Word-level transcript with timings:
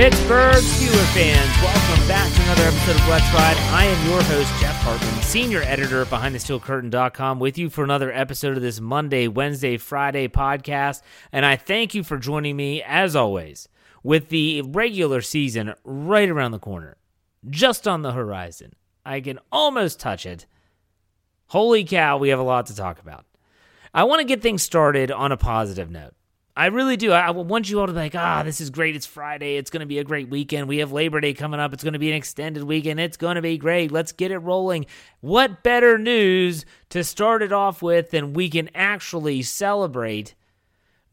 Pittsburgh 0.00 0.54
Steelers 0.54 1.12
fans, 1.12 1.62
welcome 1.62 2.08
back 2.08 2.32
to 2.32 2.42
another 2.44 2.62
episode 2.62 2.96
of 2.96 3.06
Let's 3.06 3.34
Ride. 3.34 3.56
I 3.72 3.84
am 3.84 4.08
your 4.08 4.22
host, 4.22 4.50
Jeff 4.58 4.74
Hartman, 4.76 5.22
senior 5.22 5.60
editor 5.60 6.00
at 6.00 6.06
BehindTheSteelCurtain.com, 6.06 7.38
with 7.38 7.58
you 7.58 7.68
for 7.68 7.84
another 7.84 8.10
episode 8.10 8.56
of 8.56 8.62
this 8.62 8.80
Monday, 8.80 9.28
Wednesday, 9.28 9.76
Friday 9.76 10.26
podcast. 10.26 11.02
And 11.32 11.44
I 11.44 11.56
thank 11.56 11.94
you 11.94 12.02
for 12.02 12.16
joining 12.16 12.56
me, 12.56 12.82
as 12.82 13.14
always, 13.14 13.68
with 14.02 14.28
the 14.28 14.62
regular 14.62 15.20
season 15.20 15.74
right 15.84 16.28
around 16.28 16.52
the 16.52 16.58
corner, 16.58 16.96
just 17.48 17.86
on 17.86 18.02
the 18.02 18.12
horizon. 18.12 18.74
I 19.04 19.20
can 19.20 19.38
almost 19.50 20.00
touch 20.00 20.26
it. 20.26 20.46
Holy 21.48 21.84
cow, 21.84 22.18
we 22.18 22.28
have 22.28 22.38
a 22.38 22.44
lot 22.44 22.66
to 22.66 22.76
talk 22.76 23.00
about. 23.00 23.24
I 23.92 24.04
want 24.04 24.20
to 24.20 24.26
get 24.26 24.42
things 24.42 24.62
started 24.62 25.10
on 25.10 25.32
a 25.32 25.36
positive 25.36 25.90
note. 25.90 26.14
I 26.56 26.66
really 26.66 26.96
do. 26.96 27.12
I 27.12 27.30
want 27.30 27.70
you 27.70 27.80
all 27.80 27.86
to 27.86 27.92
be 27.92 27.98
like, 27.98 28.14
ah, 28.14 28.42
this 28.42 28.60
is 28.60 28.70
great. 28.70 28.94
It's 28.94 29.06
Friday. 29.06 29.56
It's 29.56 29.70
going 29.70 29.80
to 29.80 29.86
be 29.86 29.98
a 29.98 30.04
great 30.04 30.28
weekend. 30.28 30.68
We 30.68 30.78
have 30.78 30.92
Labor 30.92 31.20
Day 31.20 31.32
coming 31.32 31.60
up. 31.60 31.72
It's 31.72 31.82
going 31.82 31.94
to 31.94 31.98
be 31.98 32.10
an 32.10 32.16
extended 32.16 32.64
weekend. 32.64 33.00
It's 33.00 33.16
going 33.16 33.36
to 33.36 33.42
be 33.42 33.56
great. 33.56 33.90
Let's 33.90 34.12
get 34.12 34.30
it 34.30 34.38
rolling. 34.38 34.86
What 35.20 35.62
better 35.62 35.96
news 35.96 36.66
to 36.90 37.02
start 37.02 37.42
it 37.42 37.52
off 37.52 37.82
with 37.82 38.10
than 38.10 38.34
we 38.34 38.50
can 38.50 38.68
actually 38.74 39.42
celebrate? 39.42 40.34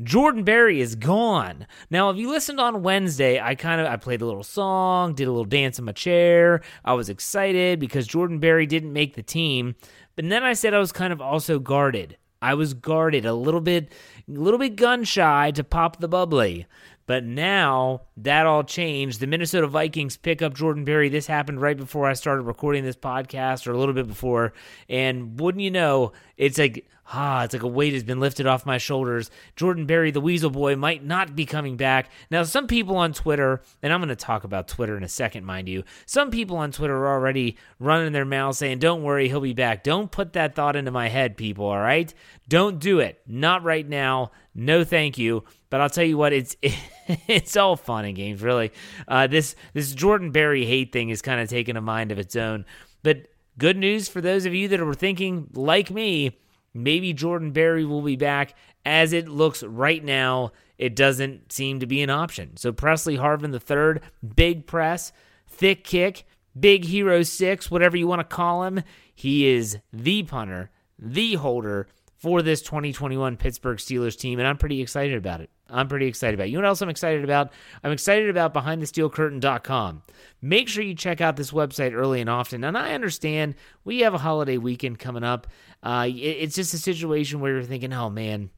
Jordan 0.04 0.44
Berry 0.44 0.80
is 0.80 0.94
gone. 0.94 1.66
Now, 1.90 2.12
if 2.12 2.18
you 2.18 2.30
listened 2.30 2.60
on 2.60 2.84
Wednesday, 2.84 3.42
I 3.42 3.56
kind 3.56 3.82
of 3.82 3.88
I 3.88 3.98
played 3.98 4.22
a 4.22 4.28
little 4.28 4.44
song, 4.44 5.16
did 5.16 5.28
a 5.28 5.32
little 5.32 5.44
dance 5.44 5.80
in 5.80 5.86
my 5.86 5.92
chair. 5.92 6.62
I 6.86 6.94
was 6.94 7.10
excited 7.10 7.80
because 7.80 8.06
Jordan 8.06 8.40
Berry 8.40 8.68
didn't 8.68 8.94
make 8.94 9.16
the 9.16 9.24
team. 9.24 9.76
But 10.16 10.30
then 10.30 10.44
I 10.44 10.54
said 10.54 10.76
I 10.76 10.80
was 10.80 10.92
kind 10.92 11.12
of 11.12 11.20
also 11.20 11.58
guarded. 11.58 12.18
I 12.44 12.54
was 12.54 12.76
guarded 12.76 13.26
a 13.26 13.34
little 13.34 13.62
bit 13.62 13.92
a 14.28 14.32
little 14.32 14.60
bit 14.60 14.76
gun 14.76 15.04
shy 15.04 15.50
to 15.52 15.64
pop 15.64 16.00
the 16.00 16.08
bubbly. 16.08 16.68
But 17.08 17.24
now 17.24 18.02
that 18.18 18.46
all 18.46 18.64
changed. 18.64 19.20
The 19.20 19.28
Minnesota 19.28 19.66
Vikings 19.66 20.18
pick 20.18 20.44
up 20.44 20.54
Jordan 20.54 20.86
Berry. 20.86 21.10
This 21.10 21.26
happened 21.26 21.60
right 21.60 21.78
before 21.78 22.06
I 22.06 22.14
started 22.14 22.44
recording 22.44 22.84
this 22.84 22.96
podcast, 22.96 23.66
or 23.66 23.72
a 23.72 23.78
little 23.78 23.96
bit 23.96 24.08
before. 24.08 24.54
And 24.88 25.40
wouldn't 25.40 25.64
you 25.64 25.72
know, 25.72 26.12
it's 26.38 26.60
like 26.60 26.86
ah, 27.14 27.44
it's 27.44 27.54
like 27.54 27.64
a 27.64 27.68
weight 27.68 27.94
has 27.94 28.04
been 28.04 28.20
lifted 28.20 28.46
off 28.46 28.66
my 28.66 28.78
shoulders. 28.78 29.30
Jordan 29.56 29.86
Berry, 29.86 30.12
the 30.12 30.22
Weasel 30.22 30.50
Boy, 30.50 30.76
might 30.76 31.04
not 31.04 31.36
be 31.36 31.46
coming 31.46 31.78
back. 31.78 32.10
Now, 32.30 32.44
some 32.44 32.68
people 32.68 32.98
on 32.98 33.14
Twitter, 33.14 33.62
and 33.82 33.94
I'm 33.94 34.00
going 34.00 34.10
to 34.10 34.16
talk 34.16 34.44
about 34.44 34.68
Twitter 34.68 34.98
in 34.98 35.04
a 35.04 35.10
second, 35.10 35.46
mind 35.46 35.70
you. 35.70 35.84
Some 36.06 36.32
people 36.32 36.58
on 36.58 36.72
Twitter 36.72 36.96
are 36.98 37.14
already 37.14 37.58
running 37.80 38.12
their 38.14 38.26
mouths 38.26 38.58
saying, 38.58 38.80
"Don't 38.80 39.04
worry, 39.04 39.28
he'll 39.28 39.40
be 39.40 39.54
back." 39.54 39.84
Don't 39.84 40.12
put 40.12 40.34
that 40.34 40.56
thought 40.56 40.76
into 40.76 40.92
my 40.92 41.08
head, 41.08 41.38
people. 41.38 41.66
All 41.66 41.80
right, 41.80 42.14
don't 42.48 42.80
do 42.80 43.00
it. 43.00 43.22
Not 43.28 43.64
right 43.64 43.88
now. 43.88 44.32
No, 44.54 44.84
thank 44.84 45.18
you. 45.18 45.44
But 45.70 45.82
I'll 45.82 45.90
tell 45.90 46.04
you 46.04 46.18
what, 46.18 46.34
it's 46.34 46.56
it's 46.62 47.58
all 47.58 47.76
fun 47.76 48.06
and 48.06 48.16
games, 48.16 48.42
really. 48.42 48.72
Uh, 49.08 49.28
this 49.28 49.56
this 49.74 49.94
Jordan 49.94 50.32
Berry 50.32 50.66
hate 50.66 50.92
thing 50.92 51.10
is 51.10 51.22
kind 51.22 51.42
of 51.42 51.50
taking 51.50 51.78
a 51.78 51.82
mind 51.82 52.12
of 52.12 52.20
its 52.20 52.36
own. 52.36 52.66
But 53.04 53.28
good 53.58 53.78
news 53.78 54.08
for 54.08 54.22
those 54.22 54.46
of 54.46 54.54
you 54.54 54.68
that 54.70 54.84
were 54.84 54.94
thinking 54.94 55.50
like 55.54 55.92
me, 55.92 56.38
maybe 56.74 57.14
Jordan 57.14 57.52
Berry 57.52 57.86
will 57.86 58.02
be 58.02 58.16
back. 58.16 58.56
As 58.86 59.12
it 59.12 59.28
looks 59.28 59.64
right 59.64 60.02
now, 60.04 60.54
it 60.78 60.96
doesn't 60.96 61.52
seem 61.52 61.82
to 61.82 61.86
be 61.86 62.02
an 62.02 62.10
option. 62.10 62.56
So 62.56 62.72
Presley 62.72 63.18
Harvin 63.18 63.54
III, 63.54 64.02
big 64.36 64.66
press, 64.66 65.12
thick 65.46 65.84
kick, 65.84 66.26
big 66.58 66.86
hero 66.86 67.24
six, 67.24 67.70
whatever 67.70 67.98
you 67.98 68.08
want 68.08 68.22
to 68.22 68.36
call 68.36 68.64
him. 68.64 68.84
He 69.14 69.48
is 69.48 69.80
the 69.92 70.24
punter, 70.24 70.70
the 70.98 71.36
holder 71.36 71.88
for 72.18 72.42
this 72.42 72.62
2021 72.62 73.38
Pittsburgh 73.38 73.78
Steelers 73.78 74.18
team, 74.18 74.40
and 74.40 74.48
I'm 74.48 74.58
pretty 74.58 74.82
excited 74.82 75.16
about 75.18 75.42
it. 75.42 75.50
I'm 75.70 75.88
pretty 75.88 76.08
excited 76.08 76.34
about 76.34 76.48
it. 76.48 76.50
You 76.50 76.58
know 76.58 76.62
what 76.62 76.70
else 76.70 76.82
I'm 76.82 76.90
excited 76.90 77.24
about? 77.24 77.52
I'm 77.84 77.92
excited 77.92 78.30
about 78.30 78.54
BehindTheSteelCurtain.com. 78.54 80.02
Make 80.42 80.70
sure 80.70 80.84
you 80.84 80.96
check 80.96 81.22
out 81.22 81.36
this 81.36 81.52
website 81.52 81.94
early 81.94 82.22
and 82.22 82.30
often. 82.30 82.64
And 82.64 82.78
I 82.78 82.94
understand 82.94 83.56
we 83.84 84.00
have 84.00 84.14
a 84.14 84.20
holiday 84.20 84.58
weekend 84.58 85.00
coming 85.00 85.24
up. 85.24 85.48
Uh, 85.84 86.08
it's 86.10 86.56
just 86.56 86.74
a 86.74 86.80
situation 86.80 87.40
where 87.40 87.54
you're 87.54 87.64
thinking, 87.64 87.94
oh 87.94 88.10
man, 88.10 88.50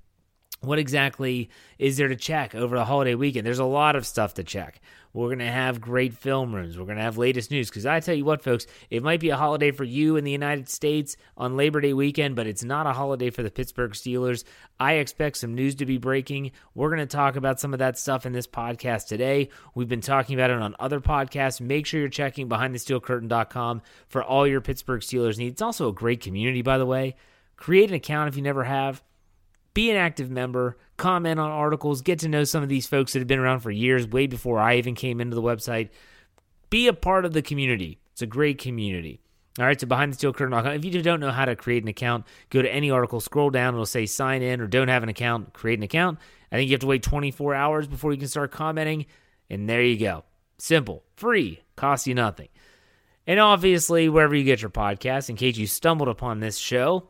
what 0.62 0.80
exactly 0.80 1.50
is 1.78 1.98
there 1.98 2.10
to 2.10 2.16
check 2.16 2.54
over 2.54 2.78
the 2.78 2.86
holiday 2.86 3.16
weekend? 3.16 3.46
There's 3.46 3.60
a 3.60 3.66
lot 3.66 3.96
of 3.96 4.06
stuff 4.06 4.36
to 4.36 4.44
check. 4.44 4.82
We're 5.14 5.28
going 5.28 5.40
to 5.40 5.46
have 5.46 5.82
great 5.82 6.14
film 6.14 6.54
rooms. 6.54 6.78
We're 6.78 6.86
going 6.86 6.98
to 6.98 7.04
have 7.04 7.18
latest 7.18 7.50
news. 7.50 7.70
Because 7.70 7.86
I 7.86 8.00
tell 8.00 8.14
you 8.14 8.26
what, 8.26 8.44
folks, 8.44 8.68
it 8.90 9.02
might 9.02 9.20
be 9.20 9.30
a 9.30 9.38
holiday 9.38 9.72
for 9.72 9.84
you 9.84 10.18
in 10.18 10.24
the 10.24 10.32
United 10.32 10.70
States 10.70 11.18
on 11.36 11.58
Labor 11.58 11.82
Day 11.82 11.94
weekend, 11.94 12.36
but 12.36 12.48
it's 12.48 12.64
not 12.64 12.86
a 12.86 12.94
holiday 12.94 13.30
for 13.30 13.42
the 13.42 13.50
Pittsburgh 13.50 13.92
Steelers. 13.92 14.44
I 14.80 14.94
expect 14.94 15.38
some 15.38 15.56
news 15.56 15.76
to 15.76 15.86
be 15.86 15.98
breaking. 15.98 16.52
We're 16.76 16.90
going 16.90 17.00
to 17.00 17.06
talk 17.06 17.36
about 17.36 17.60
some 17.60 17.74
of 17.74 17.80
that 17.80 17.98
stuff 17.98 18.26
in 18.26 18.34
this 18.34 18.48
podcast 18.48 19.08
today. 19.08 19.50
We've 19.74 19.90
been 19.90 20.02
talking 20.02 20.36
about 20.36 20.52
it 20.52 20.62
on 20.62 20.76
other 20.80 21.00
podcasts. 21.00 21.60
Make 21.60 21.86
sure 21.86 22.00
you're 22.00 22.10
checking 22.10 22.48
behindthesteelcurtain.com 22.48 23.82
for 24.08 24.24
all 24.24 24.48
your 24.48 24.62
Pittsburgh 24.62 25.02
Steelers 25.02 25.38
needs. 25.38 25.54
It's 25.54 25.62
also 25.62 25.90
a 25.90 25.94
great 25.94 26.22
community, 26.22 26.62
by 26.62 26.78
the 26.78 26.86
way. 26.86 27.16
Create 27.58 27.90
an 27.90 27.96
account 27.96 28.30
if 28.30 28.38
you 28.38 28.42
never 28.42 28.64
have 28.64 29.02
be 29.74 29.90
an 29.92 29.98
active 29.98 30.30
member, 30.30 30.78
comment 30.98 31.40
on 31.40 31.50
articles, 31.50 32.02
get 32.02 32.20
to 32.20 32.28
know 32.28 32.44
some 32.44 32.64
of 32.64 32.70
these 32.70 32.88
folks 32.88 33.14
that 33.14 33.20
have 33.20 33.28
been 33.28 33.40
around 33.40 33.60
for 33.60 33.72
years, 33.72 34.08
way 34.08 34.28
before 34.28 34.60
I 34.60 34.78
even 34.78 34.96
came 34.96 35.22
into 35.22 35.36
the 35.36 35.42
website. 35.42 35.90
Be 36.70 36.88
a 36.88 36.94
part 36.94 37.26
of 37.26 37.34
the 37.34 37.42
community. 37.42 38.00
It's 38.12 38.22
a 38.22 38.28
great 38.28 38.58
community. 38.58 39.22
All 39.58 39.66
right, 39.66 39.80
so 39.80 39.88
behind 39.88 40.14
the 40.14 40.16
steel 40.16 40.32
curtain. 40.32 40.54
If 40.68 40.86
you 40.86 41.02
don't 41.02 41.20
know 41.20 41.32
how 41.32 41.46
to 41.46 41.56
create 41.56 41.84
an 41.84 41.90
account, 41.90 42.26
go 42.50 42.62
to 42.62 42.74
any 42.74 42.92
article, 42.92 43.20
scroll 43.20 43.50
down, 43.50 43.74
it'll 43.74 43.86
say 43.86 44.06
sign 44.06 44.42
in 44.42 44.62
or 44.62 44.68
don't 44.68 44.88
have 44.88 45.04
an 45.04 45.10
account, 45.10 45.54
create 45.54 45.80
an 45.80 45.84
account. 45.84 46.20
I 46.52 46.56
think 46.56 46.70
you 46.70 46.74
have 46.74 46.82
to 46.82 46.88
wait 46.88 47.04
24 47.04 47.56
hours 47.56 47.88
before 47.88 48.12
you 48.12 48.18
can 48.18 48.28
start 48.28 48.52
commenting, 48.52 49.06
and 49.50 49.70
there 49.70 49.82
you 49.82 49.98
go. 49.98 50.24
Simple, 50.58 51.04
free, 51.16 51.62
costs 51.76 52.08
you 52.08 52.16
nothing. 52.16 52.50
And 53.28 53.40
obviously, 53.40 54.10
wherever 54.10 54.36
you 54.36 54.44
get 54.44 54.62
your 54.62 54.72
podcast, 54.72 55.30
in 55.30 55.36
case 55.36 55.58
you 55.58 55.68
stumbled 55.68 56.10
upon 56.10 56.40
this 56.40 56.58
show, 56.58 57.10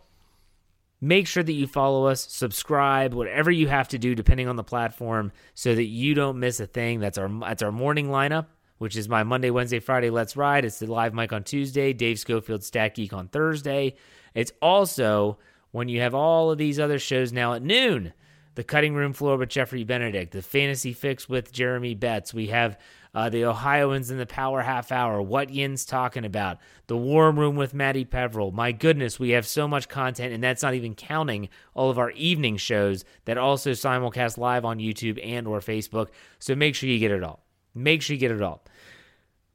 make 1.02 1.28
sure 1.28 1.44
that 1.44 1.54
you 1.54 1.68
follow 1.68 2.08
us, 2.08 2.28
subscribe, 2.30 3.14
whatever 3.14 3.52
you 3.52 3.68
have 3.68 3.88
to 3.90 3.98
do 3.98 4.16
depending 4.16 4.48
on 4.48 4.56
the 4.56 4.64
platform 4.64 5.32
so 5.54 5.74
that 5.76 5.86
you 5.86 6.14
don't 6.14 6.40
miss 6.40 6.60
a 6.60 6.68
thing. 6.68 7.00
That's 7.00 7.18
our 7.18 7.30
that's 7.40 7.64
our 7.64 7.72
morning 7.72 8.08
lineup, 8.08 8.48
which 8.78 8.98
is 8.98 9.08
my 9.08 9.24
Monday, 9.24 9.50
Wednesday, 9.50 9.80
Friday 9.80 10.10
Let's 10.10 10.36
Ride. 10.36 10.66
It's 10.66 10.80
the 10.80 10.88
live 10.88 11.14
mic 11.14 11.32
on 11.34 11.44
Tuesday, 11.44 11.94
Dave 11.94 12.20
Schofield 12.20 12.64
Stack 12.64 12.96
Geek 12.96 13.14
on 13.14 13.28
Thursday. 13.28 13.96
It's 14.34 14.52
also 14.62 15.38
when 15.72 15.88
you 15.88 16.02
have 16.02 16.16
all 16.16 16.52
of 16.52 16.58
these 16.58 16.80
other 16.80 17.00
shows 17.00 17.32
now 17.32 17.54
at 17.54 17.64
noon. 17.64 18.14
The 18.56 18.64
Cutting 18.64 18.94
Room 18.94 19.14
Floor 19.14 19.38
with 19.38 19.48
Jeffrey 19.48 19.86
Benedict, 19.86 20.34
the 20.34 20.42
Fantasy 20.42 20.92
Fix 20.92 21.30
with 21.30 21.54
Jeremy 21.54 21.96
Betts. 21.96 22.34
We 22.34 22.48
have 22.48 22.78
uh, 23.14 23.30
the 23.30 23.46
Ohioans 23.46 24.12
in 24.12 24.18
the 24.18 24.26
Power 24.26 24.62
Half 24.62 24.92
Hour, 24.92 25.22
what 25.22 25.50
Yin's 25.50 25.86
talking 25.86 26.26
about, 26.26 26.60
the 26.88 26.98
Warm 26.98 27.40
Room 27.40 27.56
with 27.56 27.74
Maddie 27.74 28.06
Peverill. 28.06 28.54
My 28.54 28.72
goodness, 28.72 29.20
we 29.20 29.32
have 29.32 29.48
so 29.48 29.68
much 29.68 29.90
content, 29.90 30.34
and 30.34 30.44
that's 30.44 30.62
not 30.62 30.76
even 30.76 30.94
counting 30.94 31.50
all 31.74 31.90
of 31.90 31.98
our 31.98 32.12
evening 32.12 32.58
shows 32.58 33.04
that 33.26 33.38
also 33.38 33.72
simulcast 33.72 34.38
live 34.38 34.66
on 34.66 34.78
YouTube 34.78 35.20
and 35.26 35.48
or 35.48 35.60
Facebook. 35.60 36.10
So 36.38 36.56
make 36.56 36.76
sure 36.76 36.90
you 36.90 37.00
get 37.00 37.12
it 37.12 37.24
all. 37.24 37.44
Make 37.74 38.02
sure 38.02 38.14
you 38.14 38.20
get 38.20 38.32
it 38.32 38.42
all. 38.42 38.64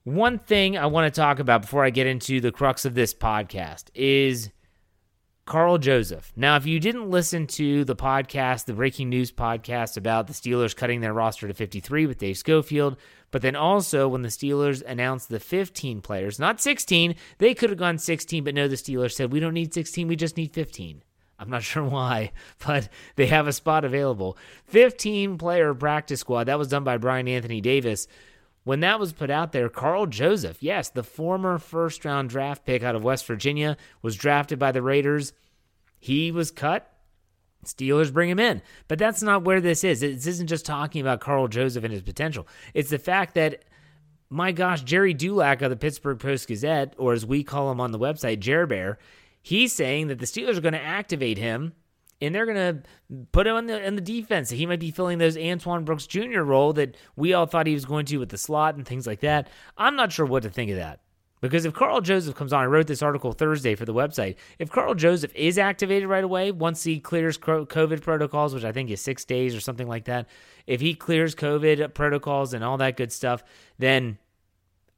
One 0.05 0.39
thing 0.39 0.77
I 0.77 0.87
want 0.87 1.13
to 1.13 1.21
talk 1.21 1.39
about 1.39 1.63
before 1.63 1.85
I 1.85 1.91
get 1.91 2.07
into 2.07 2.41
the 2.41 2.53
crux 2.53 2.85
of 2.85 2.95
this 2.95 3.15
podcast 3.15 3.85
is 3.95 4.51
Karl 5.47 5.77
Joseph. 5.79 6.33
Now, 6.37 6.57
if 6.57 6.67
you 6.67 6.81
didn't 6.81 7.11
listen 7.11 7.47
to 7.49 7.85
the 7.85 7.97
podcast, 7.97 8.65
the 8.65 8.73
breaking 8.73 9.11
news 9.11 9.31
podcast 9.31 9.97
about 9.97 10.27
the 10.27 10.33
Steelers 10.33 10.75
cutting 10.75 11.01
their 11.01 11.13
roster 11.13 11.49
to 11.49 11.55
53 11.55 12.07
with 12.07 12.19
Dave 12.19 12.39
Schofield, 12.39 12.97
but 13.35 13.43
then 13.43 13.57
also 13.57 14.07
when 14.07 14.23
the 14.23 14.29
Steelers 14.29 14.81
announced 14.87 15.29
the 15.29 15.41
15 15.41 16.03
players, 16.03 16.39
not 16.39 16.61
16, 16.61 17.17
they 17.39 17.53
could 17.53 17.69
have 17.69 17.81
gone 17.81 17.99
16, 17.99 18.45
but 18.45 18.55
no, 18.55 18.69
the 18.69 18.77
Steelers 18.77 19.11
said, 19.11 19.33
we 19.33 19.41
don't 19.41 19.55
need 19.55 19.75
16, 19.75 20.07
we 20.07 20.15
just 20.15 20.37
need 20.37 20.53
15. 20.53 21.03
I'm 21.37 21.51
not 21.51 21.63
sure 21.65 21.83
why, 21.83 22.31
but 22.65 22.89
they 23.17 23.27
have 23.27 23.49
a 23.49 23.53
spot 23.53 23.85
available. 23.85 24.39
15 24.67 25.37
player 25.37 25.75
practice 25.75 26.21
squad. 26.21 26.45
That 26.45 26.61
was 26.61 26.69
done 26.69 26.85
by 26.85 26.97
Brian 26.97 27.27
Anthony 27.27 27.61
Davis. 27.61 28.07
When 28.63 28.79
that 28.79 29.01
was 29.01 29.13
put 29.13 29.31
out 29.31 29.51
there, 29.51 29.69
Karl 29.69 30.07
Joseph, 30.07 30.63
yes, 30.63 30.89
the 30.91 31.03
former 31.03 31.59
first 31.59 32.05
round 32.05 32.31
draft 32.31 32.65
pick 32.65 32.85
out 32.85 32.95
of 32.95 33.03
West 33.03 33.27
Virginia, 33.27 33.77
was 34.01 34.15
drafted 34.15 34.61
by 34.61 34.71
the 34.71 34.81
Raiders. 34.81 35.33
He 35.99 36.31
was 36.31 36.53
cut. 36.53 36.89
Steelers 37.65 38.13
bring 38.13 38.31
him 38.31 38.39
in. 38.39 38.63
But 38.89 38.99
that's 38.99 39.23
not 39.23 39.45
where 39.45 39.61
this 39.61 39.85
is. 39.85 40.01
This 40.01 40.27
isn't 40.27 40.49
just 40.49 40.67
talking 40.67 41.01
about 41.01 41.21
Karl 41.21 41.49
Joseph 41.49 41.85
and 41.85 41.93
his 41.93 42.03
potential. 42.03 42.47
It's 42.73 42.91
the 42.91 42.99
fact 42.99 43.35
that, 43.35 43.65
my 44.31 44.53
gosh, 44.53 44.83
Gerry 44.83 45.15
Dulac 45.15 45.63
of 45.63 45.71
the 45.71 45.77
Pittsburgh 45.77 46.19
Post 46.19 46.49
Gazette, 46.49 46.95
or 46.99 47.13
as 47.13 47.27
we 47.27 47.45
call 47.45 47.71
him 47.71 47.81
on 47.81 47.93
the 47.93 47.99
website, 47.99 48.41
Jer 48.41 48.67
Bear, 48.67 48.99
he's 49.43 49.73
saying 49.73 50.09
that 50.09 50.19
the 50.19 50.27
Steelers 50.27 50.57
are 50.57 50.63
going 50.63 50.75
to 50.75 50.81
activate 50.81 51.39
him 51.39 51.73
and 52.21 52.35
they're 52.35 52.47
gonna 52.47 52.83
put 53.33 53.47
him 53.47 53.57
on 53.57 53.67
the 53.67 53.85
in 53.85 53.97
the 53.97 54.01
defense. 54.01 54.51
He 54.51 54.67
might 54.67 54.81
be 54.81 54.91
filling 54.91 55.19
those 55.19 55.37
Antoine 55.37 55.85
Brooks 55.85 56.07
Jr. 56.07 56.41
role 56.41 56.73
that 56.75 56.97
we 57.17 57.35
all 57.35 57.47
thought 57.47 57.67
he 57.67 57.75
was 57.75 57.85
going 57.85 58.07
to 58.07 58.19
with 58.19 58.31
the 58.31 58.39
slot 58.39 58.77
and 58.77 58.87
things 58.87 59.07
like 59.07 59.21
that. 59.21 59.49
I'm 59.77 59.97
not 59.97 60.13
sure 60.13 60.27
what 60.27 60.43
to 60.45 60.51
think 60.51 60.71
of 60.71 60.77
that. 60.77 61.01
Because 61.45 61.67
if 61.67 61.75
Karl 61.75 62.01
Joseph 62.01 62.35
comes 62.35 62.55
on, 62.55 62.63
I 62.63 62.67
wrote 62.67 62.87
this 62.87 63.03
article 63.03 63.33
Thursday 63.33 63.75
for 63.75 63.85
the 63.85 63.93
website. 63.93 64.37
If 64.59 64.71
Karl 64.71 64.95
Joseph 64.95 65.31
is 65.35 65.59
activated 65.59 66.09
right 66.09 66.25
away, 66.25 66.51
once 66.51 66.83
he 66.85 66.99
clears 66.99 67.37
COVID 67.37 68.01
protocols, 68.01 68.55
which 68.55 68.65
I 68.65 68.73
think 68.73 68.89
is 68.89 69.03
six 69.03 69.27
days 69.27 69.55
or 69.55 69.61
something 69.61 69.87
like 69.87 70.07
that, 70.07 70.27
if 70.67 70.81
he 70.81 70.95
clears 70.95 71.35
COVID 71.35 71.93
protocols 71.93 72.55
and 72.55 72.65
all 72.65 72.79
that 72.79 72.97
good 72.97 73.13
stuff, 73.13 73.45
then 73.79 74.17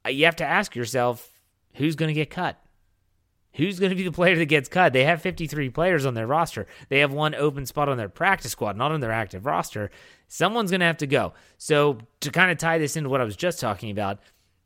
you 0.09 0.25
have 0.27 0.37
to 0.37 0.45
ask 0.45 0.77
yourself 0.77 1.29
who's 1.75 1.97
going 1.97 2.11
to 2.11 2.15
get 2.15 2.31
cut? 2.31 2.57
Who's 3.55 3.81
going 3.81 3.91
to 3.91 3.97
be 3.97 4.05
the 4.05 4.13
player 4.13 4.37
that 4.37 4.47
gets 4.47 4.69
cut? 4.69 4.93
They 4.93 5.03
have 5.03 5.21
53 5.23 5.71
players 5.71 6.07
on 6.07 6.15
their 6.15 6.29
roster. 6.29 6.69
They 6.91 7.01
have 7.01 7.13
one 7.13 7.35
open 7.35 7.67
spot 7.67 7.89
on 7.89 7.97
their 7.97 8.09
practice 8.09 8.53
squad, 8.53 8.77
not 8.77 8.93
on 8.93 9.01
their 9.01 9.11
active 9.11 9.47
roster. 9.47 9.91
Someone's 10.29 10.71
going 10.71 10.79
to 10.79 10.87
have 10.87 10.99
to 10.99 11.09
go. 11.09 11.33
So, 11.59 11.99
to 12.21 12.31
kind 12.31 12.53
of 12.53 12.59
tie 12.59 12.79
this 12.79 12.97
into 12.97 13.11
what 13.11 13.21
I 13.21 13.25
was 13.25 13.35
just 13.35 13.59
talking 13.59 13.91
about, 13.91 14.21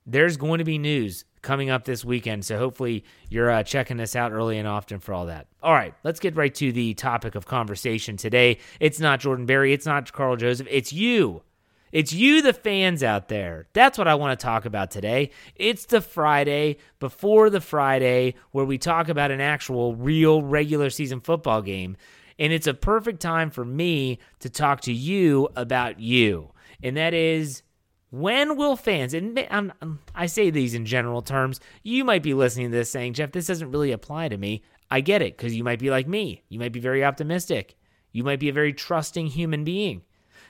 there's 0.04 0.36
going 0.36 0.58
to 0.58 0.64
be 0.64 0.76
news 0.76 1.24
coming 1.42 1.70
up 1.70 1.84
this 1.84 2.04
weekend. 2.04 2.44
So 2.44 2.58
hopefully 2.58 3.04
you're 3.28 3.50
uh, 3.50 3.62
checking 3.62 3.96
this 3.96 4.14
out 4.14 4.32
early 4.32 4.58
and 4.58 4.68
often 4.68 5.00
for 5.00 5.12
all 5.12 5.26
that. 5.26 5.46
All 5.62 5.72
right, 5.72 5.94
let's 6.04 6.20
get 6.20 6.36
right 6.36 6.54
to 6.56 6.72
the 6.72 6.94
topic 6.94 7.34
of 7.34 7.46
conversation 7.46 8.16
today. 8.16 8.58
It's 8.78 9.00
not 9.00 9.20
Jordan 9.20 9.46
Berry, 9.46 9.72
it's 9.72 9.86
not 9.86 10.12
Karl 10.12 10.36
Joseph, 10.36 10.68
it's 10.70 10.92
you. 10.92 11.42
It's 11.92 12.12
you, 12.12 12.40
the 12.40 12.52
fans 12.52 13.02
out 13.02 13.28
there. 13.28 13.66
That's 13.72 13.98
what 13.98 14.06
I 14.06 14.14
want 14.14 14.38
to 14.38 14.44
talk 14.44 14.64
about 14.64 14.92
today. 14.92 15.30
It's 15.56 15.86
the 15.86 16.00
Friday 16.00 16.76
before 17.00 17.50
the 17.50 17.60
Friday 17.60 18.34
where 18.52 18.64
we 18.64 18.78
talk 18.78 19.08
about 19.08 19.32
an 19.32 19.40
actual, 19.40 19.96
real 19.96 20.40
regular 20.40 20.88
season 20.90 21.20
football 21.20 21.62
game. 21.62 21.96
And 22.38 22.52
it's 22.52 22.68
a 22.68 22.74
perfect 22.74 23.20
time 23.20 23.50
for 23.50 23.64
me 23.64 24.20
to 24.38 24.48
talk 24.48 24.82
to 24.82 24.92
you 24.92 25.48
about 25.56 25.98
you. 25.98 26.52
And 26.80 26.96
that 26.96 27.12
is 27.12 27.62
when 28.10 28.56
will 28.56 28.76
fans, 28.76 29.14
and 29.14 29.38
I'm, 29.50 29.70
um, 29.70 29.72
um, 29.80 29.98
i 30.14 30.26
say 30.26 30.50
these 30.50 30.74
in 30.74 30.84
general 30.84 31.22
terms, 31.22 31.60
you 31.82 32.04
might 32.04 32.22
be 32.22 32.34
listening 32.34 32.70
to 32.70 32.76
this 32.76 32.90
saying, 32.90 33.14
Jeff, 33.14 33.32
this 33.32 33.46
doesn't 33.46 33.70
really 33.70 33.92
apply 33.92 34.28
to 34.28 34.36
me. 34.36 34.62
I 34.90 35.00
get 35.00 35.22
it 35.22 35.36
because 35.36 35.54
you 35.54 35.62
might 35.62 35.78
be 35.78 35.90
like 35.90 36.08
me. 36.08 36.42
You 36.48 36.58
might 36.58 36.72
be 36.72 36.80
very 36.80 37.04
optimistic. 37.04 37.76
You 38.12 38.24
might 38.24 38.40
be 38.40 38.48
a 38.48 38.52
very 38.52 38.72
trusting 38.72 39.28
human 39.28 39.62
being. 39.62 40.02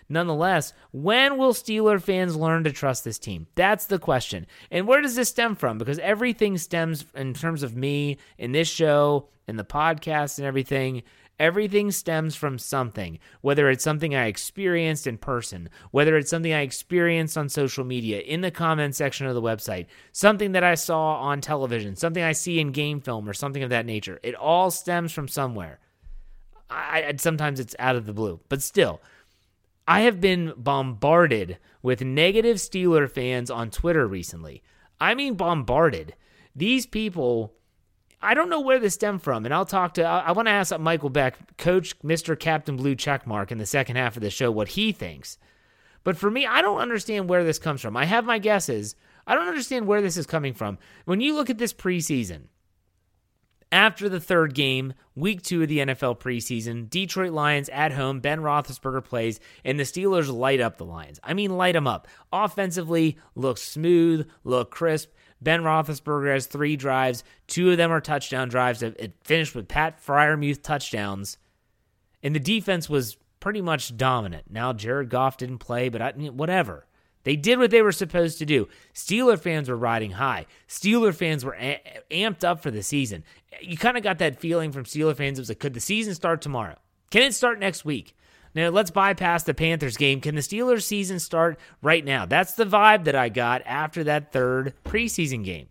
Nonetheless, 0.09 0.73
when 0.91 1.37
will 1.37 1.53
Steeler 1.53 2.03
fans 2.03 2.35
learn 2.35 2.65
to 2.65 2.73
trust 2.73 3.05
this 3.05 3.19
team? 3.19 3.47
That's 3.55 3.87
the 3.87 3.99
question. 3.99 4.47
And 4.71 4.87
where 4.89 5.01
does 5.01 5.15
this 5.15 5.29
stem 5.29 5.55
from? 5.55 5.79
Because 5.79 6.01
everything 6.01 6.59
stems 6.59 7.05
in 7.15 7.33
terms 7.35 7.63
of 7.63 7.77
me 7.77 8.19
in 8.37 8.51
this 8.51 8.69
show, 8.69 9.29
in 9.47 9.56
the 9.56 9.65
podcast, 9.65 10.39
and 10.39 10.47
everything 10.47 11.03
Everything 11.41 11.91
stems 11.91 12.37
from 12.37 12.59
something, 12.59 13.19
whether 13.41 13.71
it's 13.71 13.83
something 13.83 14.15
I 14.15 14.27
experienced 14.27 15.07
in 15.07 15.17
person, 15.17 15.71
whether 15.91 16.19
it's 16.19 16.29
something 16.29 16.53
I 16.53 16.61
experienced 16.61 17.39
on 17.39 17.49
social 17.49 17.83
media, 17.83 18.21
in 18.21 18.43
the 18.43 18.51
comment 18.51 18.95
section 18.95 19.27
of 19.27 19.35
the 19.35 19.41
website, 19.41 19.87
something 20.13 20.53
that 20.53 20.65
I 20.65 20.75
saw 20.75 21.17
on 21.17 21.41
television, 21.41 21.97
something 21.97 22.23
I 22.23 22.33
see 22.33 22.61
in 22.61 22.73
game 22.73 23.01
film, 23.01 23.27
or 23.27 23.33
something 23.33 23.63
of 23.63 23.71
that 23.71 23.87
nature. 23.87 24.21
It 24.23 24.35
all 24.35 24.71
stems 24.71 25.13
from 25.13 25.29
somewhere. 25.29 25.81
I, 26.69 27.15
sometimes 27.17 27.59
it's 27.59 27.75
out 27.79 27.97
of 27.97 28.05
the 28.05 28.13
blue, 28.13 28.41
but 28.51 28.61
still, 28.61 29.01
I 29.89 30.03
have 30.03 30.21
been 30.21 30.53
bombarded 30.59 31.57
with 31.83 32.03
negative 32.03 32.59
Steeler 32.59 33.11
fans 33.11 33.51
on 33.51 33.71
Twitter 33.71 34.07
recently. 34.07 34.63
I 35.01 35.15
mean, 35.15 35.37
bombarded. 35.37 36.15
These 36.55 36.85
people 36.85 37.55
I 38.22 38.34
don't 38.34 38.50
know 38.50 38.61
where 38.61 38.78
this 38.78 38.94
stemmed 38.94 39.22
from, 39.22 39.44
and 39.44 39.55
I'll 39.55 39.64
talk 39.64 39.94
to. 39.94 40.05
I, 40.05 40.20
I 40.20 40.32
want 40.32 40.46
to 40.46 40.52
ask 40.52 40.78
Michael 40.78 41.11
Beck, 41.11 41.56
Coach 41.56 41.94
Mister 42.02 42.37
Captain 42.37 42.76
Blue 42.76 42.94
checkmark 42.94 43.50
in 43.50 43.58
the 43.58 43.67
second 43.67 43.96
half 43.96 44.17
of 44.17 44.22
the 44.22 44.31
show, 44.31 44.50
what 44.50 44.69
he 44.69 44.93
thinks. 44.93 45.38
But 46.05 46.17
for 46.17 46.31
me, 46.31 46.46
I 46.46 46.62
don't 46.62 46.81
understand 46.81 47.28
where 47.28 47.44
this 47.44 47.58
comes 47.58 47.81
from. 47.81 47.96
I 47.96 48.05
have 48.05 48.25
my 48.25 48.38
guesses. 48.38 48.96
I 49.26 49.34
don't 49.34 49.49
understand 49.49 49.87
where 49.87 50.02
this 50.02 50.17
is 50.17 50.26
coming 50.26 50.55
from. 50.55 50.78
When 51.05 51.20
you 51.20 51.34
look 51.34 51.50
at 51.50 51.58
this 51.58 51.75
preseason, 51.75 52.44
after 53.72 54.08
the 54.08 54.20
third 54.20 54.55
game, 54.55 54.94
week 55.14 55.43
two 55.43 55.62
of 55.62 55.69
the 55.69 55.78
NFL 55.78 56.19
preseason, 56.19 56.90
Detroit 56.90 57.32
Lions 57.32 57.69
at 57.69 57.93
home, 57.93 58.20
Ben 58.20 58.40
Roethlisberger 58.40 59.05
plays, 59.05 59.38
and 59.64 59.78
the 59.78 59.84
Steelers 59.84 60.32
light 60.32 60.61
up 60.61 60.76
the 60.76 60.84
Lions. 60.84 61.20
I 61.22 61.34
mean, 61.34 61.56
light 61.56 61.75
them 61.75 61.87
up. 61.87 62.08
Offensively, 62.32 63.19
look 63.34 63.58
smooth, 63.58 64.28
look 64.43 64.70
crisp. 64.70 65.11
Ben 65.41 65.63
Roethlisberger 65.63 66.33
has 66.33 66.47
three 66.47 66.77
drives. 66.77 67.25
Two 67.47 67.71
of 67.71 67.77
them 67.77 67.91
are 67.91 68.01
touchdown 68.01 68.49
drives. 68.49 68.83
It 68.83 69.15
finished 69.25 69.55
with 69.55 69.69
Pat 69.69 70.05
Freiermuth 70.05 70.63
touchdowns. 70.63 71.39
And 72.23 72.35
the 72.35 72.41
defense 72.41 72.89
was 72.89 73.17
pretty 73.41 73.63
much 73.63 73.97
dominant. 73.97 74.45
Now, 74.51 74.73
Jared 74.73 75.09
Goff 75.09 75.39
didn't 75.39 75.59
play, 75.59 75.89
but 75.89 76.03
I, 76.03 76.11
whatever. 76.13 76.87
They 77.25 77.37
did 77.37 77.59
what 77.59 77.71
they 77.71 77.83
were 77.83 77.93
supposed 77.93 78.39
to 78.39 78.47
do. 78.47 78.69
Steeler 78.95 79.39
fans 79.39 79.69
were 79.69 79.77
riding 79.77 80.13
high. 80.13 80.47
Steeler 80.69 81.15
fans 81.15 81.45
were 81.45 81.57
a- 81.59 81.83
amped 82.11 82.45
up 82.45 82.63
for 82.63 82.71
the 82.71 82.83
season. 82.83 83.25
You 83.61 83.77
kind 83.77 83.97
of 83.97 84.03
got 84.03 84.19
that 84.19 84.41
feeling 84.41 84.73
from 84.73 84.85
Steeler 84.85 85.15
fans. 85.15 85.39
It 85.39 85.43
was 85.43 85.49
like, 85.51 85.59
could 85.59 85.75
the 85.75 85.81
season 85.81 86.15
start 86.15 86.41
tomorrow? 86.41 86.77
Can 87.11 87.23
it 87.23 87.35
start 87.35 87.59
next 87.59 87.85
week? 87.85 88.15
Now, 88.55 88.69
let's 88.70 88.91
bypass 88.91 89.44
the 89.44 89.55
Panthers 89.55 89.97
game. 89.97 90.20
Can 90.20 90.35
the 90.35 90.41
Steelers 90.41 90.82
season 90.82 91.20
start 91.20 91.58
right 91.82 92.05
now? 92.05 92.26
That's 92.26 92.55
the 92.55 92.64
vibe 92.64 93.05
that 93.05 93.14
I 93.14 93.29
got 93.29 93.62
after 93.64 94.02
that 94.05 94.32
third 94.32 94.75
preseason 94.85 95.44
game. 95.44 95.69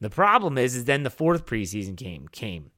The 0.00 0.10
problem 0.10 0.58
is, 0.58 0.76
is 0.76 0.84
then 0.84 1.02
the 1.02 1.10
fourth 1.10 1.44
preseason 1.44 1.96
game 1.96 2.28
came. 2.30 2.70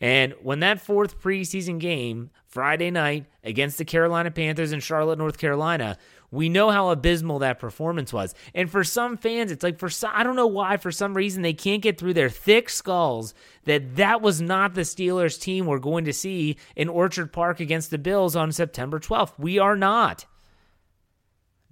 And 0.00 0.34
when 0.42 0.60
that 0.60 0.80
fourth 0.80 1.20
preseason 1.20 1.78
game, 1.78 2.30
Friday 2.46 2.90
night 2.90 3.26
against 3.42 3.78
the 3.78 3.84
Carolina 3.84 4.30
Panthers 4.30 4.72
in 4.72 4.80
Charlotte, 4.80 5.18
North 5.18 5.38
Carolina, 5.38 5.96
we 6.32 6.48
know 6.48 6.70
how 6.70 6.88
abysmal 6.88 7.38
that 7.40 7.60
performance 7.60 8.12
was. 8.12 8.34
And 8.54 8.68
for 8.68 8.82
some 8.82 9.16
fans, 9.16 9.52
it's 9.52 9.62
like 9.62 9.78
for 9.78 9.90
some, 9.90 10.10
I 10.12 10.24
don't 10.24 10.34
know 10.34 10.46
why 10.46 10.78
for 10.78 10.90
some 10.90 11.14
reason 11.14 11.42
they 11.42 11.52
can't 11.52 11.82
get 11.82 11.98
through 11.98 12.14
their 12.14 12.30
thick 12.30 12.70
skulls 12.70 13.34
that 13.64 13.96
that 13.96 14.22
was 14.22 14.40
not 14.40 14.74
the 14.74 14.80
Steelers 14.80 15.38
team 15.38 15.66
we're 15.66 15.78
going 15.78 16.06
to 16.06 16.12
see 16.12 16.56
in 16.74 16.88
Orchard 16.88 17.32
Park 17.32 17.60
against 17.60 17.90
the 17.90 17.98
Bills 17.98 18.34
on 18.34 18.50
September 18.50 18.98
12th. 18.98 19.38
We 19.38 19.58
are 19.58 19.76
not. 19.76 20.24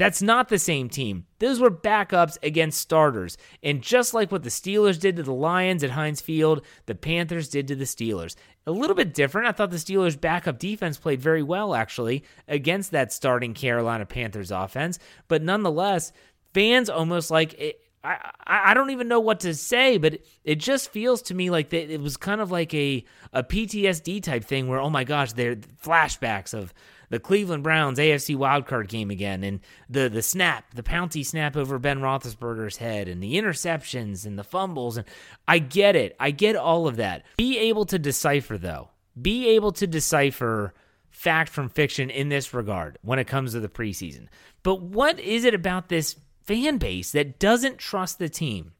That's 0.00 0.22
not 0.22 0.48
the 0.48 0.58
same 0.58 0.88
team. 0.88 1.26
Those 1.40 1.60
were 1.60 1.70
backups 1.70 2.38
against 2.42 2.80
starters. 2.80 3.36
And 3.62 3.82
just 3.82 4.14
like 4.14 4.32
what 4.32 4.44
the 4.44 4.48
Steelers 4.48 4.98
did 4.98 5.16
to 5.16 5.22
the 5.22 5.34
Lions 5.34 5.84
at 5.84 5.90
Heinz 5.90 6.22
Field, 6.22 6.64
the 6.86 6.94
Panthers 6.94 7.50
did 7.50 7.68
to 7.68 7.76
the 7.76 7.84
Steelers. 7.84 8.34
A 8.66 8.70
little 8.70 8.96
bit 8.96 9.12
different. 9.12 9.48
I 9.48 9.52
thought 9.52 9.70
the 9.70 9.76
Steelers' 9.76 10.18
backup 10.18 10.58
defense 10.58 10.96
played 10.96 11.20
very 11.20 11.42
well, 11.42 11.74
actually, 11.74 12.24
against 12.48 12.92
that 12.92 13.12
starting 13.12 13.52
Carolina 13.52 14.06
Panthers 14.06 14.50
offense. 14.50 14.98
But 15.28 15.42
nonetheless, 15.42 16.12
fans 16.54 16.88
almost 16.88 17.30
like 17.30 17.52
it, 17.58 17.82
I, 18.02 18.30
I 18.46 18.72
don't 18.72 18.92
even 18.92 19.08
know 19.08 19.20
what 19.20 19.40
to 19.40 19.54
say, 19.54 19.98
but 19.98 20.20
it 20.44 20.54
just 20.54 20.90
feels 20.90 21.20
to 21.24 21.34
me 21.34 21.50
like 21.50 21.70
it 21.74 22.00
was 22.00 22.16
kind 22.16 22.40
of 22.40 22.50
like 22.50 22.72
a, 22.72 23.04
a 23.34 23.42
PTSD 23.42 24.22
type 24.22 24.44
thing 24.44 24.66
where, 24.66 24.80
oh 24.80 24.88
my 24.88 25.04
gosh, 25.04 25.34
they're 25.34 25.56
flashbacks 25.56 26.54
of 26.54 26.72
the 27.10 27.20
Cleveland 27.20 27.62
Browns 27.62 27.98
AFC 27.98 28.36
wildcard 28.36 28.88
game 28.88 29.10
again, 29.10 29.44
and 29.44 29.60
the 29.88 30.08
the 30.08 30.22
snap, 30.22 30.74
the 30.74 30.82
Pouncey 30.82 31.26
snap 31.26 31.56
over 31.56 31.78
Ben 31.78 32.00
Roethlisberger's 32.00 32.78
head, 32.78 33.08
and 33.08 33.22
the 33.22 33.34
interceptions 33.34 34.24
and 34.24 34.38
the 34.38 34.44
fumbles, 34.44 34.96
and 34.96 35.06
I 35.46 35.58
get 35.58 35.96
it, 35.96 36.16
I 36.18 36.30
get 36.30 36.56
all 36.56 36.86
of 36.86 36.96
that. 36.96 37.24
Be 37.36 37.58
able 37.58 37.84
to 37.86 37.98
decipher 37.98 38.56
though, 38.56 38.90
be 39.20 39.48
able 39.50 39.72
to 39.72 39.86
decipher 39.86 40.72
fact 41.10 41.50
from 41.50 41.68
fiction 41.68 42.08
in 42.08 42.28
this 42.28 42.54
regard 42.54 42.96
when 43.02 43.18
it 43.18 43.26
comes 43.26 43.52
to 43.52 43.60
the 43.60 43.68
preseason. 43.68 44.28
But 44.62 44.80
what 44.80 45.18
is 45.18 45.44
it 45.44 45.54
about 45.54 45.88
this 45.88 46.16
fan 46.44 46.78
base 46.78 47.12
that 47.12 47.38
doesn't 47.38 47.78
trust 47.78 48.18
the 48.18 48.28
team? 48.28 48.72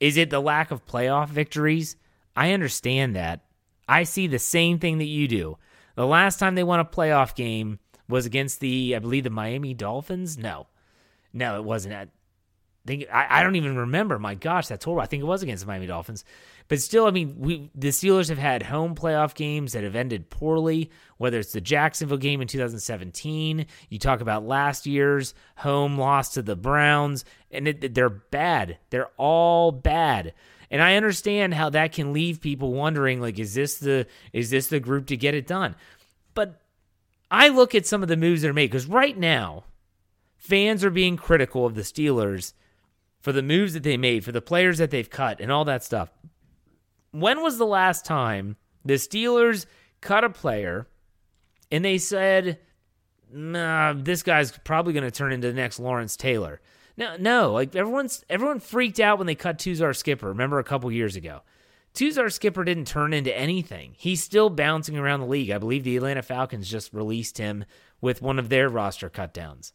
Is 0.00 0.16
it 0.16 0.30
the 0.30 0.40
lack 0.40 0.70
of 0.70 0.86
playoff 0.86 1.28
victories? 1.28 1.96
I 2.34 2.52
understand 2.52 3.14
that. 3.16 3.44
I 3.86 4.04
see 4.04 4.26
the 4.26 4.38
same 4.38 4.78
thing 4.78 4.98
that 4.98 5.04
you 5.04 5.28
do. 5.28 5.58
The 6.00 6.06
last 6.06 6.38
time 6.38 6.54
they 6.54 6.64
won 6.64 6.80
a 6.80 6.84
playoff 6.86 7.34
game 7.34 7.78
was 8.08 8.24
against 8.24 8.60
the, 8.60 8.96
I 8.96 9.00
believe, 9.00 9.24
the 9.24 9.28
Miami 9.28 9.74
Dolphins. 9.74 10.38
No, 10.38 10.66
no, 11.34 11.56
it 11.56 11.62
wasn't. 11.62 11.92
I 11.92 12.06
think 12.86 13.04
I, 13.12 13.26
I 13.28 13.42
don't 13.42 13.56
even 13.56 13.76
remember. 13.76 14.18
My 14.18 14.34
gosh, 14.34 14.66
that's 14.66 14.86
horrible. 14.86 15.02
I 15.02 15.04
think 15.04 15.20
it 15.20 15.26
was 15.26 15.42
against 15.42 15.62
the 15.62 15.66
Miami 15.66 15.86
Dolphins. 15.86 16.24
But 16.68 16.80
still, 16.80 17.04
I 17.04 17.10
mean, 17.10 17.34
we 17.38 17.70
the 17.74 17.88
Steelers 17.88 18.30
have 18.30 18.38
had 18.38 18.62
home 18.62 18.94
playoff 18.94 19.34
games 19.34 19.74
that 19.74 19.84
have 19.84 19.94
ended 19.94 20.30
poorly. 20.30 20.90
Whether 21.18 21.38
it's 21.38 21.52
the 21.52 21.60
Jacksonville 21.60 22.16
game 22.16 22.40
in 22.40 22.48
2017, 22.48 23.66
you 23.90 23.98
talk 23.98 24.22
about 24.22 24.46
last 24.46 24.86
year's 24.86 25.34
home 25.56 25.98
loss 25.98 26.30
to 26.30 26.40
the 26.40 26.56
Browns, 26.56 27.26
and 27.50 27.68
it, 27.68 27.92
they're 27.94 28.08
bad. 28.08 28.78
They're 28.88 29.10
all 29.18 29.70
bad. 29.70 30.32
And 30.70 30.82
I 30.82 30.96
understand 30.96 31.54
how 31.54 31.70
that 31.70 31.92
can 31.92 32.12
leave 32.12 32.40
people 32.40 32.72
wondering 32.72 33.20
like 33.20 33.38
is 33.38 33.54
this 33.54 33.78
the 33.78 34.06
is 34.32 34.50
this 34.50 34.68
the 34.68 34.80
group 34.80 35.06
to 35.06 35.16
get 35.16 35.34
it 35.34 35.46
done? 35.46 35.74
But 36.34 36.60
I 37.30 37.48
look 37.48 37.74
at 37.74 37.86
some 37.86 38.02
of 38.02 38.08
the 38.08 38.16
moves 38.16 38.42
that 38.42 38.48
are 38.48 38.54
made 38.54 38.70
cuz 38.70 38.86
right 38.86 39.16
now 39.16 39.64
fans 40.36 40.84
are 40.84 40.90
being 40.90 41.16
critical 41.16 41.66
of 41.66 41.74
the 41.74 41.82
Steelers 41.82 42.54
for 43.20 43.32
the 43.32 43.42
moves 43.42 43.74
that 43.74 43.82
they 43.82 43.96
made, 43.96 44.24
for 44.24 44.32
the 44.32 44.40
players 44.40 44.78
that 44.78 44.90
they've 44.90 45.10
cut 45.10 45.40
and 45.40 45.52
all 45.52 45.64
that 45.66 45.84
stuff. 45.84 46.10
When 47.10 47.42
was 47.42 47.58
the 47.58 47.66
last 47.66 48.04
time 48.04 48.56
the 48.84 48.94
Steelers 48.94 49.66
cut 50.00 50.24
a 50.24 50.30
player, 50.30 50.86
and 51.70 51.84
they 51.84 51.98
said, 51.98 52.58
nah, 53.32 53.92
this 53.92 54.22
guy's 54.22 54.52
probably 54.64 54.92
going 54.92 55.04
to 55.04 55.10
turn 55.10 55.32
into 55.32 55.48
the 55.48 55.54
next 55.54 55.78
Lawrence 55.78 56.16
Taylor. 56.16 56.60
No, 57.00 57.16
no, 57.18 57.52
like 57.52 57.74
everyone's 57.74 58.26
everyone 58.28 58.60
freaked 58.60 59.00
out 59.00 59.16
when 59.16 59.26
they 59.26 59.34
cut 59.34 59.56
Tuzar 59.56 59.96
Skipper. 59.96 60.28
Remember 60.28 60.58
a 60.58 60.64
couple 60.64 60.92
years 60.92 61.16
ago, 61.16 61.40
Tuzar 61.94 62.30
Skipper 62.30 62.62
didn't 62.62 62.86
turn 62.86 63.14
into 63.14 63.34
anything. 63.34 63.94
He's 63.96 64.22
still 64.22 64.50
bouncing 64.50 64.98
around 64.98 65.20
the 65.20 65.26
league. 65.26 65.50
I 65.50 65.56
believe 65.56 65.82
the 65.82 65.96
Atlanta 65.96 66.20
Falcons 66.20 66.68
just 66.68 66.92
released 66.92 67.38
him 67.38 67.64
with 68.02 68.20
one 68.20 68.38
of 68.38 68.50
their 68.50 68.68
roster 68.68 69.08
cutdowns. 69.08 69.72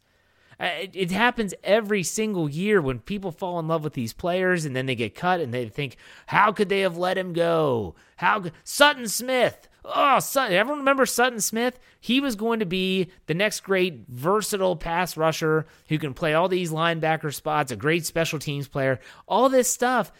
Uh, 0.59 0.65
it, 0.65 0.91
it 0.93 1.11
happens 1.11 1.55
every 1.63 2.03
single 2.03 2.47
year 2.47 2.79
when 2.79 2.99
people 2.99 3.31
fall 3.31 3.57
in 3.57 3.67
love 3.67 3.83
with 3.83 3.93
these 3.93 4.13
players 4.13 4.63
and 4.63 4.75
then 4.75 4.85
they 4.85 4.95
get 4.95 5.15
cut 5.15 5.41
and 5.41 5.51
they 5.51 5.67
think, 5.67 5.97
how 6.27 6.51
could 6.51 6.69
they 6.69 6.81
have 6.81 6.95
let 6.95 7.17
him 7.17 7.33
go? 7.33 7.95
How 8.17 8.43
Sutton 8.63 9.07
Smith? 9.07 9.67
Oh, 9.93 10.19
Sutton. 10.19 10.55
Everyone 10.55 10.79
remember 10.79 11.05
Sutton 11.05 11.39
Smith? 11.39 11.79
He 11.99 12.19
was 12.19 12.35
going 12.35 12.59
to 12.59 12.65
be 12.65 13.11
the 13.27 13.33
next 13.33 13.61
great 13.61 14.05
versatile 14.07 14.75
pass 14.75 15.15
rusher 15.15 15.65
who 15.89 15.99
can 15.99 16.13
play 16.13 16.33
all 16.33 16.47
these 16.47 16.71
linebacker 16.71 17.33
spots, 17.33 17.71
a 17.71 17.75
great 17.75 18.05
special 18.05 18.39
teams 18.39 18.67
player, 18.67 18.99
all 19.27 19.49
this 19.49 19.69
stuff. 19.69 20.11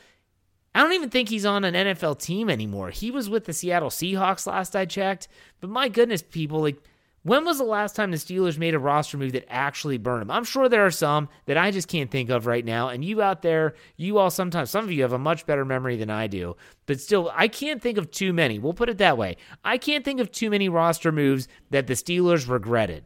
I 0.75 0.81
don't 0.81 0.93
even 0.93 1.09
think 1.09 1.29
he's 1.29 1.45
on 1.45 1.63
an 1.63 1.73
NFL 1.73 2.19
team 2.19 2.49
anymore. 2.49 2.89
He 2.89 3.09
was 3.09 3.29
with 3.29 3.45
the 3.45 3.53
Seattle 3.53 3.89
Seahawks 3.89 4.45
last 4.45 4.75
I 4.75 4.85
checked. 4.85 5.29
But 5.61 5.69
my 5.69 5.87
goodness, 5.87 6.21
people, 6.21 6.59
like 6.59 6.81
when 7.25 7.43
was 7.43 7.57
the 7.57 7.63
last 7.63 7.95
time 7.95 8.11
the 8.11 8.17
Steelers 8.17 8.59
made 8.59 8.75
a 8.75 8.79
roster 8.79 9.17
move 9.17 9.31
that 9.31 9.51
actually 9.51 9.97
burned 9.97 10.21
them? 10.21 10.29
I'm 10.29 10.43
sure 10.43 10.69
there 10.69 10.85
are 10.85 10.91
some 10.91 11.27
that 11.47 11.57
I 11.57 11.71
just 11.71 11.87
can't 11.87 12.11
think 12.11 12.29
of 12.29 12.45
right 12.45 12.63
now. 12.63 12.89
And 12.89 13.03
you 13.03 13.19
out 13.19 13.41
there, 13.41 13.73
you 13.97 14.19
all 14.19 14.29
sometimes, 14.29 14.69
some 14.69 14.85
of 14.85 14.91
you 14.91 15.01
have 15.01 15.11
a 15.11 15.17
much 15.17 15.47
better 15.47 15.65
memory 15.65 15.97
than 15.97 16.11
I 16.11 16.27
do. 16.27 16.55
But 16.85 17.01
still, 17.01 17.31
I 17.33 17.47
can't 17.47 17.81
think 17.81 17.97
of 17.97 18.11
too 18.11 18.31
many. 18.31 18.59
We'll 18.59 18.75
put 18.75 18.89
it 18.89 18.99
that 18.99 19.17
way. 19.17 19.37
I 19.63 19.79
can't 19.79 20.05
think 20.05 20.19
of 20.19 20.31
too 20.31 20.51
many 20.51 20.69
roster 20.69 21.11
moves 21.11 21.47
that 21.71 21.87
the 21.87 21.95
Steelers 21.95 22.47
regretted. 22.47 23.05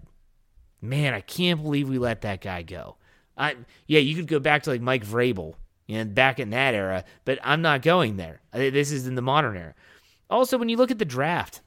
Man, 0.82 1.14
I 1.14 1.22
can't 1.22 1.64
believe 1.64 1.88
we 1.88 1.98
let 1.98 2.20
that 2.22 2.42
guy 2.42 2.62
go. 2.62 2.98
I 3.38 3.56
yeah, 3.88 4.02
you 4.02 4.16
could 4.16 4.28
go 4.28 4.40
back 4.40 4.64
to 4.64 4.70
like 4.72 4.82
Mike 4.82 5.06
Vrabel, 5.06 5.54
and 5.88 6.14
back 6.14 6.40
in 6.40 6.50
that 6.50 6.74
era, 6.74 7.06
but 7.24 7.40
I'm 7.42 7.62
not 7.62 7.84
going 7.84 8.18
there. 8.18 8.42
This 8.52 8.92
is 8.92 9.08
in 9.08 9.16
the 9.16 9.22
modern 9.22 9.56
era. 9.56 9.76
Also, 10.30 10.58
when 10.58 10.68
you 10.68 10.76
look 10.76 10.92
at 10.92 11.00
the 11.00 11.06
draft, 11.06 11.62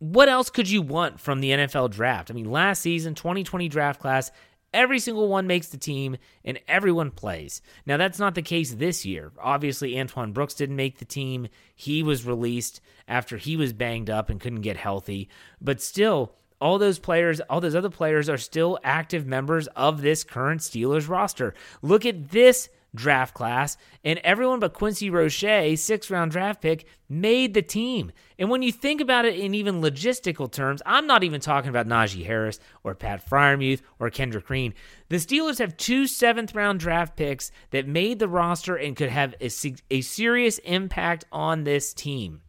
what 0.00 0.28
else 0.28 0.50
could 0.50 0.68
you 0.68 0.82
want 0.82 1.20
from 1.20 1.40
the 1.40 1.50
NFL 1.50 1.90
draft? 1.90 2.30
I 2.30 2.34
mean, 2.34 2.50
last 2.50 2.80
season, 2.80 3.14
2020 3.14 3.68
draft 3.68 4.00
class, 4.00 4.32
every 4.72 4.98
single 4.98 5.28
one 5.28 5.46
makes 5.46 5.68
the 5.68 5.76
team 5.76 6.16
and 6.42 6.58
everyone 6.66 7.10
plays. 7.10 7.60
Now, 7.84 7.98
that's 7.98 8.18
not 8.18 8.34
the 8.34 8.42
case 8.42 8.72
this 8.72 9.04
year. 9.04 9.30
Obviously, 9.38 10.00
Antoine 10.00 10.32
Brooks 10.32 10.54
didn't 10.54 10.76
make 10.76 10.98
the 10.98 11.04
team. 11.04 11.48
He 11.74 12.02
was 12.02 12.24
released 12.24 12.80
after 13.06 13.36
he 13.36 13.56
was 13.56 13.74
banged 13.74 14.08
up 14.08 14.30
and 14.30 14.40
couldn't 14.40 14.62
get 14.62 14.78
healthy. 14.78 15.28
But 15.60 15.82
still, 15.82 16.32
all 16.62 16.78
those 16.78 16.98
players, 16.98 17.40
all 17.42 17.60
those 17.60 17.74
other 17.74 17.90
players 17.90 18.30
are 18.30 18.38
still 18.38 18.78
active 18.82 19.26
members 19.26 19.66
of 19.68 20.00
this 20.00 20.24
current 20.24 20.62
Steelers 20.62 21.10
roster. 21.10 21.52
Look 21.82 22.06
at 22.06 22.30
this 22.30 22.70
draft 22.94 23.34
class, 23.34 23.76
and 24.04 24.18
everyone 24.20 24.60
but 24.60 24.74
Quincy 24.74 25.10
Roche, 25.10 25.76
six 25.76 26.10
round 26.10 26.30
draft 26.30 26.60
pick, 26.60 26.86
made 27.08 27.54
the 27.54 27.62
team. 27.62 28.12
And 28.38 28.50
when 28.50 28.62
you 28.62 28.72
think 28.72 29.00
about 29.00 29.24
it 29.24 29.38
in 29.38 29.54
even 29.54 29.80
logistical 29.80 30.50
terms, 30.50 30.82
I'm 30.86 31.06
not 31.06 31.24
even 31.24 31.40
talking 31.40 31.70
about 31.70 31.86
Najee 31.86 32.24
Harris 32.24 32.60
or 32.84 32.94
Pat 32.94 33.28
Freiermuth 33.28 33.80
or 33.98 34.10
Kendrick 34.10 34.46
Green. 34.46 34.74
The 35.08 35.16
Steelers 35.16 35.58
have 35.58 35.76
two 35.76 36.06
seventh 36.06 36.54
round 36.54 36.80
draft 36.80 37.16
picks 37.16 37.50
that 37.70 37.86
made 37.86 38.18
the 38.18 38.28
roster 38.28 38.76
and 38.76 38.96
could 38.96 39.10
have 39.10 39.34
a, 39.40 39.50
a 39.90 40.00
serious 40.00 40.58
impact 40.58 41.24
on 41.32 41.64
this 41.64 41.92
team. 41.92 42.42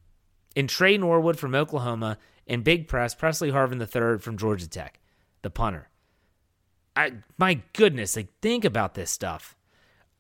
In 0.56 0.68
Tre 0.68 0.98
Norwood 0.98 1.40
from 1.40 1.56
Oklahoma 1.56 2.18
and 2.46 2.64
Big 2.64 2.88
Press, 2.88 3.16
Presley 3.16 3.52
Harvin 3.52 3.80
III 3.80 4.20
from 4.20 4.38
Georgia 4.38 4.68
Tech, 4.68 5.00
the 5.42 5.50
punter. 5.50 5.88
I, 6.96 7.14
my 7.38 7.62
goodness, 7.74 8.16
like 8.16 8.28
think 8.42 8.66
about 8.66 8.94
this 8.96 9.10
stuff. 9.10 9.56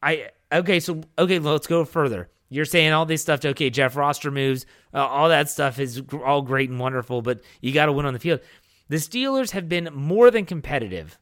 I 0.01 0.29
okay, 0.51 0.79
so 0.79 1.01
okay, 1.17 1.39
let's 1.39 1.67
go 1.67 1.85
further. 1.85 2.29
You're 2.49 2.65
saying 2.65 2.91
all 2.91 3.05
this 3.05 3.21
stuff. 3.21 3.43
Okay, 3.43 3.69
Jeff 3.69 3.95
roster 3.95 4.29
moves, 4.29 4.65
uh, 4.93 5.05
all 5.05 5.29
that 5.29 5.49
stuff 5.49 5.79
is 5.79 6.01
all 6.23 6.41
great 6.41 6.69
and 6.69 6.79
wonderful, 6.79 7.21
but 7.21 7.41
you 7.61 7.71
got 7.71 7.85
to 7.85 7.93
win 7.93 8.05
on 8.05 8.13
the 8.13 8.19
field. 8.19 8.41
The 8.89 8.97
Steelers 8.97 9.51
have 9.51 9.69
been 9.69 9.89
more 9.93 10.29
than 10.31 10.45
competitive 10.45 11.17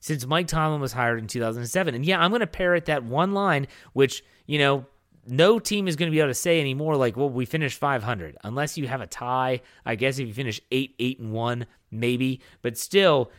since 0.00 0.26
Mike 0.26 0.48
Tomlin 0.48 0.80
was 0.80 0.92
hired 0.92 1.20
in 1.20 1.28
2007. 1.28 1.94
And 1.94 2.04
yeah, 2.04 2.20
I'm 2.20 2.30
going 2.30 2.40
to 2.40 2.46
parrot 2.48 2.86
that 2.86 3.04
one 3.04 3.32
line, 3.32 3.68
which 3.92 4.24
you 4.46 4.58
know 4.58 4.86
no 5.26 5.58
team 5.60 5.86
is 5.86 5.96
going 5.96 6.10
to 6.10 6.14
be 6.14 6.18
able 6.18 6.30
to 6.30 6.34
say 6.34 6.60
anymore. 6.60 6.96
Like, 6.96 7.16
well, 7.16 7.30
we 7.30 7.46
finished 7.46 7.78
500, 7.78 8.36
unless 8.42 8.76
you 8.76 8.88
have 8.88 9.00
a 9.00 9.06
tie. 9.06 9.60
I 9.86 9.94
guess 9.94 10.18
if 10.18 10.26
you 10.26 10.34
finish 10.34 10.60
eight, 10.72 10.96
eight 10.98 11.20
and 11.20 11.32
one, 11.32 11.66
maybe, 11.90 12.40
but 12.60 12.76
still, 12.76 13.30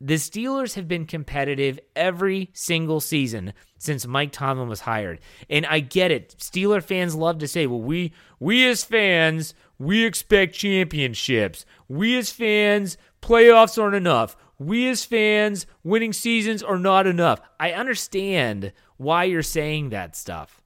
the 0.00 0.14
Steelers 0.14 0.74
have 0.74 0.86
been 0.86 1.06
competitive 1.06 1.78
every 1.94 2.50
single 2.52 3.00
season 3.00 3.54
since 3.78 4.06
Mike 4.06 4.32
Tomlin 4.32 4.68
was 4.68 4.80
hired. 4.80 5.20
And 5.48 5.64
I 5.66 5.80
get 5.80 6.10
it. 6.10 6.36
Steeler 6.38 6.82
fans 6.82 7.14
love 7.14 7.38
to 7.38 7.48
say, 7.48 7.66
"Well, 7.66 7.80
we 7.80 8.12
we 8.38 8.66
as 8.66 8.84
fans, 8.84 9.54
we 9.78 10.04
expect 10.04 10.54
championships. 10.54 11.64
We 11.88 12.16
as 12.18 12.30
fans, 12.30 12.98
playoffs 13.22 13.80
aren't 13.80 13.94
enough. 13.94 14.36
We 14.58 14.88
as 14.88 15.04
fans, 15.04 15.66
winning 15.82 16.12
seasons 16.12 16.62
are 16.62 16.78
not 16.78 17.06
enough." 17.06 17.40
I 17.58 17.72
understand 17.72 18.72
why 18.98 19.24
you're 19.24 19.42
saying 19.42 19.90
that 19.90 20.14
stuff. 20.14 20.60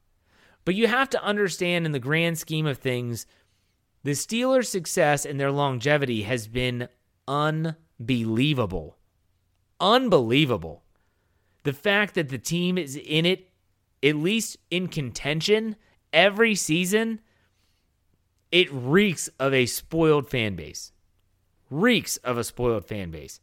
But 0.65 0.75
you 0.75 0.89
have 0.89 1.11
to 1.11 1.23
understand 1.23 1.87
in 1.87 1.93
the 1.93 1.99
grand 1.99 2.39
scheme 2.39 2.67
of 2.67 2.79
things, 2.79 3.27
the 4.03 4.13
Steelers' 4.13 4.67
success 4.67 5.25
and 5.25 5.39
their 5.39 5.53
longevity 5.53 6.23
has 6.23 6.49
been 6.49 6.89
unbelievable 7.29 8.97
unbelievable. 9.81 10.83
The 11.65 11.73
fact 11.73 12.15
that 12.15 12.29
the 12.29 12.39
team 12.39 12.79
is 12.79 12.97
in 12.97 13.27
it, 13.27 13.51
at 14.03 14.17
least 14.17 14.57
in 14.71 14.89
contention, 14.89 15.77
every 16.13 16.55
season, 16.55 17.21
it 18.51 18.73
reeks 18.73 19.29
of 19.39 19.53
a 19.53 19.67
spoiled 19.67 20.29
fan 20.29 20.57
base. 20.57 20.93
Reeks 21.71 22.17
of 22.19 22.39
a 22.39 22.45
spoiled 22.45 22.87
fan 22.87 23.11
base. 23.11 23.41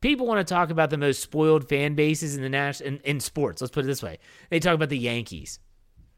People 0.00 0.26
want 0.26 0.46
to 0.46 0.54
talk 0.54 0.70
about 0.70 0.90
the 0.90 0.98
most 0.98 1.20
spoiled 1.20 1.68
fan 1.68 1.94
bases 1.94 2.34
in 2.34 2.42
the 2.42 2.48
national 2.48 2.88
in, 2.88 2.98
in 2.98 3.20
sports. 3.20 3.60
Let's 3.60 3.70
put 3.70 3.84
it 3.84 3.86
this 3.86 4.02
way: 4.02 4.18
they 4.48 4.58
talk 4.58 4.74
about 4.74 4.88
the 4.88 4.98
Yankees, 4.98 5.60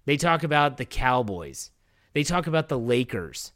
they 0.05 0.17
talk 0.17 0.45
about 0.45 0.77
the 0.77 0.85
Cowboys, 0.85 1.71
they 2.13 2.23
talk 2.23 2.47
about 2.47 2.69
the 2.69 2.79
Lakers. 2.79 3.53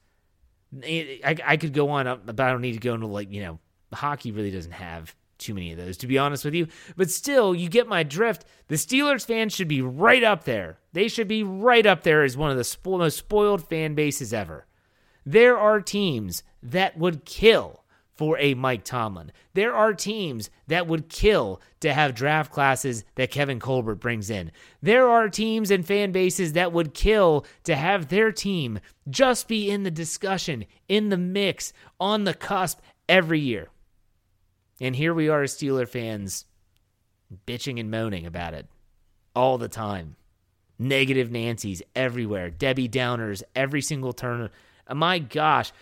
I, 0.84 1.36
I 1.44 1.56
could 1.56 1.72
go 1.72 1.90
on, 1.90 2.22
but 2.24 2.40
I 2.40 2.50
don't 2.50 2.60
need 2.60 2.72
to 2.72 2.80
go 2.80 2.94
into 2.94 3.06
like 3.06 3.32
you 3.32 3.42
know, 3.42 3.60
hockey 3.92 4.32
really 4.32 4.50
doesn't 4.50 4.72
have 4.72 5.14
too 5.38 5.54
many 5.54 5.72
of 5.72 5.78
those, 5.78 5.96
to 5.98 6.06
be 6.06 6.18
honest 6.18 6.44
with 6.44 6.54
you. 6.54 6.66
But 6.96 7.10
still, 7.10 7.54
you 7.54 7.68
get 7.68 7.88
my 7.88 8.02
drift. 8.02 8.44
The 8.68 8.76
Steelers 8.76 9.26
fans 9.26 9.54
should 9.54 9.68
be 9.68 9.82
right 9.82 10.24
up 10.24 10.44
there. 10.44 10.78
They 10.92 11.08
should 11.08 11.28
be 11.28 11.42
right 11.42 11.86
up 11.86 12.02
there 12.02 12.22
as 12.22 12.36
one 12.36 12.50
of 12.50 12.56
the 12.56 12.62
spo- 12.62 12.98
most 12.98 13.18
spoiled 13.18 13.68
fan 13.68 13.94
bases 13.94 14.32
ever. 14.32 14.66
There 15.24 15.58
are 15.58 15.80
teams 15.80 16.42
that 16.62 16.96
would 16.96 17.24
kill 17.24 17.82
for 18.16 18.38
a 18.38 18.54
Mike 18.54 18.82
Tomlin. 18.82 19.30
There 19.52 19.74
are 19.74 19.92
teams 19.92 20.50
that 20.68 20.86
would 20.86 21.08
kill 21.08 21.60
to 21.80 21.92
have 21.92 22.14
draft 22.14 22.50
classes 22.50 23.04
that 23.16 23.30
Kevin 23.30 23.60
Colbert 23.60 23.96
brings 23.96 24.30
in. 24.30 24.50
There 24.80 25.08
are 25.08 25.28
teams 25.28 25.70
and 25.70 25.86
fan 25.86 26.12
bases 26.12 26.54
that 26.54 26.72
would 26.72 26.94
kill 26.94 27.44
to 27.64 27.76
have 27.76 28.08
their 28.08 28.32
team 28.32 28.80
just 29.10 29.48
be 29.48 29.70
in 29.70 29.82
the 29.82 29.90
discussion, 29.90 30.64
in 30.88 31.10
the 31.10 31.18
mix, 31.18 31.72
on 32.00 32.24
the 32.24 32.34
cusp 32.34 32.80
every 33.08 33.40
year. 33.40 33.68
And 34.80 34.94
here 34.94 35.14
we 35.14 35.28
are 35.28 35.42
as 35.42 35.54
Steeler 35.54 35.88
fans 35.88 36.44
bitching 37.46 37.80
and 37.80 37.90
moaning 37.90 38.26
about 38.26 38.54
it 38.54 38.66
all 39.34 39.58
the 39.58 39.68
time. 39.68 40.16
Negative 40.78 41.30
Nancy's 41.30 41.82
everywhere, 41.94 42.50
Debbie 42.50 42.88
Downers 42.88 43.42
every 43.54 43.80
single 43.80 44.12
turn. 44.12 44.50
Uh, 44.86 44.94
my 44.94 45.18
gosh, 45.18 45.72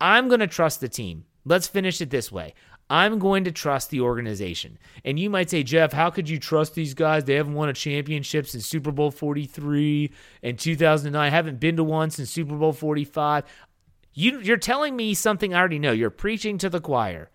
I'm 0.00 0.28
going 0.28 0.40
to 0.40 0.46
trust 0.46 0.80
the 0.80 0.88
team. 0.88 1.24
Let's 1.44 1.66
finish 1.66 2.00
it 2.00 2.10
this 2.10 2.32
way. 2.32 2.54
I'm 2.90 3.18
going 3.18 3.44
to 3.44 3.52
trust 3.52 3.90
the 3.90 4.00
organization. 4.00 4.78
And 5.04 5.18
you 5.18 5.28
might 5.28 5.50
say, 5.50 5.62
Jeff, 5.62 5.92
how 5.92 6.08
could 6.08 6.28
you 6.28 6.38
trust 6.38 6.74
these 6.74 6.94
guys? 6.94 7.24
They 7.24 7.34
haven't 7.34 7.54
won 7.54 7.68
a 7.68 7.74
championship 7.74 8.46
since 8.46 8.64
Super 8.64 8.90
Bowl 8.90 9.10
43 9.10 10.10
and 10.42 10.58
2009, 10.58 11.30
haven't 11.30 11.60
been 11.60 11.76
to 11.76 11.84
one 11.84 12.10
since 12.10 12.30
Super 12.30 12.56
Bowl 12.56 12.72
45. 12.72 13.44
You, 14.14 14.40
you're 14.40 14.56
telling 14.56 14.96
me 14.96 15.12
something 15.12 15.52
I 15.52 15.58
already 15.58 15.78
know. 15.78 15.92
You're 15.92 16.08
preaching 16.08 16.56
to 16.58 16.70
the 16.70 16.80
choir. 16.80 17.30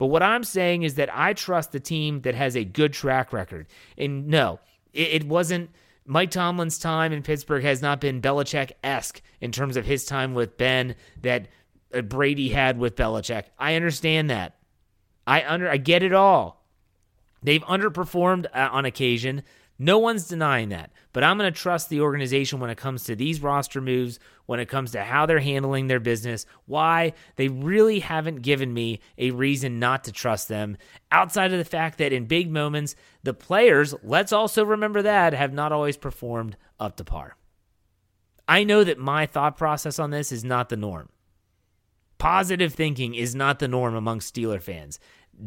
But 0.00 0.06
what 0.06 0.22
I'm 0.22 0.44
saying 0.44 0.84
is 0.84 0.94
that 0.94 1.14
I 1.14 1.34
trust 1.34 1.72
the 1.72 1.78
team 1.78 2.22
that 2.22 2.34
has 2.34 2.56
a 2.56 2.64
good 2.64 2.94
track 2.94 3.34
record. 3.34 3.66
And 3.98 4.28
no, 4.28 4.58
it, 4.94 5.08
it 5.08 5.24
wasn't. 5.28 5.68
Mike 6.06 6.30
Tomlin's 6.30 6.78
time 6.78 7.12
in 7.12 7.22
Pittsburgh 7.22 7.62
has 7.64 7.82
not 7.82 8.00
been 8.00 8.22
Belichick 8.22 8.72
esque 8.82 9.20
in 9.42 9.52
terms 9.52 9.76
of 9.76 9.84
his 9.84 10.06
time 10.06 10.32
with 10.32 10.56
Ben 10.56 10.94
that 11.20 11.48
uh, 11.94 12.00
Brady 12.00 12.48
had 12.48 12.78
with 12.78 12.96
Belichick. 12.96 13.44
I 13.58 13.74
understand 13.74 14.30
that. 14.30 14.56
I 15.26 15.46
under 15.46 15.68
I 15.68 15.76
get 15.76 16.02
it 16.02 16.14
all. 16.14 16.64
They've 17.42 17.62
underperformed 17.64 18.46
uh, 18.54 18.70
on 18.72 18.86
occasion. 18.86 19.42
No 19.82 19.98
one's 19.98 20.28
denying 20.28 20.68
that. 20.68 20.92
But 21.14 21.24
I'm 21.24 21.38
going 21.38 21.50
to 21.50 21.58
trust 21.58 21.88
the 21.88 22.02
organization 22.02 22.60
when 22.60 22.68
it 22.68 22.76
comes 22.76 23.04
to 23.04 23.16
these 23.16 23.40
roster 23.40 23.80
moves, 23.80 24.20
when 24.44 24.60
it 24.60 24.68
comes 24.68 24.90
to 24.90 25.02
how 25.02 25.24
they're 25.24 25.40
handling 25.40 25.86
their 25.86 25.98
business. 25.98 26.44
Why? 26.66 27.14
They 27.36 27.48
really 27.48 28.00
haven't 28.00 28.42
given 28.42 28.74
me 28.74 29.00
a 29.16 29.30
reason 29.30 29.78
not 29.78 30.04
to 30.04 30.12
trust 30.12 30.48
them 30.48 30.76
outside 31.10 31.50
of 31.50 31.58
the 31.58 31.64
fact 31.64 31.96
that 31.96 32.12
in 32.12 32.26
big 32.26 32.50
moments, 32.50 32.94
the 33.22 33.32
players, 33.32 33.94
let's 34.02 34.32
also 34.32 34.66
remember 34.66 35.00
that, 35.00 35.32
have 35.32 35.54
not 35.54 35.72
always 35.72 35.96
performed 35.96 36.58
up 36.78 36.96
to 36.96 37.04
par. 37.04 37.38
I 38.46 38.64
know 38.64 38.84
that 38.84 38.98
my 38.98 39.24
thought 39.24 39.56
process 39.56 39.98
on 39.98 40.10
this 40.10 40.30
is 40.30 40.44
not 40.44 40.68
the 40.68 40.76
norm. 40.76 41.08
Positive 42.18 42.74
thinking 42.74 43.14
is 43.14 43.34
not 43.34 43.60
the 43.60 43.68
norm 43.68 43.94
among 43.94 44.18
Steeler 44.18 44.60
fans. 44.60 45.00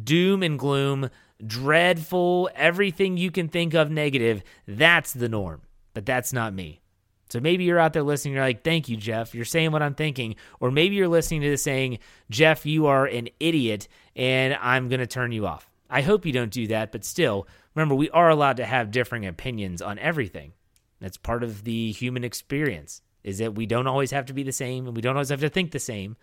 Doom 0.04 0.42
and 0.42 0.58
gloom, 0.58 1.12
dreadful, 1.46 2.50
everything 2.56 3.18
you 3.18 3.32
can 3.32 3.48
think 3.48 3.74
of 3.74 3.92
negative, 3.92 4.44
that's 4.68 5.14
the 5.14 5.30
norm. 5.30 5.62
But 5.94 6.06
that's 6.06 6.34
not 6.34 6.54
me. 6.54 6.82
So 7.30 7.40
maybe 7.40 7.64
you're 7.64 7.80
out 7.80 7.94
there 7.94 8.04
listening, 8.04 8.36
you're 8.36 8.44
like, 8.44 8.64
thank 8.64 8.90
you, 8.90 8.98
Jeff. 8.98 9.34
You're 9.34 9.46
saying 9.46 9.72
what 9.72 9.82
I'm 9.82 9.96
thinking. 9.96 10.36
Or 10.60 10.70
maybe 10.70 10.96
you're 10.96 11.08
listening 11.08 11.42
to 11.42 11.50
this 11.50 11.64
saying, 11.64 12.00
Jeff, 12.30 12.66
you 12.66 12.86
are 12.86 13.06
an 13.06 13.30
idiot, 13.40 13.88
and 14.16 14.56
I'm 14.62 14.88
going 14.88 15.00
to 15.00 15.08
turn 15.08 15.32
you 15.32 15.48
off. 15.48 15.70
I 15.90 16.02
hope 16.02 16.26
you 16.26 16.32
don't 16.32 16.52
do 16.52 16.68
that, 16.68 16.92
but 16.92 17.04
still, 17.04 17.48
remember, 17.74 17.96
we 17.96 18.10
are 18.12 18.30
allowed 18.30 18.58
to 18.58 18.66
have 18.66 18.92
differing 18.92 19.26
opinions 19.26 19.82
on 19.82 19.98
everything. 20.00 20.54
That's 21.00 21.18
part 21.18 21.44
of 21.44 21.64
the 21.64 21.92
human 21.92 22.24
experience, 22.24 23.02
is 23.24 23.40
that 23.40 23.56
we 23.56 23.66
don't 23.66 23.88
always 23.88 24.12
have 24.12 24.28
to 24.28 24.34
be 24.34 24.44
the 24.44 24.52
same, 24.52 24.86
and 24.86 24.96
we 24.96 25.02
don't 25.02 25.16
always 25.16 25.30
have 25.30 25.42
to 25.42 25.50
think 25.50 25.72
the 25.72 25.80
same 25.80 26.16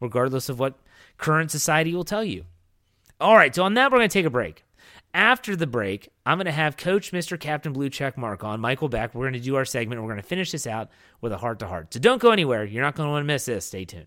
regardless 0.00 0.48
of 0.48 0.58
what 0.58 0.78
current 1.16 1.50
society 1.50 1.94
will 1.94 2.04
tell 2.04 2.24
you. 2.24 2.44
All 3.20 3.36
right, 3.36 3.54
so 3.54 3.62
on 3.62 3.74
that, 3.74 3.90
we're 3.90 3.98
going 3.98 4.08
to 4.08 4.12
take 4.12 4.26
a 4.26 4.30
break. 4.30 4.64
After 5.14 5.56
the 5.56 5.66
break, 5.66 6.10
I'm 6.26 6.36
going 6.38 6.46
to 6.46 6.52
have 6.52 6.76
Coach 6.76 7.12
Mr. 7.12 7.40
Captain 7.40 7.72
Blue 7.72 7.88
Check 7.88 8.18
Mark 8.18 8.44
on, 8.44 8.60
Michael 8.60 8.88
Beck. 8.88 9.14
We're 9.14 9.24
going 9.24 9.32
to 9.32 9.40
do 9.40 9.56
our 9.56 9.64
segment. 9.64 10.00
We're 10.02 10.08
going 10.08 10.20
to 10.20 10.26
finish 10.26 10.52
this 10.52 10.66
out 10.66 10.90
with 11.20 11.32
a 11.32 11.38
heart 11.38 11.58
to 11.60 11.66
heart. 11.66 11.94
So 11.94 12.00
don't 12.00 12.20
go 12.20 12.30
anywhere. 12.30 12.64
You're 12.64 12.82
not 12.82 12.94
going 12.94 13.06
to 13.06 13.12
want 13.12 13.22
to 13.22 13.26
miss 13.26 13.46
this. 13.46 13.66
Stay 13.66 13.84
tuned. 13.86 14.06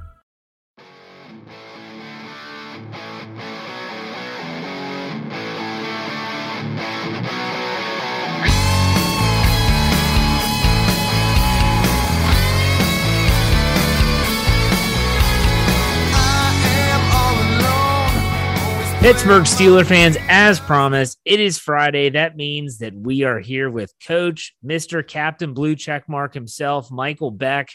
Pittsburgh 19.01 19.45
Steeler 19.45 19.83
fans, 19.83 20.15
as 20.29 20.59
promised, 20.59 21.19
it 21.25 21.39
is 21.39 21.57
Friday. 21.57 22.11
That 22.11 22.35
means 22.35 22.77
that 22.77 22.93
we 22.93 23.23
are 23.23 23.39
here 23.39 23.67
with 23.67 23.91
Coach, 24.05 24.53
Mr. 24.63 25.05
Captain 25.05 25.55
Blue 25.55 25.75
Checkmark 25.75 26.35
himself, 26.35 26.91
Michael 26.91 27.31
Beck. 27.31 27.69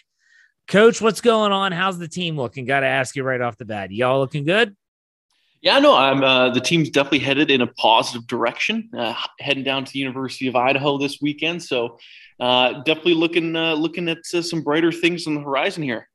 Coach, 0.69 1.01
what's 1.01 1.21
going 1.21 1.51
on? 1.51 1.73
How's 1.73 1.99
the 1.99 2.07
team 2.07 2.37
looking? 2.37 2.65
Got 2.65 2.81
to 2.81 2.87
ask 2.87 3.17
you 3.17 3.25
right 3.25 3.41
off 3.41 3.57
the 3.57 3.65
bat. 3.65 3.91
Y'all 3.91 4.21
looking 4.21 4.45
good? 4.45 4.77
Yeah, 5.63 5.81
no, 5.81 5.97
I'm. 5.97 6.23
Uh, 6.23 6.51
the 6.51 6.61
team's 6.61 6.91
definitely 6.91 7.19
headed 7.19 7.51
in 7.51 7.61
a 7.61 7.67
positive 7.67 8.29
direction. 8.29 8.89
Uh, 8.97 9.13
heading 9.41 9.65
down 9.65 9.85
to 9.85 9.93
the 9.93 9.99
University 9.99 10.47
of 10.47 10.55
Idaho 10.55 10.97
this 10.97 11.19
weekend, 11.21 11.61
so 11.61 11.99
uh, 12.39 12.85
definitely 12.85 13.15
looking 13.15 13.57
uh, 13.57 13.75
looking 13.75 14.09
at 14.09 14.19
uh, 14.33 14.43
some 14.43 14.63
brighter 14.63 14.93
things 14.93 15.27
on 15.27 15.35
the 15.35 15.41
horizon 15.41 15.83
here. 15.83 16.09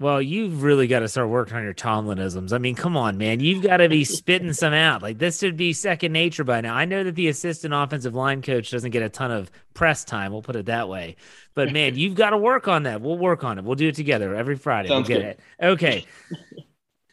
Well, 0.00 0.22
you've 0.22 0.62
really 0.62 0.86
got 0.86 1.00
to 1.00 1.08
start 1.08 1.28
working 1.28 1.56
on 1.56 1.64
your 1.64 1.74
Tomlinisms. 1.74 2.52
I 2.52 2.58
mean, 2.58 2.76
come 2.76 2.96
on, 2.96 3.18
man. 3.18 3.40
You've 3.40 3.64
got 3.64 3.78
to 3.78 3.88
be 3.88 4.04
spitting 4.04 4.52
some 4.52 4.72
out. 4.72 5.02
Like 5.02 5.18
this 5.18 5.40
should 5.40 5.56
be 5.56 5.72
second 5.72 6.12
nature 6.12 6.44
by 6.44 6.60
now. 6.60 6.76
I 6.76 6.84
know 6.84 7.02
that 7.02 7.16
the 7.16 7.26
assistant 7.26 7.74
offensive 7.74 8.14
line 8.14 8.40
coach 8.40 8.70
doesn't 8.70 8.92
get 8.92 9.02
a 9.02 9.08
ton 9.08 9.32
of 9.32 9.50
press 9.74 10.04
time. 10.04 10.30
We'll 10.30 10.42
put 10.42 10.54
it 10.54 10.66
that 10.66 10.88
way. 10.88 11.16
But 11.54 11.72
man, 11.72 11.94
you've 11.98 12.14
got 12.14 12.30
to 12.30 12.38
work 12.38 12.68
on 12.68 12.84
that. 12.84 13.00
We'll 13.00 13.18
work 13.18 13.42
on 13.42 13.58
it. 13.58 13.64
We'll 13.64 13.74
do 13.74 13.88
it 13.88 13.96
together 13.96 14.36
every 14.36 14.54
Friday. 14.54 14.88
Sounds 14.88 15.08
we'll 15.08 15.18
get 15.18 15.24
good. 15.24 15.64
it. 15.64 15.66
Okay. 15.66 16.06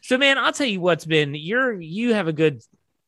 so, 0.02 0.16
man, 0.16 0.38
I'll 0.38 0.52
tell 0.52 0.68
you 0.68 0.80
what's 0.80 1.06
been. 1.06 1.34
You're 1.34 1.80
you 1.80 2.14
have 2.14 2.28
a 2.28 2.32
good 2.32 2.62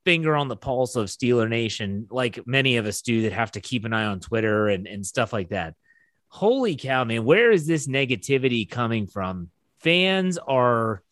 finger 0.05 0.35
on 0.35 0.49
the 0.49 0.57
pulse 0.57 0.97
of 0.97 1.07
Steeler 1.07 1.49
Nation, 1.49 2.09
like 2.11 2.45
many 2.49 2.79
of 2.79 2.87
us 2.87 3.03
do 3.03 3.23
that 3.23 3.33
have 3.33 3.53
to 3.53 3.61
keep 3.61 3.85
an 3.85 3.93
eye 3.93 4.07
on 4.07 4.19
Twitter 4.19 4.67
and 4.67 4.88
and 4.88 5.07
stuff 5.07 5.33
like 5.33 5.51
that. 5.51 5.75
Holy 6.27 6.75
cow, 6.75 7.05
man! 7.05 7.25
Where 7.25 7.53
is 7.53 7.64
this 7.64 7.87
negativity 7.87 8.69
coming 8.69 9.07
from? 9.07 9.51
Fans 9.81 10.38
are 10.38 11.03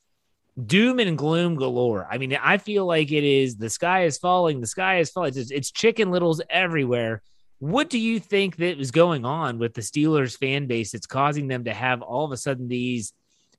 doom 0.64 0.98
and 0.98 1.18
gloom 1.18 1.56
galore. 1.56 2.06
I 2.10 2.18
mean, 2.18 2.36
I 2.40 2.58
feel 2.58 2.86
like 2.86 3.12
it 3.12 3.24
is 3.24 3.56
the 3.56 3.70
sky 3.70 4.04
is 4.04 4.18
falling, 4.18 4.60
the 4.60 4.66
sky 4.66 4.98
is 4.98 5.10
falling. 5.10 5.32
It's, 5.36 5.50
it's 5.50 5.70
chicken 5.70 6.10
littles 6.10 6.40
everywhere. 6.48 7.22
What 7.58 7.88
do 7.90 7.98
you 7.98 8.20
think 8.20 8.56
that 8.56 8.78
is 8.78 8.90
going 8.90 9.24
on 9.24 9.58
with 9.58 9.74
the 9.74 9.80
Steelers 9.80 10.36
fan 10.38 10.66
base 10.66 10.92
that's 10.92 11.06
causing 11.06 11.48
them 11.48 11.64
to 11.64 11.74
have 11.74 12.02
all 12.02 12.24
of 12.24 12.32
a 12.32 12.36
sudden 12.36 12.68
these 12.68 13.12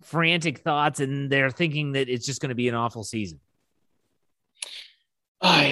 frantic 0.03 0.59
thoughts 0.59 0.99
and 0.99 1.31
they're 1.31 1.49
thinking 1.49 1.93
that 1.93 2.09
it's 2.09 2.25
just 2.25 2.41
going 2.41 2.49
to 2.49 2.55
be 2.55 2.69
an 2.69 2.75
awful 2.75 3.03
season? 3.03 3.39
I, 5.41 5.67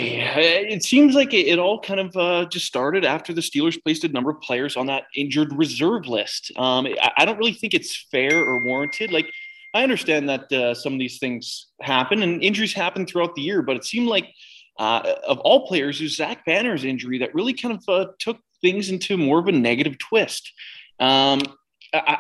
it 0.70 0.84
seems 0.84 1.16
like 1.16 1.34
it, 1.34 1.48
it 1.48 1.58
all 1.58 1.80
kind 1.80 2.00
of 2.00 2.16
uh, 2.16 2.46
just 2.46 2.68
started 2.68 3.04
after 3.04 3.34
the 3.34 3.42
Steelers 3.42 3.82
placed 3.82 4.04
a 4.04 4.08
number 4.10 4.30
of 4.30 4.40
players 4.42 4.78
on 4.78 4.86
that 4.88 5.06
injured 5.16 5.58
reserve 5.58 6.08
list. 6.08 6.52
Um, 6.56 6.86
I, 6.86 7.12
I, 7.18 7.26
don't 7.26 7.38
really 7.38 7.54
think 7.54 7.74
it's 7.74 8.06
fair 8.12 8.44
or 8.44 8.64
warranted. 8.64 9.12
Like, 9.12 9.32
I 9.74 9.82
understand 9.82 10.30
that 10.30 10.52
uh, 10.52 10.76
some 10.76 10.94
of 10.94 11.00
these 11.00 11.18
things 11.18 11.68
happen 11.82 12.22
and 12.22 12.44
injuries 12.44 12.74
happen 12.74 13.08
throughout 13.08 13.34
the 13.34 13.42
year, 13.42 13.64
but 13.64 13.76
it 13.76 13.86
seemed 13.86 14.08
like 14.08 14.32
uh, 14.78 15.16
of 15.28 15.40
all 15.40 15.68
players, 15.68 16.00
it 16.00 16.04
was 16.04 16.16
Zach 16.16 16.46
Banner's 16.46 16.84
injury 16.84 17.18
that 17.20 17.34
really 17.34 17.54
kind 17.54 17.74
of 17.76 17.90
uh, 17.90 18.12
took 18.20 18.38
things 18.62 18.90
into 18.90 19.18
more 19.18 19.40
of 19.40 19.48
a 19.48 19.52
negative 19.52 19.98
twist. 19.98 20.52
Um, 21.00 21.42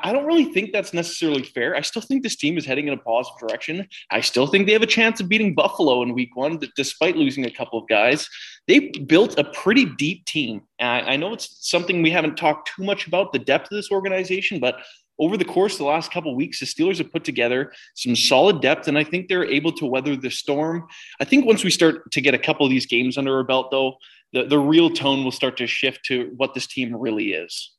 I, 0.03 0.11
don't 0.11 0.25
really 0.25 0.45
think 0.45 0.71
that's 0.71 0.93
necessarily 0.93 1.43
fair. 1.43 1.75
I 1.75 1.81
still 1.81 2.01
think 2.01 2.23
this 2.23 2.35
team 2.35 2.57
is 2.57 2.65
heading 2.65 2.88
in 2.88 2.93
a 2.93 2.97
positive 2.97 3.39
direction. 3.39 3.88
I 4.11 4.21
still 4.21 4.47
think 4.47 4.65
they 4.65 4.73
have 4.73 4.81
a 4.81 4.88
chance 4.88 5.19
of 5.19 5.29
beating 5.29 5.55
Buffalo 5.55 6.01
in 6.03 6.13
week 6.13 6.35
one, 6.35 6.59
despite 6.75 7.15
losing 7.15 7.45
a 7.45 7.51
couple 7.51 7.79
of 7.79 7.88
guys. 7.88 8.29
They 8.67 8.91
built 9.07 9.38
a 9.39 9.43
pretty 9.43 9.85
deep 9.85 10.25
team. 10.25 10.61
I, 10.79 11.01
I 11.01 11.15
know 11.15 11.33
it's 11.33 11.69
something 11.69 12.01
we 12.01 12.11
haven't 12.11 12.35
talked 12.35 12.71
too 12.75 12.83
much 12.83 13.07
about 13.07 13.33
the 13.33 13.39
depth 13.39 13.71
of 13.71 13.75
this 13.75 13.91
organization, 13.91 14.59
but 14.59 14.77
over 15.17 15.38
the 15.38 15.45
course 15.45 15.73
of 15.73 15.79
the 15.79 15.85
last 15.85 16.11
couple 16.11 16.35
weeks, 16.35 16.59
the 16.59 16.65
Steelers 16.65 16.97
have 16.97 17.11
put 17.11 17.23
together 17.23 17.71
some 17.95 18.15
solid 18.15 18.61
depth, 18.61 18.88
and 18.88 18.97
I 18.97 19.03
think 19.03 19.27
they're 19.27 19.45
able 19.45 19.71
to 19.73 19.85
weather 19.85 20.15
the 20.15 20.29
storm. 20.29 20.88
I 21.19 21.25
think 21.25 21.45
once 21.45 21.63
we 21.63 21.69
start 21.69 22.11
to 22.11 22.21
get 22.21 22.33
a 22.33 22.39
couple 22.39 22.65
of 22.65 22.69
these 22.69 22.85
games 22.85 23.17
under 23.17 23.35
our 23.35 23.43
belt, 23.43 23.71
though, 23.71 23.95
the, 24.33 24.43
the 24.43 24.59
real 24.59 24.89
tone 24.89 25.23
will 25.23 25.31
start 25.31 25.57
to 25.57 25.67
shift 25.67 26.03
to 26.05 26.33
what 26.35 26.53
this 26.53 26.67
team 26.67 26.93
really 26.95 27.31
is. 27.31 27.74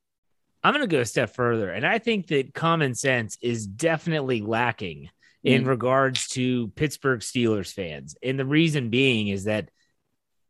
I'm 0.67 0.75
going 0.75 0.83
to 0.89 0.97
go 0.97 1.01
a 1.01 1.07
step 1.07 1.33
further. 1.33 1.71
And 1.71 1.87
I 1.87 1.99
think 2.01 2.27
that 2.27 2.53
common 2.53 2.97
sense 2.97 3.39
is 3.41 3.67
definitely 3.69 4.41
lacking 4.41 5.11
in 5.45 5.63
Mm. 5.63 5.69
regards 5.69 6.27
to 6.31 6.69
Pittsburgh 6.71 7.21
Steelers 7.21 7.73
fans. 7.73 8.17
And 8.21 8.37
the 8.37 8.45
reason 8.45 8.91
being 8.91 9.29
is 9.29 9.45
that 9.45 9.71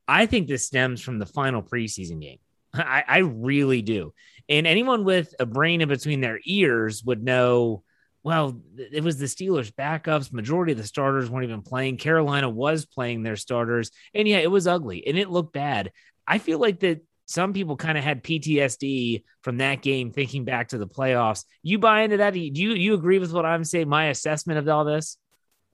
I 0.08 0.24
think 0.24 0.48
this 0.48 0.64
stems 0.64 1.02
from 1.02 1.18
the 1.18 1.26
final 1.26 1.62
preseason 1.62 2.22
game. 2.22 2.38
I, 2.72 3.04
I 3.06 3.18
really 3.18 3.82
do. 3.82 4.14
And 4.48 4.66
anyone 4.66 5.04
with 5.04 5.34
a 5.38 5.44
brain 5.44 5.82
in 5.82 5.88
between 5.88 6.22
their 6.22 6.40
ears 6.46 7.04
would 7.04 7.22
know 7.22 7.82
well, 8.22 8.60
it 8.76 9.04
was 9.04 9.18
the 9.18 9.26
Steelers 9.26 9.70
backups. 9.72 10.32
Majority 10.32 10.72
of 10.72 10.78
the 10.78 10.84
starters 10.84 11.30
weren't 11.30 11.44
even 11.44 11.62
playing. 11.62 11.96
Carolina 11.96 12.48
was 12.48 12.84
playing 12.84 13.22
their 13.22 13.36
starters. 13.36 13.92
And 14.14 14.26
yeah, 14.26 14.38
it 14.38 14.50
was 14.50 14.66
ugly 14.66 15.06
and 15.06 15.16
it 15.16 15.30
looked 15.30 15.52
bad. 15.52 15.92
I 16.26 16.38
feel 16.38 16.58
like 16.58 16.80
that 16.80 17.05
some 17.26 17.52
people 17.52 17.76
kind 17.76 17.98
of 17.98 18.04
had 18.04 18.22
PTSD 18.22 19.24
from 19.42 19.58
that 19.58 19.82
game 19.82 20.12
thinking 20.12 20.44
back 20.44 20.68
to 20.68 20.78
the 20.78 20.86
playoffs. 20.86 21.44
You 21.62 21.78
buy 21.78 22.02
into 22.02 22.18
that? 22.18 22.32
Do 22.32 22.40
you 22.40 22.72
you 22.72 22.94
agree 22.94 23.18
with 23.18 23.32
what 23.32 23.44
I'm 23.44 23.64
saying? 23.64 23.88
My 23.88 24.06
assessment 24.06 24.58
of 24.58 24.68
all 24.68 24.84
this? 24.84 25.18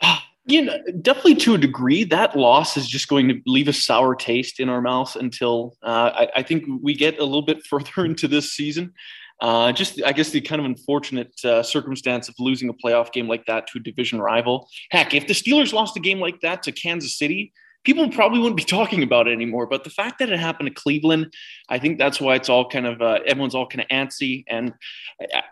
You 0.45 0.63
know, 0.63 0.77
definitely 1.03 1.37
to 1.37 1.55
a 1.55 1.59
degree, 1.59 2.03
that 2.03 2.37
loss 2.37 2.77
is 2.77 2.89
just 2.89 3.07
going 3.07 3.29
to 3.29 3.41
leave 3.47 3.69
a 3.69 3.73
sour 3.73 4.17
taste 4.17 4.59
in 4.59 4.69
our 4.69 4.81
mouths 4.81 5.15
until 5.15 5.77
uh, 5.85 6.11
I, 6.13 6.29
I 6.39 6.43
think 6.43 6.65
we 6.83 6.95
get 6.95 7.21
a 7.21 7.25
little 7.25 7.43
bit 7.43 7.65
further 7.71 8.05
into 8.05 8.27
this 8.27 8.53
season. 8.53 8.93
Uh, 9.41 9.71
just, 9.71 10.03
I 10.05 10.11
guess, 10.11 10.31
the 10.31 10.41
kind 10.41 10.59
of 10.59 10.67
unfortunate 10.67 11.33
uh, 11.45 11.63
circumstance 11.63 12.29
of 12.29 12.35
losing 12.41 12.69
a 12.71 12.75
playoff 12.75 13.13
game 13.13 13.29
like 13.29 13.47
that 13.47 13.69
to 13.69 13.79
a 13.79 13.81
division 13.81 14.21
rival. 14.21 14.69
Heck, 14.91 15.15
if 15.15 15.29
the 15.29 15.33
Steelers 15.33 15.73
lost 15.73 15.97
a 15.97 16.01
game 16.01 16.19
like 16.19 16.41
that 16.41 16.65
to 16.65 16.73
Kansas 16.73 17.17
City, 17.17 17.53
people 17.85 18.09
probably 18.11 18.39
wouldn't 18.39 18.57
be 18.57 18.65
talking 18.79 19.03
about 19.03 19.29
it 19.29 19.33
anymore. 19.33 19.67
But 19.67 19.85
the 19.85 19.91
fact 19.91 20.19
that 20.19 20.31
it 20.31 20.39
happened 20.39 20.69
to 20.69 20.75
Cleveland, 20.75 21.33
I 21.69 21.79
think 21.79 21.99
that's 21.99 22.21
why 22.21 22.35
it's 22.35 22.49
all 22.49 22.69
kind 22.69 22.87
of 22.87 23.01
uh, 23.01 23.21
everyone's 23.27 23.55
all 23.55 23.67
kind 23.67 23.83
of 23.83 23.89
antsy, 23.89 24.45
and 24.49 24.73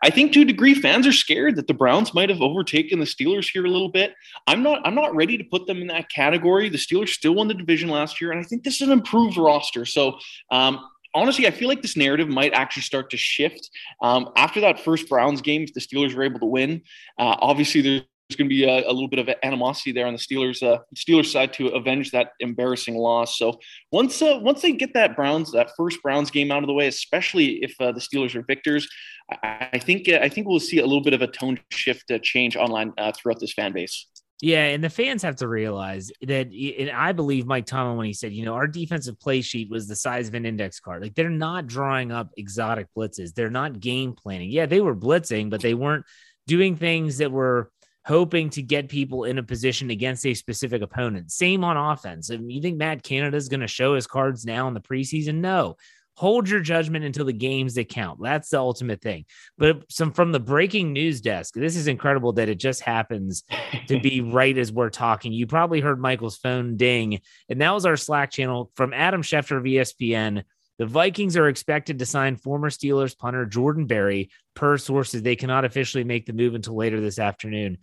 I, 0.02 0.10
think 0.10 0.32
to 0.32 0.42
a 0.42 0.44
degree, 0.44 0.74
fans 0.74 1.06
are 1.06 1.12
scared 1.12 1.56
that 1.56 1.66
the 1.66 1.74
Browns 1.74 2.14
might 2.14 2.28
have 2.28 2.40
overtaken 2.40 2.98
the 2.98 3.06
Steelers 3.06 3.50
here 3.50 3.64
a 3.64 3.70
little 3.70 3.90
bit. 3.90 4.14
I'm 4.46 4.62
not. 4.62 4.80
I'm 4.84 4.94
not 4.94 5.14
ready 5.14 5.36
to 5.38 5.44
put 5.44 5.66
them 5.66 5.80
in 5.80 5.86
that 5.88 6.10
category. 6.10 6.68
The 6.68 6.78
Steelers 6.78 7.10
still 7.10 7.34
won 7.34 7.48
the 7.48 7.54
division 7.54 7.88
last 7.88 8.20
year, 8.20 8.32
and 8.32 8.40
I 8.40 8.44
think 8.44 8.64
this 8.64 8.80
is 8.80 8.88
an 8.88 8.92
improved 8.92 9.36
roster. 9.36 9.84
So. 9.84 10.18
Um, 10.50 10.84
honestly, 11.12 11.44
I 11.44 11.50
feel 11.50 11.68
like 11.68 11.82
this 11.82 11.96
narrative 11.96 12.28
might 12.28 12.52
actually 12.52 12.84
start 12.84 13.10
to 13.10 13.16
shift 13.16 13.68
um, 14.00 14.30
after 14.36 14.60
that 14.60 14.78
first 14.78 15.08
Browns 15.08 15.40
game. 15.40 15.62
If 15.62 15.74
the 15.74 15.80
Steelers 15.80 16.14
were 16.14 16.22
able 16.22 16.38
to 16.38 16.46
win, 16.46 16.82
uh, 17.18 17.34
obviously 17.40 17.80
there's 17.80 18.02
going 18.36 18.48
to 18.48 18.54
be 18.54 18.64
a, 18.64 18.88
a, 18.88 18.92
little 18.92 19.08
bit 19.08 19.18
of 19.18 19.28
animosity 19.42 19.92
there 19.92 20.06
on 20.06 20.12
the 20.12 20.18
Steelers 20.18 20.62
uh, 20.62 20.80
Steelers 20.94 21.32
side 21.32 21.52
to 21.54 21.68
avenge 21.68 22.10
that 22.10 22.32
embarrassing 22.40 22.96
loss. 22.96 23.38
So 23.38 23.58
once 23.92 24.20
uh, 24.22 24.38
once 24.40 24.62
they 24.62 24.72
get 24.72 24.94
that 24.94 25.16
Browns 25.16 25.52
that 25.52 25.70
first 25.76 26.02
Browns 26.02 26.30
game 26.30 26.50
out 26.50 26.62
of 26.62 26.66
the 26.66 26.74
way, 26.74 26.86
especially 26.86 27.62
if 27.62 27.74
uh, 27.80 27.92
the 27.92 28.00
Steelers 28.00 28.34
are 28.34 28.42
victors, 28.42 28.88
I, 29.30 29.68
I 29.74 29.78
think 29.78 30.08
uh, 30.08 30.18
I 30.22 30.28
think 30.28 30.46
we'll 30.48 30.60
see 30.60 30.78
a 30.78 30.86
little 30.86 31.02
bit 31.02 31.14
of 31.14 31.22
a 31.22 31.26
tone 31.26 31.58
shift 31.70 32.10
uh, 32.10 32.18
change 32.22 32.56
online 32.56 32.92
uh, 32.98 33.12
throughout 33.12 33.40
this 33.40 33.52
fan 33.52 33.72
base. 33.72 34.06
Yeah, 34.42 34.64
and 34.64 34.82
the 34.82 34.88
fans 34.88 35.22
have 35.22 35.36
to 35.36 35.48
realize 35.48 36.10
that, 36.22 36.46
and 36.46 36.90
I 36.90 37.12
believe 37.12 37.46
Mike 37.46 37.66
Tomlin 37.66 37.98
when 37.98 38.06
he 38.06 38.14
said, 38.14 38.32
you 38.32 38.46
know, 38.46 38.54
our 38.54 38.66
defensive 38.66 39.20
play 39.20 39.42
sheet 39.42 39.70
was 39.70 39.86
the 39.86 39.96
size 39.96 40.28
of 40.28 40.34
an 40.34 40.46
index 40.46 40.80
card. 40.80 41.02
Like 41.02 41.14
they're 41.14 41.28
not 41.28 41.66
drawing 41.66 42.10
up 42.10 42.30
exotic 42.38 42.86
blitzes. 42.96 43.34
They're 43.34 43.50
not 43.50 43.80
game 43.80 44.14
planning. 44.14 44.50
Yeah, 44.50 44.64
they 44.64 44.80
were 44.80 44.96
blitzing, 44.96 45.50
but 45.50 45.60
they 45.60 45.74
weren't 45.74 46.06
doing 46.46 46.74
things 46.74 47.18
that 47.18 47.30
were 47.30 47.70
hoping 48.10 48.50
to 48.50 48.60
get 48.60 48.88
people 48.88 49.22
in 49.22 49.38
a 49.38 49.42
position 49.42 49.90
against 49.90 50.26
a 50.26 50.34
specific 50.34 50.82
opponent. 50.82 51.30
Same 51.30 51.62
on 51.62 51.76
offense. 51.76 52.28
I 52.30 52.38
mean, 52.38 52.50
you 52.50 52.60
think 52.60 52.76
Matt 52.76 53.04
Canada 53.04 53.36
is 53.36 53.48
going 53.48 53.60
to 53.60 53.68
show 53.68 53.94
his 53.94 54.08
cards 54.08 54.44
now 54.44 54.66
in 54.66 54.74
the 54.74 54.80
preseason? 54.80 55.36
No 55.36 55.76
hold 56.20 56.50
your 56.50 56.60
judgment 56.60 57.02
until 57.02 57.24
the 57.24 57.32
games 57.32 57.74
that 57.74 57.88
count. 57.88 58.20
That's 58.22 58.50
the 58.50 58.58
ultimate 58.58 59.00
thing. 59.00 59.24
But 59.56 59.90
some 59.90 60.12
from 60.12 60.32
the 60.32 60.38
breaking 60.38 60.92
news 60.92 61.22
desk, 61.22 61.54
this 61.54 61.76
is 61.76 61.86
incredible 61.86 62.34
that 62.34 62.50
it 62.50 62.56
just 62.56 62.82
happens 62.82 63.42
to 63.86 63.98
be 63.98 64.20
right 64.20 64.58
as 64.58 64.70
we're 64.70 64.90
talking. 64.90 65.32
You 65.32 65.46
probably 65.46 65.80
heard 65.80 65.98
Michael's 65.98 66.36
phone 66.36 66.76
ding, 66.76 67.22
and 67.48 67.62
that 67.62 67.72
was 67.72 67.86
our 67.86 67.96
Slack 67.96 68.30
channel 68.30 68.70
from 68.74 68.92
Adam 68.92 69.22
Schefter 69.22 69.56
of 69.56 69.64
ESPN. 69.64 70.42
The 70.78 70.84
Vikings 70.84 71.38
are 71.38 71.48
expected 71.48 71.98
to 71.98 72.06
sign 72.06 72.36
former 72.36 72.68
Steelers 72.68 73.16
punter 73.16 73.46
Jordan 73.46 73.86
Berry. 73.86 74.30
Per 74.54 74.76
sources, 74.76 75.22
they 75.22 75.36
cannot 75.36 75.64
officially 75.64 76.04
make 76.04 76.26
the 76.26 76.34
move 76.34 76.54
until 76.54 76.76
later 76.76 77.00
this 77.00 77.18
afternoon. 77.18 77.78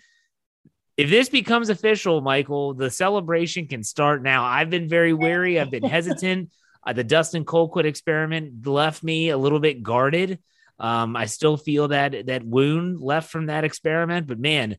If 0.98 1.12
this 1.12 1.30
becomes 1.30 1.70
official, 1.70 2.22
Michael, 2.22 2.74
the 2.74 2.90
celebration 2.90 3.68
can 3.68 3.84
start 3.84 4.24
now. 4.24 4.44
I've 4.44 4.72
been 4.72 4.90
very 4.90 5.14
wary. 5.14 5.60
I've 5.60 5.72
been 5.72 5.84
hesitant. 5.84 6.52
Uh, 6.86 6.94
the 6.94 7.04
Dustin 7.04 7.44
Colquitt 7.44 7.84
experiment 7.84 8.66
left 8.66 9.04
me 9.04 9.28
a 9.28 9.38
little 9.38 9.60
bit 9.60 9.84
guarded. 9.84 10.40
Um, 10.80 11.18
I 11.18 11.26
still 11.26 11.58
feel 11.58 11.90
that 11.90 12.28
that 12.28 12.46
wound 12.46 13.02
left 13.02 13.30
from 13.30 13.48
that 13.48 13.66
experiment, 13.66 14.26
but 14.26 14.40
man, 14.40 14.78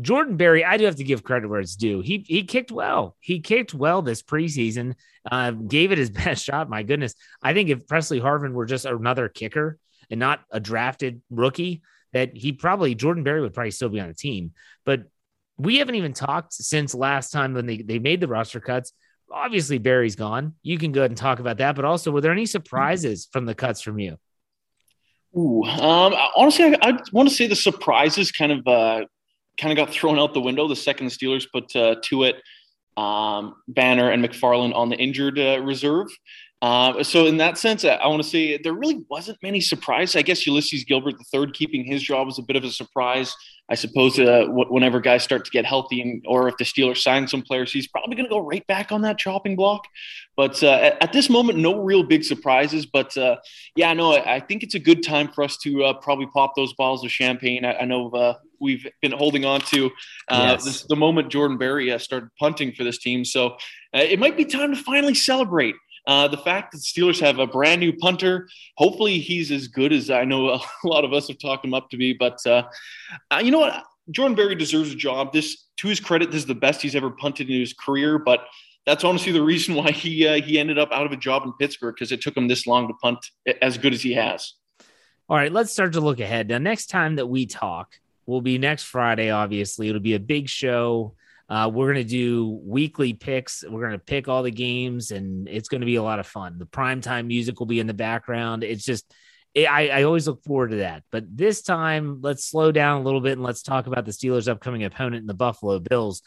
Jordan 0.00 0.36
Berry, 0.36 0.64
I 0.64 0.76
do 0.78 0.84
have 0.86 0.96
to 0.96 1.04
give 1.04 1.22
credit 1.22 1.48
where 1.48 1.60
it's 1.60 1.76
due. 1.76 2.00
He 2.00 2.24
he 2.26 2.42
kicked 2.42 2.72
well. 2.72 3.16
He 3.20 3.38
kicked 3.38 3.72
well 3.72 4.02
this 4.02 4.20
preseason. 4.20 4.94
Uh, 5.30 5.52
gave 5.52 5.92
it 5.92 5.98
his 5.98 6.10
best 6.24 6.44
shot. 6.44 6.68
My 6.68 6.82
goodness, 6.82 7.14
I 7.42 7.52
think 7.52 7.68
if 7.68 7.86
Presley 7.86 8.20
Harvin 8.20 8.52
were 8.52 8.66
just 8.66 8.84
another 8.84 9.28
kicker 9.28 9.78
and 10.10 10.18
not 10.18 10.40
a 10.50 10.58
drafted 10.58 11.22
rookie, 11.30 11.82
that 12.12 12.36
he 12.36 12.52
probably 12.52 12.96
Jordan 12.96 13.22
Berry 13.22 13.42
would 13.42 13.54
probably 13.54 13.70
still 13.70 13.90
be 13.90 14.00
on 14.00 14.08
the 14.08 14.14
team. 14.14 14.52
But 14.84 15.04
we 15.58 15.78
haven't 15.78 15.96
even 15.96 16.12
talked 16.12 16.52
since 16.54 16.94
last 16.94 17.30
time 17.30 17.54
when 17.54 17.66
they, 17.66 17.82
they 17.82 17.98
made 17.98 18.20
the 18.20 18.28
roster 18.28 18.60
cuts 18.60 18.92
obviously 19.30 19.78
Berry's 19.78 20.16
gone. 20.16 20.54
You 20.62 20.78
can 20.78 20.92
go 20.92 21.00
ahead 21.00 21.10
and 21.10 21.18
talk 21.18 21.40
about 21.40 21.58
that, 21.58 21.76
but 21.76 21.84
also 21.84 22.10
were 22.10 22.20
there 22.20 22.32
any 22.32 22.46
surprises 22.46 23.28
from 23.32 23.46
the 23.46 23.54
cuts 23.54 23.80
from 23.80 23.98
you? 23.98 24.16
Ooh, 25.36 25.62
um, 25.64 26.14
honestly, 26.36 26.64
I, 26.64 26.76
I 26.82 26.98
want 27.12 27.28
to 27.28 27.34
say 27.34 27.46
the 27.46 27.56
surprises 27.56 28.32
kind 28.32 28.52
of 28.52 28.66
uh, 28.66 29.04
kind 29.60 29.72
of 29.72 29.76
got 29.76 29.92
thrown 29.92 30.18
out 30.18 30.32
the 30.32 30.40
window 30.40 30.66
the 30.68 30.76
second 30.76 31.06
the 31.06 31.12
Steelers 31.12 31.46
put 31.52 31.74
uh, 31.76 31.96
it 32.24 32.36
um, 32.96 33.54
Banner, 33.68 34.10
and 34.10 34.24
McFarland 34.24 34.74
on 34.74 34.88
the 34.88 34.96
injured 34.96 35.38
uh, 35.38 35.60
reserve. 35.62 36.08
Uh, 36.60 37.04
so 37.04 37.26
in 37.26 37.36
that 37.36 37.56
sense, 37.56 37.84
I, 37.84 37.90
I 37.90 38.08
want 38.08 38.22
to 38.22 38.28
say 38.28 38.58
there 38.58 38.72
really 38.72 39.04
wasn't 39.08 39.38
many 39.42 39.60
surprises. 39.60 40.16
I 40.16 40.22
guess 40.22 40.46
Ulysses 40.46 40.84
Gilbert 40.84 41.16
the 41.16 41.24
third 41.32 41.54
keeping 41.54 41.84
his 41.84 42.02
job 42.02 42.26
was 42.26 42.38
a 42.38 42.42
bit 42.42 42.56
of 42.56 42.64
a 42.64 42.70
surprise. 42.70 43.34
I 43.70 43.74
suppose 43.74 44.18
uh, 44.18 44.46
whenever 44.48 44.98
guys 44.98 45.22
start 45.22 45.44
to 45.44 45.50
get 45.50 45.66
healthy, 45.66 46.00
and, 46.00 46.24
or 46.26 46.48
if 46.48 46.56
the 46.56 46.64
Steelers 46.64 46.98
sign 46.98 47.28
some 47.28 47.42
players, 47.42 47.70
he's 47.70 47.86
probably 47.86 48.16
going 48.16 48.24
to 48.24 48.30
go 48.30 48.40
right 48.40 48.66
back 48.66 48.92
on 48.92 49.02
that 49.02 49.18
chopping 49.18 49.56
block. 49.56 49.84
But 50.38 50.62
uh, 50.62 50.70
at, 50.70 51.02
at, 51.02 51.12
this 51.12 51.28
moment, 51.28 51.58
no 51.58 51.78
real 51.78 52.02
big 52.02 52.24
surprises. 52.24 52.86
But 52.86 53.14
uh, 53.18 53.36
yeah, 53.76 53.92
no, 53.92 54.14
I, 54.14 54.36
I, 54.36 54.40
think 54.40 54.62
it's 54.62 54.74
a 54.74 54.78
good 54.78 55.02
time 55.02 55.28
for 55.28 55.44
us 55.44 55.58
to 55.58 55.84
uh, 55.84 55.92
probably 55.94 56.28
pop 56.32 56.54
those 56.56 56.72
bottles 56.74 57.04
of 57.04 57.10
champagne. 57.10 57.66
I, 57.66 57.74
I 57.74 57.84
know 57.84 58.08
uh, 58.10 58.34
we've 58.58 58.86
been 59.02 59.12
holding 59.12 59.44
on 59.44 59.60
to 59.60 59.90
uh, 60.28 60.52
yes. 60.52 60.64
this, 60.64 60.82
the 60.84 60.96
moment 60.96 61.28
Jordan 61.28 61.58
Berry 61.58 61.96
started 61.98 62.30
punting 62.38 62.72
for 62.72 62.84
this 62.84 62.98
team, 62.98 63.22
so 63.22 63.58
it 63.92 64.18
might 64.18 64.36
be 64.36 64.46
time 64.46 64.74
to 64.74 64.82
finally 64.82 65.14
celebrate. 65.14 65.74
Uh, 66.08 66.26
the 66.26 66.38
fact 66.38 66.72
that 66.72 66.78
Steelers 66.78 67.20
have 67.20 67.38
a 67.38 67.46
brand 67.46 67.80
new 67.80 67.92
punter, 67.92 68.48
hopefully 68.78 69.18
he's 69.18 69.52
as 69.52 69.68
good 69.68 69.92
as 69.92 70.08
I 70.08 70.24
know 70.24 70.48
a 70.84 70.86
lot 70.86 71.04
of 71.04 71.12
us 71.12 71.28
have 71.28 71.38
talked 71.38 71.64
him 71.64 71.74
up 71.74 71.90
to 71.90 71.98
be. 71.98 72.14
But 72.14 72.44
uh, 72.46 72.62
uh, 73.30 73.42
you 73.44 73.50
know 73.50 73.60
what? 73.60 73.84
Jordan 74.10 74.34
Berry 74.34 74.54
deserves 74.54 74.90
a 74.90 74.96
job. 74.96 75.34
This, 75.34 75.66
to 75.76 75.88
his 75.88 76.00
credit, 76.00 76.30
this 76.30 76.40
is 76.40 76.46
the 76.46 76.54
best 76.54 76.80
he's 76.80 76.96
ever 76.96 77.10
punted 77.10 77.50
in 77.50 77.60
his 77.60 77.74
career. 77.74 78.18
But 78.18 78.46
that's 78.86 79.04
honestly 79.04 79.32
the 79.32 79.42
reason 79.42 79.74
why 79.76 79.92
he 79.92 80.26
uh, 80.26 80.40
he 80.40 80.58
ended 80.58 80.78
up 80.78 80.90
out 80.92 81.04
of 81.04 81.12
a 81.12 81.16
job 81.16 81.44
in 81.44 81.52
Pittsburgh 81.52 81.94
because 81.94 82.10
it 82.10 82.22
took 82.22 82.34
him 82.34 82.48
this 82.48 82.66
long 82.66 82.88
to 82.88 82.94
punt 82.94 83.18
as 83.60 83.76
good 83.76 83.92
as 83.92 84.00
he 84.00 84.14
has. 84.14 84.54
All 85.28 85.36
right, 85.36 85.52
let's 85.52 85.70
start 85.70 85.92
to 85.92 86.00
look 86.00 86.20
ahead. 86.20 86.48
Now, 86.48 86.56
next 86.56 86.86
time 86.86 87.16
that 87.16 87.26
we 87.26 87.44
talk 87.44 88.00
will 88.24 88.40
be 88.40 88.56
next 88.56 88.84
Friday. 88.84 89.28
Obviously, 89.28 89.90
it'll 89.90 90.00
be 90.00 90.14
a 90.14 90.20
big 90.20 90.48
show. 90.48 91.12
Uh, 91.48 91.70
we're 91.72 91.92
going 91.92 92.04
to 92.06 92.10
do 92.10 92.60
weekly 92.62 93.14
picks. 93.14 93.64
We're 93.66 93.80
going 93.80 93.92
to 93.92 93.98
pick 93.98 94.28
all 94.28 94.42
the 94.42 94.50
games, 94.50 95.10
and 95.10 95.48
it's 95.48 95.68
going 95.68 95.80
to 95.80 95.86
be 95.86 95.96
a 95.96 96.02
lot 96.02 96.18
of 96.18 96.26
fun. 96.26 96.58
The 96.58 96.66
primetime 96.66 97.26
music 97.26 97.58
will 97.58 97.66
be 97.66 97.80
in 97.80 97.86
the 97.86 97.94
background. 97.94 98.62
It's 98.64 98.84
just, 98.84 99.10
it, 99.54 99.64
I, 99.64 99.88
I 99.88 100.02
always 100.02 100.28
look 100.28 100.44
forward 100.44 100.72
to 100.72 100.76
that. 100.76 101.04
But 101.10 101.24
this 101.34 101.62
time, 101.62 102.20
let's 102.20 102.44
slow 102.44 102.70
down 102.70 103.00
a 103.00 103.04
little 103.04 103.22
bit 103.22 103.32
and 103.32 103.42
let's 103.42 103.62
talk 103.62 103.86
about 103.86 104.04
the 104.04 104.12
Steelers' 104.12 104.46
upcoming 104.46 104.84
opponent 104.84 105.22
in 105.22 105.26
the 105.26 105.32
Buffalo 105.34 105.78
Bills. 105.78 106.22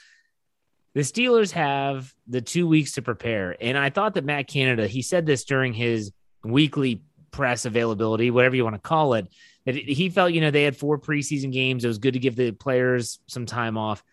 The 0.96 1.02
Steelers 1.02 1.52
have 1.52 2.12
the 2.28 2.42
two 2.42 2.68
weeks 2.68 2.94
to 2.94 3.04
prepare. 3.04 3.56
And 3.62 3.78
I 3.78 3.92
thought 3.92 4.16
that 4.16 4.26
Matt 4.26 4.48
Canada, 4.48 4.88
he 4.88 5.04
said 5.04 5.28
this 5.28 5.46
during 5.46 5.74
his 5.74 6.12
weekly 6.44 7.04
press 7.30 7.66
availability, 7.66 8.32
whatever 8.32 8.56
you 8.56 8.64
want 8.64 8.76
to 8.76 8.82
call 8.82 9.14
it, 9.14 9.28
that 9.66 9.76
he 9.76 10.10
felt, 10.10 10.34
you 10.34 10.42
know, 10.42 10.52
they 10.52 10.64
had 10.64 10.76
four 10.76 10.98
preseason 10.98 11.54
games. 11.54 11.86
It 11.86 11.88
was 11.88 12.00
good 12.00 12.14
to 12.14 12.20
give 12.20 12.36
the 12.36 12.52
players 12.52 13.20
some 13.28 13.46
time 13.46 13.78
off. 13.78 14.04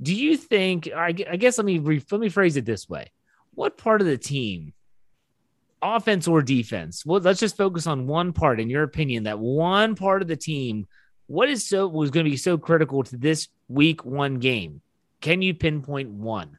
Do 0.00 0.14
you 0.14 0.36
think? 0.36 0.88
I 0.94 1.12
guess 1.12 1.58
let 1.58 1.64
me 1.64 1.78
let 1.80 2.20
me 2.20 2.28
phrase 2.28 2.56
it 2.56 2.64
this 2.64 2.88
way: 2.88 3.10
What 3.54 3.76
part 3.76 4.00
of 4.00 4.06
the 4.06 4.18
team, 4.18 4.72
offense 5.82 6.28
or 6.28 6.42
defense? 6.42 7.04
Well, 7.04 7.20
let's 7.20 7.40
just 7.40 7.56
focus 7.56 7.86
on 7.86 8.06
one 8.06 8.32
part. 8.32 8.60
In 8.60 8.70
your 8.70 8.84
opinion, 8.84 9.24
that 9.24 9.38
one 9.38 9.96
part 9.96 10.22
of 10.22 10.28
the 10.28 10.36
team, 10.36 10.86
what 11.26 11.48
is 11.48 11.68
so 11.68 11.88
was 11.88 12.10
going 12.10 12.24
to 12.24 12.30
be 12.30 12.36
so 12.36 12.58
critical 12.58 13.02
to 13.04 13.16
this 13.16 13.48
week 13.68 14.04
one 14.04 14.38
game? 14.38 14.82
Can 15.20 15.42
you 15.42 15.52
pinpoint 15.52 16.10
one? 16.10 16.58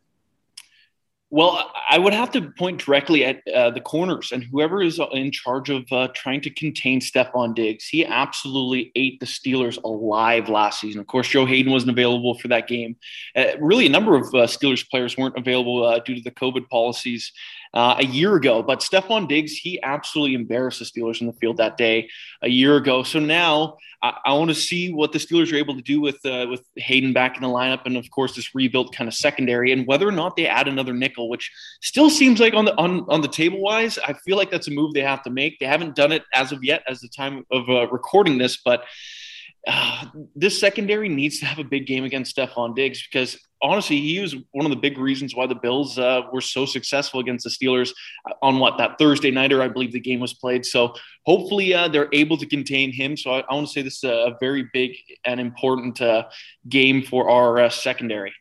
Well, 1.32 1.72
I 1.88 2.00
would 2.00 2.14
have 2.14 2.32
to 2.32 2.50
point 2.58 2.84
directly 2.84 3.24
at 3.24 3.48
uh, 3.48 3.70
the 3.70 3.82
corners 3.82 4.32
and 4.32 4.44
whoever 4.44 4.82
is 4.82 5.00
in 5.12 5.32
charge 5.32 5.70
of 5.70 5.86
uh, 5.92 6.08
trying 6.16 6.42
to 6.42 6.50
contain 6.50 7.02
Stefon 7.02 7.54
Diggs. 7.54 7.88
He 7.88 8.04
absolutely 8.04 8.92
ate 8.96 9.20
the 9.20 9.28
Steelers 9.28 9.82
alive 9.84 10.50
last 10.50 10.82
season. 10.82 11.00
Of 11.00 11.06
course, 11.06 11.28
Joe 11.28 11.46
Haden 11.46 11.72
wasn't 11.72 11.92
available 11.92 12.40
for 12.40 12.48
that 12.48 12.68
game. 12.68 12.96
Uh, 13.36 13.46
really, 13.60 13.86
a 13.86 13.90
number 13.90 14.16
of 14.16 14.26
uh, 14.30 14.48
Steelers 14.48 14.90
players 14.90 15.18
weren't 15.18 15.38
available 15.38 15.86
uh, 15.86 16.00
due 16.00 16.16
to 16.16 16.22
the 16.22 16.32
COVID 16.32 16.68
policies 16.68 17.32
uh, 17.74 17.96
a 18.00 18.06
year 18.06 18.36
ago. 18.36 18.64
But 18.64 18.80
Stefon 18.80 19.28
Diggs, 19.28 19.54
he 19.54 19.82
absolutely 19.82 20.36
embarrassed 20.36 20.80
the 20.80 20.86
Steelers 20.86 21.22
in 21.22 21.28
the 21.28 21.34
field 21.34 21.58
that 21.58 21.78
day 21.78 22.10
a 22.42 22.50
year 22.50 22.76
ago. 22.78 23.04
So 23.04 23.20
now 23.20 23.78
I, 24.02 24.14
I 24.26 24.34
want 24.34 24.50
to 24.50 24.56
see 24.56 24.94
what 24.94 25.12
the 25.12 25.20
Steelers 25.20 25.52
are 25.54 25.58
able 25.58 25.76
to 25.76 25.82
do 25.82 26.02
with 26.02 26.24
uh, 26.26 26.48
with 26.50 26.64
Haden 26.76 27.14
back 27.14 27.36
in 27.36 27.44
the 27.44 27.50
lineup, 27.50 27.86
and 27.86 27.98
of 27.98 28.10
course 28.12 28.36
this 28.36 28.56
rebuilt 28.56 28.96
kind 28.96 29.08
of 29.08 29.14
secondary, 29.14 29.72
and 29.72 29.86
whether 29.88 30.08
or 30.08 30.12
not 30.12 30.36
they 30.36 30.48
add 30.48 30.68
another 30.68 30.94
nickel, 30.94 31.30
which 31.30 31.52
still 31.82 32.10
seems 32.10 32.40
like 32.40 32.54
on 32.54 32.66
the 32.66 32.76
on, 32.78 33.06
on 33.10 33.22
the 33.22 33.28
table 33.28 33.62
wise, 33.62 33.98
I 34.00 34.14
feel 34.14 34.38
like 34.38 34.52
that's 34.52 34.68
a 34.68 34.72
move 34.72 34.94
they 34.94 35.02
have 35.02 35.24
to 35.24 35.30
make. 35.30 35.60
They 35.60 35.66
haven't 35.66 35.96
done 35.96 36.12
it 36.12 36.24
as 36.34 36.52
of 36.52 36.64
yet, 36.64 36.84
as 36.88 37.02
the 37.02 37.10
time 37.10 37.46
of 37.52 37.70
uh, 37.70 37.88
recording 37.90 38.38
this, 38.38 38.58
but 38.64 38.84
uh, 39.68 40.06
this 40.36 40.60
secondary 40.60 41.10
needs 41.10 41.40
to 41.40 41.46
have 41.46 41.60
a 41.60 41.64
big 41.64 41.86
game 41.86 42.04
against 42.04 42.36
Stefon 42.36 42.76
Diggs 42.76 43.06
because 43.12 43.38
honestly, 43.62 44.00
he 44.00 44.20
was 44.20 44.36
one 44.52 44.66
of 44.66 44.70
the 44.70 44.78
big 44.78 44.98
reasons 44.98 45.36
why 45.36 45.48
the 45.48 45.56
Bills 45.56 45.98
uh, 45.98 46.22
were 46.32 46.42
so 46.42 46.66
successful 46.66 47.20
against 47.20 47.44
the 47.44 47.50
Steelers 47.50 47.92
on 48.42 48.60
what 48.60 48.78
that 48.78 48.98
Thursday 48.98 49.32
nighter, 49.32 49.62
I 49.62 49.68
believe 49.68 49.92
the 49.92 50.00
game 50.00 50.20
was 50.20 50.34
played. 50.34 50.66
So 50.66 50.94
hopefully 51.26 51.74
uh, 51.74 51.88
they're 51.88 52.10
able 52.14 52.38
to 52.38 52.46
contain 52.46 52.92
him. 52.92 53.18
So 53.18 53.32
I, 53.32 53.40
I 53.50 53.54
want 53.54 53.68
to 53.68 53.74
say 53.74 53.82
this 53.82 53.98
is 53.98 54.04
a, 54.04 54.36
very 54.40 54.70
big 54.74 54.96
and 55.26 55.40
important 55.40 56.00
uh, 56.02 56.26
game 56.68 57.04
for 57.04 57.30
our 57.30 57.60
uh, 57.60 57.70
secondary. 57.70 58.34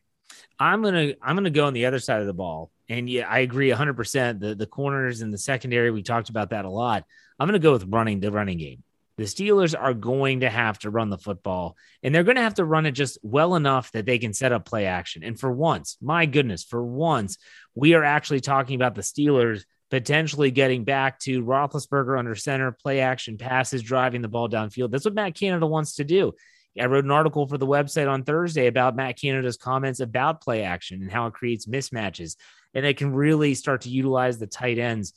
I'm 0.61 0.83
gonna 0.83 1.15
I'm 1.23 1.37
gonna 1.37 1.51
go 1.51 1.67
on 1.67 1.73
the 1.73 1.87
other 1.87 2.01
side 2.01 2.21
of 2.21 2.27
the 2.27 2.35
ball, 2.35 2.71
and 2.89 3.09
yeah, 3.09 3.29
I 3.29 3.41
agree 3.41 3.69
100. 3.69 3.95
percent 3.95 4.41
The 4.41 4.57
the 4.57 4.67
corners 4.67 5.21
and 5.21 5.33
the 5.33 5.39
secondary, 5.39 5.91
we 5.91 6.03
talked 6.03 6.31
about 6.31 6.51
that 6.51 6.65
a 6.65 6.71
lot. 6.71 7.05
I'm 7.39 7.47
gonna 7.47 7.61
go 7.61 7.73
with 7.73 7.85
running 7.85 8.19
the 8.21 8.33
running 8.33 8.59
game. 8.59 8.83
The 9.19 9.25
Steelers 9.25 9.75
are 9.79 9.95
going 9.95 10.41
to 10.41 10.49
have 10.49 10.79
to 10.81 10.91
run 10.91 11.11
the 11.11 11.19
football, 11.19 11.77
and 12.05 12.15
they're 12.15 12.23
going 12.23 12.37
to 12.37 12.43
have 12.43 12.55
to 12.55 12.65
run 12.65 12.87
it 12.87 12.93
just 12.93 13.19
well 13.23 13.57
enough 13.57 13.91
that 13.91 14.07
they 14.07 14.19
can 14.19 14.33
set 14.33 14.53
up 14.53 14.65
play 14.65 14.87
action. 14.87 15.25
And 15.25 15.39
for 15.39 15.51
once, 15.51 15.99
my 16.01 16.25
goodness, 16.25 16.63
for 16.63 16.85
once, 16.85 17.37
we 17.75 17.95
are 17.95 18.05
actually 18.05 18.41
talking 18.41 18.77
about 18.77 18.95
the 18.95 19.03
Steelers 19.03 19.65
potentially 19.91 20.53
getting 20.53 20.85
back 20.85 21.19
to 21.21 21.43
Roethlisberger 21.43 22.17
under 22.17 22.37
center, 22.37 22.71
play 22.71 23.01
action 23.01 23.39
passes, 23.39 23.83
driving 23.83 24.23
the 24.23 24.29
ball 24.29 24.49
downfield. 24.49 24.93
That's 24.93 25.05
what 25.05 25.15
Matt 25.15 25.35
Canada 25.35 25.67
wants 25.67 25.97
to 25.97 26.05
do. 26.05 26.33
I 26.79 26.87
wrote 26.87 27.05
an 27.05 27.11
article 27.11 27.49
for 27.49 27.59
the 27.59 27.67
website 27.67 28.09
on 28.09 28.23
Thursday 28.23 28.69
about 28.69 28.95
Matt 28.95 29.21
Canada's 29.21 29.57
comments 29.57 29.99
about 29.99 30.43
play 30.43 30.63
action 30.63 31.03
and 31.03 31.11
how 31.11 31.27
it 31.27 31.35
creates 31.35 31.67
mismatches, 31.67 32.37
and 32.73 32.85
they 32.85 32.95
can 32.95 33.13
really 33.13 33.55
start 33.55 33.81
to 33.81 33.91
utilize 33.91 34.39
the 34.39 34.47
tight 34.47 34.79
ends 34.79 35.13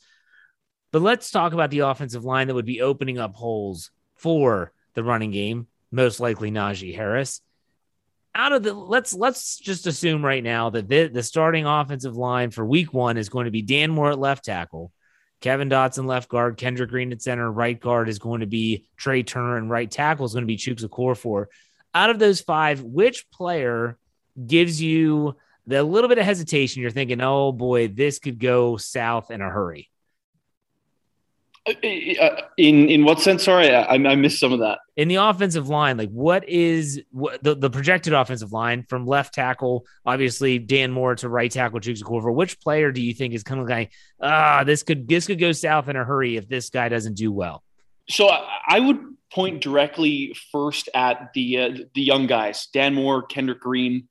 but 0.92 1.02
let's 1.02 1.30
talk 1.30 1.52
about 1.52 1.70
the 1.70 1.80
offensive 1.80 2.24
line 2.24 2.46
that 2.46 2.54
would 2.54 2.66
be 2.66 2.82
opening 2.82 3.18
up 3.18 3.34
holes 3.34 3.90
for 4.14 4.72
the 4.94 5.02
running 5.02 5.30
game, 5.30 5.66
most 5.90 6.20
likely 6.20 6.50
Najee 6.50 6.94
Harris. 6.94 7.40
Out 8.34 8.52
of 8.52 8.62
the 8.62 8.72
let's 8.72 9.12
let's 9.12 9.58
just 9.58 9.86
assume 9.86 10.24
right 10.24 10.42
now 10.42 10.70
that 10.70 10.88
the, 10.88 11.08
the 11.08 11.22
starting 11.22 11.66
offensive 11.66 12.16
line 12.16 12.50
for 12.50 12.64
week 12.64 12.94
one 12.94 13.18
is 13.18 13.28
going 13.28 13.44
to 13.44 13.50
be 13.50 13.60
Dan 13.60 13.90
Moore 13.90 14.10
at 14.10 14.18
left 14.18 14.44
tackle, 14.44 14.90
Kevin 15.42 15.68
Dotson 15.68 16.06
left 16.06 16.28
guard, 16.28 16.56
Kendrick 16.56 16.88
Green 16.88 17.12
at 17.12 17.20
center, 17.20 17.50
right 17.50 17.78
guard 17.78 18.08
is 18.08 18.18
going 18.18 18.40
to 18.40 18.46
be 18.46 18.86
Trai 18.98 19.26
Turner, 19.26 19.56
and 19.56 19.68
right 19.68 19.90
tackle 19.90 20.24
is 20.24 20.32
going 20.32 20.44
to 20.44 20.46
be 20.46 20.56
Chuks 20.56 20.84
Okorafor. 20.84 21.46
Out 21.94 22.10
of 22.10 22.18
those 22.18 22.40
five, 22.40 22.80
which 22.82 23.28
player 23.30 23.98
gives 24.46 24.80
you 24.80 25.36
the 25.66 25.82
little 25.82 26.08
bit 26.08 26.18
of 26.18 26.24
hesitation? 26.24 26.80
You're 26.80 26.92
thinking, 26.92 27.20
oh 27.20 27.52
boy, 27.52 27.88
this 27.88 28.18
could 28.18 28.38
go 28.38 28.76
south 28.76 29.30
in 29.30 29.42
a 29.42 29.50
hurry. 29.50 29.90
In 31.64 32.88
in 32.88 33.04
what 33.04 33.20
sense? 33.20 33.44
Sorry, 33.44 33.72
I, 33.72 33.94
I 33.94 34.16
missed 34.16 34.40
some 34.40 34.52
of 34.52 34.58
that. 34.60 34.80
In 34.96 35.06
the 35.06 35.16
offensive 35.16 35.68
line, 35.68 35.96
like 35.96 36.10
what 36.10 36.48
is 36.48 37.00
what, 37.12 37.40
the, 37.44 37.54
the 37.54 37.70
projected 37.70 38.12
offensive 38.12 38.52
line 38.52 38.84
from 38.88 39.06
left 39.06 39.32
tackle? 39.32 39.86
Obviously, 40.04 40.58
Dan 40.58 40.90
Moore 40.90 41.14
to 41.14 41.28
right 41.28 41.50
tackle, 41.50 41.78
Chuks 41.78 42.02
Okorafor. 42.02 42.34
Which 42.34 42.60
player 42.60 42.90
do 42.90 43.00
you 43.00 43.14
think 43.14 43.32
is 43.32 43.44
kind 43.44 43.60
of 43.60 43.68
like 43.68 43.92
ah, 44.20 44.64
this 44.64 44.82
could 44.82 45.06
this 45.06 45.28
could 45.28 45.38
go 45.38 45.52
south 45.52 45.88
in 45.88 45.94
a 45.94 46.04
hurry 46.04 46.36
if 46.36 46.48
this 46.48 46.68
guy 46.68 46.88
doesn't 46.88 47.14
do 47.14 47.30
well? 47.30 47.62
So 48.08 48.28
I 48.66 48.80
would 48.80 48.98
point 49.32 49.62
directly 49.62 50.36
first 50.50 50.88
at 50.94 51.30
the 51.32 51.58
uh, 51.58 51.70
the 51.94 52.02
young 52.02 52.26
guys, 52.26 52.66
Dan 52.72 52.94
Moore, 52.94 53.22
Kendrick 53.22 53.60
Green 53.60 54.08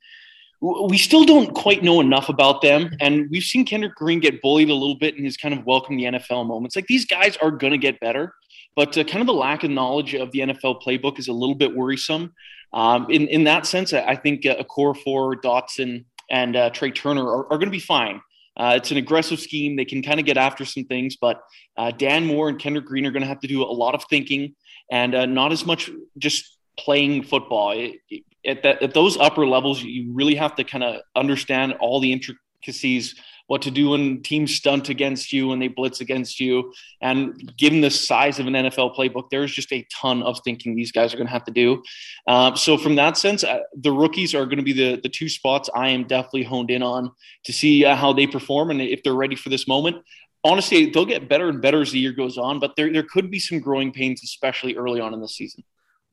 we 0.61 0.97
still 0.97 1.25
don't 1.25 1.53
quite 1.55 1.83
know 1.83 1.99
enough 1.99 2.29
about 2.29 2.61
them. 2.61 2.95
And 2.99 3.29
we've 3.31 3.43
seen 3.43 3.65
Kendrick 3.65 3.95
Green 3.95 4.19
get 4.19 4.41
bullied 4.41 4.69
a 4.69 4.75
little 4.75 4.95
bit 4.95 5.17
in 5.17 5.23
his 5.23 5.35
kind 5.35 5.55
of 5.55 5.65
welcome 5.65 5.97
the 5.97 6.03
NFL 6.03 6.45
moments. 6.45 6.75
Like 6.75 6.85
these 6.85 7.05
guys 7.05 7.35
are 7.37 7.49
going 7.49 7.71
to 7.71 7.79
get 7.79 7.99
better, 7.99 8.35
but 8.75 8.95
uh, 8.95 9.03
kind 9.03 9.21
of 9.21 9.27
the 9.27 9.33
lack 9.33 9.63
of 9.63 9.71
knowledge 9.71 10.13
of 10.13 10.31
the 10.31 10.39
NFL 10.39 10.83
playbook 10.83 11.17
is 11.17 11.27
a 11.27 11.33
little 11.33 11.55
bit 11.55 11.75
worrisome. 11.75 12.33
Um, 12.73 13.07
in, 13.09 13.27
in 13.27 13.43
that 13.45 13.65
sense, 13.65 13.91
I 13.91 14.15
think 14.15 14.45
uh, 14.45 14.63
Okorafor, 14.63 15.41
Dotson, 15.41 16.05
and 16.29 16.55
uh, 16.55 16.69
Trai 16.69 16.93
Turner 16.93 17.25
are, 17.25 17.45
are 17.51 17.57
going 17.57 17.65
to 17.65 17.71
be 17.71 17.79
fine. 17.79 18.21
Uh, 18.55 18.73
it's 18.77 18.91
an 18.91 18.97
aggressive 18.97 19.39
scheme. 19.39 19.75
They 19.75 19.85
can 19.85 20.03
kind 20.03 20.19
of 20.19 20.25
get 20.25 20.37
after 20.37 20.63
some 20.63 20.83
things, 20.83 21.15
but 21.15 21.41
uh, 21.77 21.91
Dan 21.91 22.25
Moore 22.25 22.49
and 22.49 22.59
Kendrick 22.59 22.85
Green 22.85 23.05
are 23.05 23.11
going 23.11 23.23
to 23.23 23.27
have 23.27 23.39
to 23.39 23.47
do 23.47 23.63
a 23.63 23.65
lot 23.65 23.95
of 23.95 24.03
thinking 24.09 24.55
and 24.91 25.15
uh, 25.15 25.25
not 25.25 25.51
as 25.51 25.65
much 25.65 25.89
just 26.17 26.57
playing 26.77 27.23
football. 27.23 27.71
It, 27.71 27.95
it, 28.09 28.23
at, 28.45 28.63
that, 28.63 28.81
at 28.81 28.93
those 28.93 29.17
upper 29.17 29.45
levels, 29.45 29.83
you 29.83 30.11
really 30.13 30.35
have 30.35 30.55
to 30.55 30.63
kind 30.63 30.83
of 30.83 31.01
understand 31.15 31.73
all 31.79 31.99
the 31.99 32.11
intricacies, 32.11 33.15
what 33.47 33.61
to 33.63 33.71
do 33.71 33.89
when 33.89 34.21
teams 34.23 34.55
stunt 34.55 34.87
against 34.87 35.33
you 35.33 35.51
and 35.51 35.61
they 35.61 35.67
blitz 35.67 35.99
against 35.99 36.39
you. 36.39 36.71
And 37.01 37.53
given 37.57 37.81
the 37.81 37.89
size 37.89 38.39
of 38.39 38.47
an 38.47 38.53
NFL 38.53 38.95
playbook, 38.95 39.29
there's 39.29 39.51
just 39.51 39.73
a 39.73 39.85
ton 39.93 40.23
of 40.23 40.39
thinking 40.43 40.73
these 40.73 40.91
guys 40.91 41.13
are 41.13 41.17
going 41.17 41.27
to 41.27 41.33
have 41.33 41.43
to 41.45 41.51
do. 41.51 41.83
Uh, 42.27 42.55
so 42.55 42.77
from 42.77 42.95
that 42.95 43.17
sense, 43.17 43.43
uh, 43.43 43.59
the 43.75 43.91
rookies 43.91 44.33
are 44.33 44.45
going 44.45 44.57
to 44.57 44.63
be 44.63 44.73
the, 44.73 45.01
the 45.01 45.09
two 45.09 45.27
spots 45.27 45.69
I 45.75 45.89
am 45.89 46.07
definitely 46.07 46.43
honed 46.43 46.71
in 46.71 46.81
on 46.81 47.11
to 47.43 47.53
see 47.53 47.83
uh, 47.85 47.95
how 47.95 48.13
they 48.13 48.25
perform 48.25 48.71
and 48.71 48.81
if 48.81 49.03
they're 49.03 49.13
ready 49.13 49.35
for 49.35 49.49
this 49.49 49.67
moment 49.67 49.97
honestly, 50.43 50.89
they'll 50.89 51.05
get 51.05 51.29
better 51.29 51.49
and 51.49 51.61
better 51.61 51.81
as 51.81 51.91
the 51.91 51.99
year 51.99 52.13
goes 52.13 52.35
on, 52.35 52.59
but 52.59 52.75
there, 52.75 52.91
there 52.91 53.03
could 53.03 53.29
be 53.29 53.37
some 53.37 53.59
growing 53.59 53.91
pains, 53.91 54.23
especially 54.23 54.75
early 54.75 54.99
on 54.99 55.13
in 55.13 55.21
the 55.21 55.27
season 55.27 55.63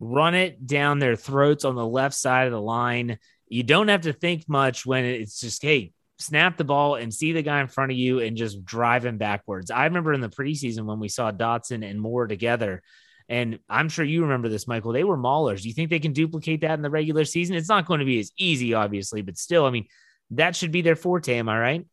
run 0.01 0.35
it 0.35 0.67
down 0.67 0.99
their 0.99 1.17
throats 1.17 1.65
on 1.65 1.75
the 1.75 1.87
left 1.87 2.15
side 2.15 2.47
of 2.47 2.53
the 2.53 2.61
line. 2.61 3.19
You 3.49 3.63
don't 3.63 3.89
have 3.89 4.03
to 4.03 4.13
think 4.13 4.49
much 4.49 4.87
when 4.87 5.05
it's 5.05 5.41
just, 5.41 5.63
hey, 5.63 5.93
snap 6.19 6.57
the 6.57 6.65
ball 6.65 6.97
and 6.97 7.15
see 7.15 7.33
the 7.33 7.43
guy 7.43 7.61
in 7.61 7.69
front 7.69 7.93
of 7.93 7.99
you 7.99 8.21
and 8.21 8.37
just 8.37 8.65
drive 8.65 9.07
him 9.07 9.19
backwards. 9.19 9.71
I 9.71 9.85
remember 9.85 10.13
in 10.13 10.21
the 10.21 10.29
preseason 10.29 10.85
when 10.85 10.99
we 10.99 11.09
saw 11.09 11.33
Dotson 11.33 11.89
and 11.89 12.01
Moore 12.01 12.27
together. 12.27 12.83
And 13.29 13.59
I'm 13.69 13.89
sure 13.89 14.05
you 14.05 14.23
remember 14.23 14.49
this, 14.49 14.67
Michael. 14.67 14.93
They 14.93 15.05
were 15.05 15.19
maulers. 15.19 15.63
Do 15.63 15.69
you 15.69 15.75
think 15.75 15.91
they 15.91 15.99
can 15.99 16.13
duplicate 16.13 16.63
that 16.63 16.75
in 16.75 16.83
the 16.83 16.91
regular 16.91 17.25
season? 17.25 17.57
It's 17.57 17.69
not 17.69 17.87
going 17.87 18.01
to 18.01 18.07
be 18.07 18.19
as 18.19 18.33
easy, 18.39 18.75
obviously, 18.75 19.23
but 19.23 19.37
still, 19.37 19.67
I 19.67 19.71
mean, 19.71 19.87
that 20.31 20.57
should 20.57 20.73
be 20.73 20.83
their 20.83 20.97
forte. 20.97 21.37
Am 21.37 21.49
I 21.49 21.59
right? 21.59 21.87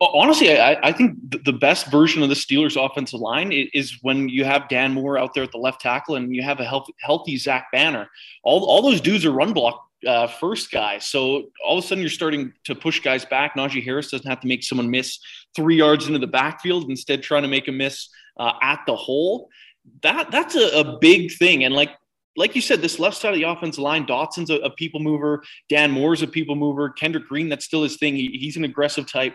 Honestly, 0.00 0.58
I, 0.58 0.78
I, 0.82 0.92
think 0.92 1.44
the 1.44 1.52
best 1.52 1.90
version 1.90 2.22
of 2.22 2.30
the 2.30 2.34
Steelers' 2.34 2.82
offensive 2.82 3.20
line 3.20 3.52
is 3.52 3.98
when 4.02 4.28
you 4.28 4.44
have 4.44 4.68
Dan 4.68 4.94
Moore 4.94 5.18
out 5.18 5.34
there 5.34 5.42
at 5.42 5.52
the 5.52 5.58
left 5.58 5.80
tackle 5.80 6.14
and 6.16 6.34
you 6.34 6.42
have 6.42 6.58
a 6.58 6.64
healthy, 6.64 6.94
healthy 7.00 7.36
Zach 7.36 7.66
Banner. 7.70 8.08
All, 8.42 8.64
all 8.64 8.82
those 8.82 9.00
dudes 9.00 9.26
are 9.26 9.30
run 9.30 9.52
block 9.52 9.86
uh, 10.06 10.26
first 10.26 10.70
guys. 10.70 11.06
So 11.06 11.50
all 11.64 11.78
of 11.78 11.84
a 11.84 11.86
sudden 11.86 12.00
you're 12.00 12.10
starting 12.10 12.52
to 12.64 12.74
push 12.74 13.00
guys 13.00 13.24
back. 13.24 13.56
Najee 13.56 13.84
Harris 13.84 14.10
doesn't 14.10 14.28
have 14.28 14.40
to 14.40 14.48
make 14.48 14.62
someone 14.62 14.90
miss 14.90 15.18
three 15.54 15.76
yards 15.76 16.06
into 16.06 16.18
the 16.18 16.26
backfield, 16.26 16.88
instead 16.88 17.22
trying 17.22 17.42
to 17.42 17.48
make 17.48 17.68
a 17.68 17.72
miss 17.72 18.08
uh, 18.38 18.52
at 18.62 18.80
the 18.86 18.96
hole. 18.96 19.50
That 20.02 20.30
that's 20.30 20.56
a, 20.56 20.78
a 20.78 20.98
big 20.98 21.32
thing. 21.32 21.64
And 21.64 21.74
like 21.74 21.90
like 22.36 22.54
you 22.54 22.62
said, 22.62 22.80
this 22.80 22.98
left 22.98 23.16
side 23.16 23.34
of 23.34 23.34
the 23.34 23.42
offensive 23.42 23.82
line, 23.82 24.06
Dotson's 24.06 24.50
a, 24.50 24.56
a, 24.60 24.70
people 24.70 25.00
mover. 25.00 25.42
Dan 25.68 25.90
Moore's 25.90 26.22
a 26.22 26.26
people 26.26 26.54
mover. 26.54 26.88
Kendrick 26.88 27.26
Green, 27.26 27.48
that's 27.48 27.64
still 27.64 27.82
his 27.82 27.96
thing. 27.96 28.14
He, 28.14 28.38
he's 28.40 28.56
an 28.56 28.64
aggressive 28.64 29.10
type 29.10 29.34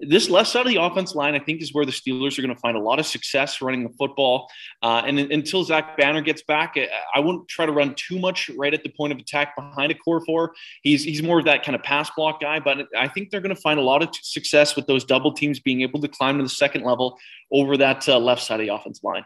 this 0.00 0.28
left 0.28 0.50
side 0.50 0.66
of 0.66 0.72
the 0.72 0.80
offense 0.80 1.14
line, 1.14 1.34
I 1.34 1.38
think, 1.38 1.62
is 1.62 1.72
where 1.72 1.86
the 1.86 1.92
Steelers 1.92 2.38
are 2.38 2.42
going 2.42 2.54
to 2.54 2.60
find 2.60 2.76
a 2.76 2.80
lot 2.80 2.98
of 2.98 3.06
success 3.06 3.62
running 3.62 3.82
the 3.82 3.94
football. 3.98 4.48
Uh, 4.82 5.02
and 5.06 5.18
until 5.18 5.64
Zach 5.64 5.96
Banner 5.96 6.20
gets 6.20 6.42
back, 6.42 6.76
I 7.14 7.20
wouldn't 7.20 7.48
try 7.48 7.66
to 7.66 7.72
run 7.72 7.94
too 7.94 8.18
much 8.18 8.50
right 8.58 8.74
at 8.74 8.82
the 8.82 8.90
point 8.90 9.12
of 9.12 9.18
attack 9.18 9.56
behind 9.56 9.94
Okorafor. 9.94 10.50
He's 10.82 11.02
he's 11.02 11.22
more 11.22 11.38
of 11.38 11.46
that 11.46 11.64
kind 11.64 11.74
of 11.74 11.82
pass 11.82 12.10
block 12.16 12.40
guy, 12.40 12.60
but 12.60 12.88
I 12.96 13.08
think 13.08 13.30
they're 13.30 13.40
going 13.40 13.54
to 13.54 13.60
find 13.60 13.80
a 13.80 13.82
lot 13.82 14.02
of 14.02 14.10
success 14.14 14.76
with 14.76 14.86
those 14.86 15.04
double 15.04 15.32
teams 15.32 15.60
being 15.60 15.80
able 15.80 16.00
to 16.02 16.08
climb 16.08 16.36
to 16.36 16.42
the 16.42 16.48
second 16.48 16.84
level 16.84 17.18
over 17.50 17.76
that 17.78 18.08
uh, 18.08 18.18
left 18.18 18.42
side 18.42 18.60
of 18.60 18.66
the 18.66 18.74
offense 18.74 19.02
line. 19.02 19.24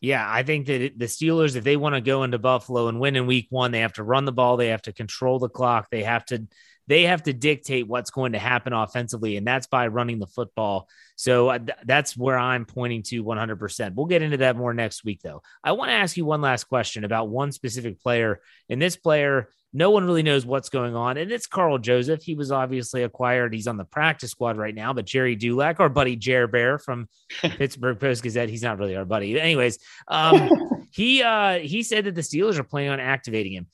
Yeah, 0.00 0.26
I 0.28 0.42
think 0.42 0.66
that 0.66 0.98
the 0.98 1.06
Steelers, 1.06 1.56
if 1.56 1.64
they 1.64 1.78
want 1.78 1.94
to 1.94 2.02
go 2.02 2.24
into 2.24 2.38
Buffalo 2.38 2.88
and 2.88 3.00
win 3.00 3.16
in 3.16 3.26
week 3.26 3.46
one, 3.48 3.70
they 3.70 3.80
have 3.80 3.94
to 3.94 4.02
run 4.02 4.26
the 4.26 4.32
ball, 4.32 4.58
they 4.58 4.68
have 4.68 4.82
to 4.82 4.92
control 4.92 5.38
the 5.38 5.48
clock, 5.48 5.88
they 5.90 6.02
have 6.02 6.26
to 6.26 6.46
they 6.86 7.04
have 7.04 7.22
to 7.24 7.32
dictate 7.32 7.88
what's 7.88 8.10
going 8.10 8.32
to 8.32 8.38
happen 8.38 8.72
offensively, 8.72 9.36
and 9.36 9.46
that's 9.46 9.66
by 9.66 9.86
running 9.86 10.18
the 10.18 10.26
football. 10.26 10.88
So 11.16 11.48
uh, 11.48 11.58
th- 11.58 11.78
that's 11.84 12.16
where 12.16 12.38
I'm 12.38 12.66
pointing 12.66 13.02
to 13.04 13.24
100%. 13.24 13.94
We'll 13.94 14.06
get 14.06 14.22
into 14.22 14.38
that 14.38 14.56
more 14.56 14.74
next 14.74 15.04
week, 15.04 15.20
though. 15.22 15.42
I 15.62 15.72
want 15.72 15.90
to 15.90 15.94
ask 15.94 16.16
you 16.16 16.24
one 16.24 16.40
last 16.40 16.64
question 16.64 17.04
about 17.04 17.28
one 17.28 17.52
specific 17.52 18.00
player. 18.00 18.40
And 18.68 18.82
this 18.82 18.96
player, 18.96 19.48
no 19.72 19.90
one 19.90 20.04
really 20.04 20.22
knows 20.22 20.44
what's 20.44 20.68
going 20.68 20.94
on, 20.94 21.16
and 21.16 21.32
it's 21.32 21.46
Karl 21.46 21.78
Joseph. 21.78 22.22
He 22.22 22.34
was 22.34 22.52
obviously 22.52 23.02
acquired. 23.02 23.54
He's 23.54 23.66
on 23.66 23.76
the 23.76 23.84
practice 23.84 24.30
squad 24.30 24.56
right 24.56 24.74
now, 24.74 24.92
but 24.92 25.04
Gerry 25.06 25.36
Dulac, 25.36 25.80
our 25.80 25.88
buddy 25.88 26.16
Jer 26.16 26.46
Bear 26.46 26.78
from 26.78 27.08
Pittsburgh 27.42 27.98
Post 27.98 28.22
Gazette, 28.22 28.48
he's 28.48 28.62
not 28.62 28.78
really 28.78 28.96
our 28.96 29.04
buddy. 29.04 29.40
Anyways, 29.40 29.78
um, 30.06 30.86
he 30.92 31.22
uh, 31.22 31.58
he 31.58 31.82
said 31.82 32.04
that 32.04 32.14
the 32.14 32.20
Steelers 32.20 32.58
are 32.58 32.64
planning 32.64 32.90
on 32.90 33.00
activating 33.00 33.52
him. 33.52 33.66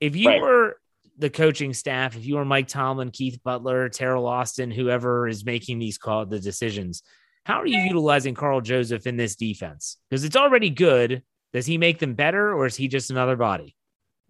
If 0.00 0.16
you 0.16 0.28
right. 0.28 0.40
were 0.40 0.76
the 1.20 1.30
coaching 1.30 1.72
staff, 1.72 2.16
if 2.16 2.24
you 2.24 2.38
are 2.38 2.44
Mike 2.44 2.68
Tomlin, 2.68 3.10
Keith 3.10 3.38
Butler, 3.44 3.88
Teryl 3.88 4.26
Austin, 4.26 4.70
whoever 4.70 5.28
is 5.28 5.44
making 5.44 5.78
these 5.78 5.98
call 5.98 6.26
the 6.26 6.40
decisions, 6.40 7.02
how 7.44 7.60
are 7.60 7.66
you 7.66 7.78
utilizing 7.78 8.34
Karl 8.34 8.60
Joseph 8.60 9.06
in 9.06 9.16
this 9.16 9.36
defense? 9.36 9.96
Because 10.08 10.24
it's 10.24 10.36
already 10.36 10.70
good. 10.70 11.22
Does 11.52 11.66
he 11.66 11.78
make 11.78 11.98
them 11.98 12.14
better, 12.14 12.54
or 12.54 12.66
is 12.66 12.76
he 12.76 12.88
just 12.88 13.10
another 13.10 13.36
body? 13.36 13.76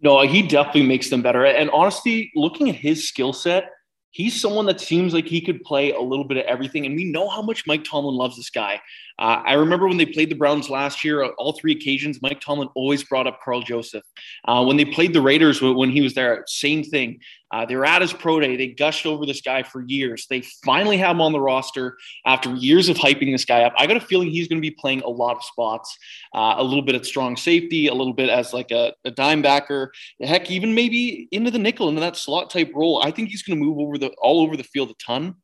No, 0.01 0.25
he 0.25 0.41
definitely 0.41 0.87
makes 0.87 1.09
them 1.09 1.21
better. 1.21 1.45
And 1.45 1.69
honestly, 1.69 2.31
looking 2.35 2.69
at 2.69 2.75
his 2.75 3.07
skill 3.07 3.33
set, 3.33 3.69
he's 4.11 4.39
someone 4.39 4.65
that 4.65 4.79
seems 4.79 5.13
like 5.13 5.25
he 5.25 5.41
could 5.41 5.63
play 5.63 5.91
a 5.91 5.99
little 5.99 6.25
bit 6.25 6.37
of 6.37 6.43
everything. 6.43 6.85
And 6.85 6.95
we 6.95 7.05
know 7.05 7.29
how 7.29 7.41
much 7.41 7.65
Mike 7.65 7.83
Tomlin 7.83 8.15
loves 8.15 8.35
this 8.35 8.49
guy. 8.49 8.81
Uh, 9.17 9.41
I 9.45 9.53
remember 9.53 9.87
when 9.87 9.97
they 9.97 10.05
played 10.05 10.29
the 10.29 10.35
Browns 10.35 10.69
last 10.69 11.03
year, 11.03 11.23
all 11.23 11.53
three 11.53 11.71
occasions, 11.71 12.21
Mike 12.21 12.41
Tomlin 12.41 12.69
always 12.75 13.03
brought 13.03 13.27
up 13.27 13.39
Karl 13.43 13.61
Joseph. 13.61 14.03
Uh, 14.45 14.63
when 14.63 14.77
they 14.77 14.85
played 14.85 15.13
the 15.13 15.21
Raiders 15.21 15.61
when 15.61 15.89
he 15.89 16.01
was 16.01 16.13
there, 16.13 16.43
same 16.47 16.83
thing. 16.83 17.19
Uh, 17.51 17.65
they 17.65 17.75
were 17.75 17.85
at 17.85 18.01
his 18.01 18.13
pro 18.13 18.39
day. 18.39 18.55
They 18.55 18.67
gushed 18.67 19.05
over 19.05 19.25
this 19.25 19.41
guy 19.41 19.63
for 19.63 19.81
years. 19.81 20.27
They 20.29 20.41
finally 20.63 20.97
have 20.97 21.11
him 21.11 21.21
on 21.21 21.31
the 21.31 21.41
roster 21.41 21.97
after 22.25 22.53
years 22.55 22.89
of 22.89 22.97
hyping 22.97 23.31
this 23.31 23.45
guy 23.45 23.63
up. 23.63 23.73
I 23.77 23.87
got 23.87 23.97
a 23.97 24.01
feeling 24.01 24.29
he's 24.29 24.47
going 24.47 24.61
to 24.61 24.67
be 24.67 24.71
playing 24.71 25.01
a 25.01 25.09
lot 25.09 25.35
of 25.35 25.43
spots, 25.43 25.97
uh, 26.33 26.55
a 26.57 26.63
little 26.63 26.81
bit 26.81 26.95
at 26.95 27.05
strong 27.05 27.35
safety, 27.35 27.87
a 27.87 27.93
little 27.93 28.13
bit 28.13 28.29
as 28.29 28.53
like 28.53 28.71
a, 28.71 28.93
a 29.05 29.11
dime 29.11 29.41
backer, 29.41 29.91
heck, 30.21 30.49
even 30.49 30.73
maybe 30.73 31.27
into 31.31 31.51
the 31.51 31.59
nickel, 31.59 31.89
into 31.89 32.01
that 32.01 32.15
slot 32.15 32.49
type 32.49 32.71
role. 32.73 33.01
I 33.03 33.11
think 33.11 33.29
he's 33.29 33.43
going 33.43 33.59
to 33.59 33.65
move 33.65 33.79
over 33.79 33.97
the 33.97 34.11
all 34.21 34.41
over 34.41 34.55
the 34.55 34.63
field 34.63 34.89
a 34.91 34.93
ton. 35.03 35.35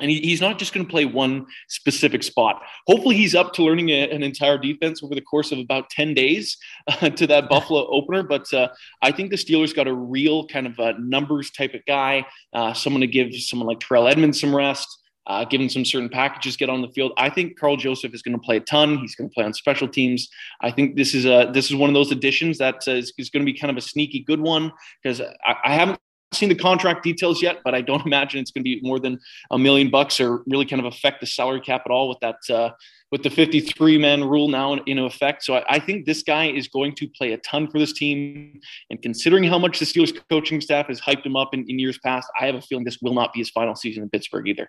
And 0.00 0.10
he, 0.10 0.20
he's 0.20 0.40
not 0.40 0.58
just 0.58 0.74
going 0.74 0.84
to 0.84 0.90
play 0.90 1.04
one 1.04 1.46
specific 1.68 2.22
spot. 2.22 2.62
Hopefully, 2.86 3.16
he's 3.16 3.34
up 3.34 3.52
to 3.54 3.62
learning 3.62 3.90
a, 3.90 4.10
an 4.10 4.22
entire 4.22 4.58
defense 4.58 5.02
over 5.02 5.14
the 5.14 5.20
course 5.20 5.52
of 5.52 5.58
about 5.58 5.88
10 5.90 6.14
days 6.14 6.56
uh, 6.88 7.10
to 7.10 7.26
that 7.28 7.48
Buffalo 7.48 7.86
opener. 7.90 8.22
But 8.22 8.52
uh, 8.52 8.68
I 9.02 9.12
think 9.12 9.30
the 9.30 9.36
Steelers 9.36 9.74
got 9.74 9.86
a 9.86 9.94
real 9.94 10.46
kind 10.46 10.66
of 10.66 10.78
a 10.78 10.94
numbers 10.98 11.50
type 11.50 11.74
of 11.74 11.84
guy, 11.86 12.26
uh, 12.52 12.72
someone 12.72 13.00
to 13.02 13.06
give 13.06 13.34
someone 13.34 13.68
like 13.68 13.80
Terrell 13.80 14.08
Edmunds 14.08 14.40
some 14.40 14.54
rest. 14.54 15.00
Uh, 15.26 15.42
given 15.42 15.70
some 15.70 15.86
certain 15.86 16.10
packages 16.10 16.54
get 16.54 16.68
on 16.68 16.82
the 16.82 16.88
field. 16.88 17.10
I 17.16 17.30
think 17.30 17.58
Karl 17.58 17.78
Joseph 17.78 18.12
is 18.12 18.20
going 18.20 18.34
to 18.34 18.38
play 18.38 18.58
a 18.58 18.60
ton. 18.60 18.98
He's 18.98 19.14
going 19.14 19.30
to 19.30 19.32
play 19.32 19.42
on 19.42 19.54
special 19.54 19.88
teams. 19.88 20.28
I 20.60 20.70
think 20.70 20.96
this 20.96 21.14
is 21.14 21.24
a 21.24 21.50
this 21.50 21.70
is 21.70 21.76
one 21.76 21.88
of 21.88 21.94
those 21.94 22.12
additions 22.12 22.58
that 22.58 22.86
is, 22.86 23.10
is 23.16 23.30
going 23.30 23.40
to 23.40 23.50
be 23.50 23.58
kind 23.58 23.70
of 23.70 23.78
a 23.78 23.80
sneaky 23.80 24.20
good 24.20 24.38
one 24.38 24.70
because 25.02 25.22
I, 25.22 25.54
I 25.64 25.74
haven't 25.76 25.98
seen 26.34 26.48
the 26.48 26.54
contract 26.54 27.02
details 27.02 27.42
yet, 27.42 27.58
but 27.64 27.74
I 27.74 27.80
don't 27.80 28.04
imagine 28.06 28.40
it's 28.40 28.50
going 28.50 28.64
to 28.64 28.64
be 28.64 28.80
more 28.82 28.98
than 28.98 29.18
a 29.50 29.58
million 29.58 29.90
bucks 29.90 30.20
or 30.20 30.42
really 30.46 30.66
kind 30.66 30.80
of 30.80 30.86
affect 30.86 31.20
the 31.20 31.26
salary 31.26 31.60
cap 31.60 31.82
at 31.84 31.90
all 31.90 32.08
with 32.08 32.18
that 32.20 32.36
uh, 32.54 32.70
with 33.10 33.22
the 33.22 33.30
53 33.30 33.98
man 33.98 34.24
rule 34.24 34.48
now 34.48 34.72
in, 34.72 34.80
in 34.86 34.98
effect. 34.98 35.44
So 35.44 35.54
I, 35.54 35.64
I, 35.68 35.78
think 35.78 36.04
this 36.04 36.24
guy 36.24 36.46
is 36.46 36.66
going 36.66 36.96
to 36.96 37.08
play 37.08 37.32
a 37.32 37.38
ton 37.38 37.70
for 37.70 37.78
this 37.78 37.92
team. 37.92 38.58
And 38.90 39.00
considering 39.00 39.44
how 39.44 39.58
much 39.58 39.78
the 39.78 39.84
Steelers 39.84 40.18
coaching 40.30 40.60
staff 40.60 40.88
has 40.88 41.00
hyped 41.00 41.24
him 41.24 41.36
up 41.36 41.54
in, 41.54 41.64
in 41.68 41.78
years 41.78 41.96
past, 41.98 42.26
I 42.40 42.46
have 42.46 42.56
a 42.56 42.60
feeling 42.60 42.84
this 42.84 42.98
will 43.00 43.14
not 43.14 43.32
be 43.32 43.38
his 43.38 43.50
final 43.50 43.76
season 43.76 44.02
in 44.02 44.10
Pittsburgh 44.10 44.48
either. 44.48 44.68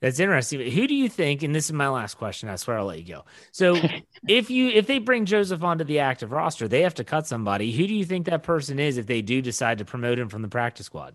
That's 0.00 0.18
interesting. 0.18 0.70
Who 0.70 0.86
do 0.86 0.94
you 0.94 1.08
think? 1.08 1.42
And 1.42 1.54
this 1.54 1.66
is 1.66 1.72
my 1.72 1.88
last 1.88 2.14
question. 2.16 2.48
I 2.48 2.56
swear 2.56 2.78
I'll 2.78 2.86
let 2.86 2.98
you 2.98 3.14
go. 3.14 3.24
So, 3.52 3.76
if 4.28 4.50
you 4.50 4.68
if 4.68 4.86
they 4.86 4.98
bring 4.98 5.26
Joseph 5.26 5.62
onto 5.62 5.84
the 5.84 6.00
active 6.00 6.32
roster, 6.32 6.68
they 6.68 6.82
have 6.82 6.94
to 6.94 7.04
cut 7.04 7.26
somebody. 7.26 7.72
Who 7.72 7.86
do 7.86 7.94
you 7.94 8.04
think 8.04 8.26
that 8.26 8.42
person 8.42 8.78
is 8.78 8.98
if 8.98 9.06
they 9.06 9.22
do 9.22 9.42
decide 9.42 9.78
to 9.78 9.84
promote 9.84 10.18
him 10.18 10.28
from 10.28 10.42
the 10.42 10.48
practice 10.48 10.86
squad? 10.86 11.14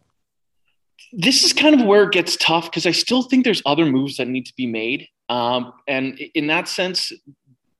This 1.12 1.44
is 1.44 1.54
kind 1.54 1.80
of 1.80 1.86
where 1.86 2.04
it 2.04 2.12
gets 2.12 2.36
tough 2.38 2.66
because 2.66 2.86
I 2.86 2.92
still 2.92 3.24
think 3.24 3.44
there's 3.44 3.62
other 3.66 3.86
moves 3.86 4.18
that 4.18 4.28
need 4.28 4.46
to 4.46 4.54
be 4.56 4.68
made. 4.68 5.08
Um, 5.30 5.74
and 5.88 6.20
in 6.36 6.48
that 6.48 6.68
sense, 6.68 7.12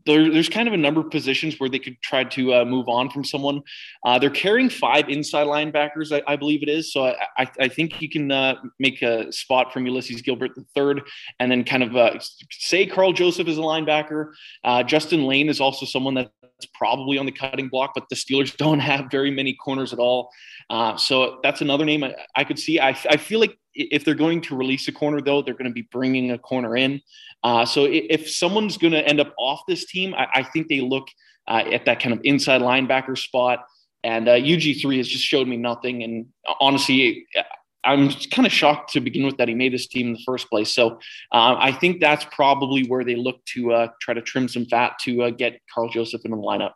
there, 0.06 0.32
there's 0.32 0.50
kind 0.50 0.68
of 0.68 0.74
a 0.74 0.78
number 0.78 1.02
of 1.02 1.10
positions 1.10 1.60
where 1.60 1.70
they 1.70 1.80
could 1.80 2.00
try 2.02 2.24
to 2.24 2.54
uh, 2.54 2.66
move 2.66 2.88
on 2.88 3.10
from 3.10 3.24
someone. 3.24 3.62
Uh, 4.04 4.20
they're 4.20 4.30
carrying 4.30 4.70
five 4.70 5.10
inside 5.10 5.48
linebackers, 5.48 6.16
I, 6.16 6.22
I 6.32 6.36
believe 6.36 6.64
it 6.64 6.70
is. 6.70 6.94
So 6.94 7.06
I, 7.06 7.28
I, 7.38 7.52
I 7.62 7.68
think 7.68 8.02
you 8.02 8.10
can 8.10 8.32
uh, 8.32 8.56
make 8.80 9.02
a 9.02 9.32
spot 9.32 9.74
from 9.74 9.86
Ulysses 9.86 10.22
Gilbert 10.22 10.52
third, 10.76 11.02
and 11.40 11.52
then 11.52 11.64
kind 11.64 11.84
of 11.84 11.96
uh, 11.96 12.20
say 12.52 12.86
Karl 12.86 13.14
Joseph 13.14 13.48
is 13.48 13.58
a 13.58 13.62
linebacker. 13.62 14.32
Uh, 14.64 14.84
Justin 14.84 15.24
Lane 15.24 15.50
is 15.50 15.60
also 15.60 15.86
someone 15.86 16.14
that's 16.14 16.30
probably 16.74 17.18
on 17.18 17.26
the 17.26 17.32
cutting 17.32 17.68
block, 17.68 17.92
but 17.96 18.08
the 18.10 18.16
Steelers 18.16 18.56
don't 18.58 18.80
have 18.80 19.10
very 19.12 19.32
many 19.32 19.54
corners 19.54 19.94
at 19.94 20.00
all. 20.00 20.30
Uh, 20.70 20.96
so 20.98 21.40
that's 21.44 21.62
another 21.62 21.86
name 21.86 22.04
I, 22.04 22.16
I 22.36 22.44
could 22.44 22.60
see. 22.60 22.80
I, 22.80 22.90
I 23.10 23.18
feel 23.18 23.40
like 23.40 23.58
if 23.76 24.06
they're 24.06 24.16
going 24.16 24.42
to 24.42 24.56
release 24.56 24.88
a 24.88 24.92
corner, 24.92 25.22
though, 25.22 25.42
they're 25.42 25.54
going 25.54 25.70
to 25.70 25.74
be 25.74 25.88
bringing 25.92 26.32
a 26.32 26.38
corner 26.38 26.76
in. 26.76 27.02
Uh, 27.44 27.66
so 27.66 27.86
if 27.86 28.30
someone's 28.30 28.78
going 28.78 28.94
to 28.94 29.06
end 29.06 29.20
up 29.20 29.34
off 29.38 29.62
this 29.68 29.86
team, 29.86 30.14
I, 30.16 30.28
I 30.36 30.44
think 30.44 30.68
they 30.68 30.82
look 30.82 31.08
uh, 31.48 31.64
at 31.72 31.86
that 31.86 32.00
kind 32.00 32.14
of 32.14 32.22
inside 32.24 32.62
linebacker 32.62 33.18
spot. 33.18 33.66
And 34.04 34.28
uh, 34.28 34.34
UG3 34.34 34.98
has 34.98 35.08
just 35.08 35.24
showed 35.24 35.48
me 35.48 35.58
nothing. 35.58 36.04
And 36.04 36.28
honestly, 36.60 37.26
I'm 37.84 38.10
kind 38.32 38.46
of 38.46 38.52
shocked 38.52 38.94
to 38.94 39.00
begin 39.00 39.26
with 39.26 39.38
that 39.38 39.48
he 39.48 39.54
made 39.54 39.74
this 39.74 39.88
team 39.88 40.08
in 40.08 40.14
the 40.14 40.24
first 40.26 40.50
place. 40.50 40.74
So 40.74 41.00
uh, 41.32 41.56
I 41.58 41.72
think 41.72 42.02
that's 42.02 42.26
probably 42.32 42.88
where 42.88 43.04
they 43.04 43.16
look 43.16 43.44
to 43.54 43.74
uh, 43.74 43.88
try 44.02 44.14
to 44.14 44.22
trim 44.22 44.48
some 44.48 44.66
fat 44.66 44.94
to 45.04 45.24
uh, 45.24 45.30
get 45.30 45.60
Karl 45.74 45.90
Joseph 45.90 46.22
in 46.26 46.32
the 46.32 46.38
lineup. 46.38 46.74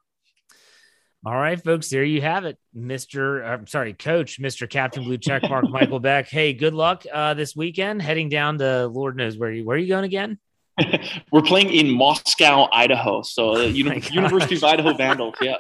All 1.26 1.36
right, 1.36 1.62
folks, 1.62 1.90
there 1.90 2.04
you 2.04 2.22
have 2.22 2.46
it, 2.46 2.58
Mister. 2.74 3.44
I'm 3.44 3.64
uh, 3.64 3.66
sorry, 3.66 3.94
Coach, 3.94 4.40
Mister 4.40 4.68
Captain 4.68 5.04
Blue 5.04 5.18
Checkmark, 5.18 5.70
Michael 5.72 6.00
Beck. 6.00 6.30
Hey, 6.30 6.54
good 6.54 6.74
luck 6.74 7.04
uh, 7.12 7.34
this 7.34 7.56
weekend. 7.58 8.02
Heading 8.02 8.30
down 8.30 8.58
to 8.60 8.88
Lord 8.88 9.18
knows 9.18 9.38
where 9.38 9.52
you 9.52 9.66
where 9.66 9.76
are 9.76 9.80
you 9.80 9.90
going 9.90 10.06
again? 10.06 10.40
We're 11.32 11.42
playing 11.42 11.72
in 11.74 11.92
Moscow, 11.92 12.70
Idaho. 12.72 13.22
So 13.22 13.56
uh, 13.56 13.58
oh 13.58 13.64
University 13.66 14.56
of 14.56 14.64
Idaho 14.64 14.94
Vandals. 14.94 15.36
Yeah. 15.42 15.58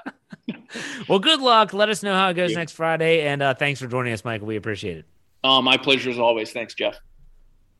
well, 1.09 1.19
good 1.19 1.41
luck. 1.41 1.73
Let 1.73 1.89
us 1.89 2.03
know 2.03 2.13
how 2.13 2.29
it 2.29 2.35
goes 2.35 2.53
next 2.53 2.71
Friday, 2.71 3.27
and 3.27 3.41
uh, 3.41 3.53
thanks 3.53 3.81
for 3.81 3.87
joining 3.87 4.13
us, 4.13 4.23
Michael. 4.23 4.47
We 4.47 4.55
appreciate 4.55 4.99
it. 4.99 5.05
Uh, 5.43 5.61
my 5.61 5.75
pleasure 5.75 6.09
as 6.09 6.19
always. 6.19 6.53
Thanks, 6.53 6.73
Jeff. 6.73 6.97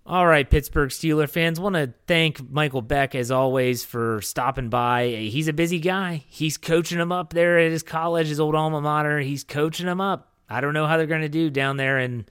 All 0.09 0.25
right, 0.25 0.49
Pittsburgh 0.49 0.89
Steeler 0.89 1.29
fans, 1.29 1.59
want 1.59 1.75
to 1.75 1.93
thank 2.07 2.49
Michael 2.49 2.81
Beck 2.81 3.13
as 3.13 3.29
always 3.29 3.85
for 3.85 4.23
stopping 4.23 4.69
by. 4.69 5.05
He's 5.05 5.47
a 5.47 5.53
busy 5.53 5.77
guy. 5.77 6.23
He's 6.27 6.57
coaching 6.57 6.97
them 6.97 7.11
up 7.11 7.31
there 7.31 7.59
at 7.59 7.71
his 7.71 7.83
college, 7.83 8.25
his 8.25 8.39
old 8.39 8.55
alma 8.55 8.81
mater. 8.81 9.19
He's 9.19 9.43
coaching 9.43 9.85
them 9.85 10.01
up. 10.01 10.33
I 10.49 10.61
don't 10.61 10.73
know 10.73 10.87
how 10.87 10.97
they're 10.97 11.05
going 11.05 11.21
to 11.21 11.29
do 11.29 11.51
down 11.51 11.77
there 11.77 11.99
in 11.99 12.25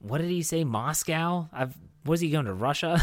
what 0.00 0.18
did 0.18 0.28
he 0.28 0.42
say, 0.42 0.64
Moscow? 0.64 1.48
I've 1.50 1.74
was 2.04 2.20
he 2.20 2.28
going 2.28 2.44
to 2.44 2.52
Russia? 2.52 3.00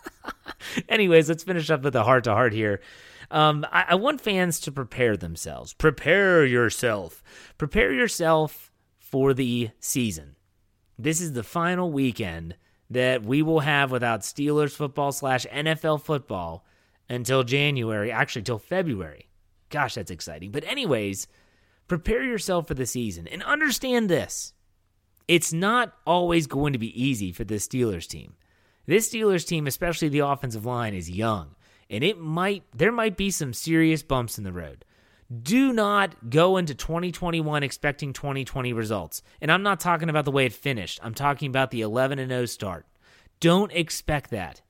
Anyways, 0.90 1.30
let's 1.30 1.44
finish 1.44 1.70
up 1.70 1.80
with 1.80 1.96
a 1.96 2.04
heart 2.04 2.24
to 2.24 2.34
heart 2.34 2.52
here. 2.52 2.82
Um, 3.30 3.64
I, 3.72 3.86
I 3.88 3.94
want 3.94 4.20
fans 4.20 4.60
to 4.60 4.70
prepare 4.70 5.16
themselves. 5.16 5.72
Prepare 5.72 6.44
yourself. 6.44 7.22
Prepare 7.56 7.94
yourself 7.94 8.70
for 8.98 9.32
the 9.32 9.70
season. 9.80 10.36
This 10.98 11.22
is 11.22 11.32
the 11.32 11.42
final 11.42 11.90
weekend 11.90 12.56
that 12.90 13.22
we 13.22 13.40
will 13.40 13.60
have 13.60 13.90
without 13.90 14.20
Steelers 14.20 14.72
football 14.72 15.12
slash 15.12 15.46
NFL 15.46 16.02
football 16.02 16.64
until 17.08 17.44
January, 17.44 18.10
actually 18.10 18.42
till 18.42 18.58
February. 18.58 19.28
Gosh, 19.68 19.94
that's 19.94 20.10
exciting. 20.10 20.50
But, 20.50 20.64
anyways, 20.64 21.28
prepare 21.86 22.24
yourself 22.24 22.66
for 22.66 22.74
the 22.74 22.86
season 22.86 23.28
and 23.28 23.42
understand 23.44 24.08
this. 24.08 24.52
It's 25.28 25.52
not 25.52 25.94
always 26.04 26.48
going 26.48 26.72
to 26.72 26.78
be 26.78 27.00
easy 27.00 27.30
for 27.30 27.44
this 27.44 27.68
Steelers 27.68 28.08
team. 28.08 28.34
This 28.86 29.08
Steelers 29.08 29.46
team, 29.46 29.68
especially 29.68 30.08
the 30.08 30.26
offensive 30.26 30.66
line, 30.66 30.94
is 30.94 31.08
young, 31.08 31.54
and 31.88 32.02
it 32.02 32.18
might 32.18 32.64
there 32.74 32.90
might 32.90 33.16
be 33.16 33.30
some 33.30 33.52
serious 33.52 34.02
bumps 34.02 34.38
in 34.38 34.44
the 34.44 34.52
road. 34.52 34.84
Do 35.30 35.72
not 35.72 36.28
go 36.28 36.56
into 36.56 36.74
2021 36.74 37.62
expecting 37.62 38.12
2020 38.12 38.72
results. 38.72 39.22
And 39.40 39.52
I'm 39.52 39.62
not 39.62 39.78
talking 39.78 40.08
about 40.10 40.24
the 40.24 40.32
way 40.32 40.44
it 40.46 40.52
finished. 40.52 40.98
I'm 41.02 41.14
talking 41.14 41.48
about 41.48 41.70
the 41.70 41.82
11 41.82 42.18
and 42.18 42.30
0 42.30 42.46
start. 42.46 42.86
Don't 43.38 43.72
expect 43.72 44.30
that. 44.30 44.60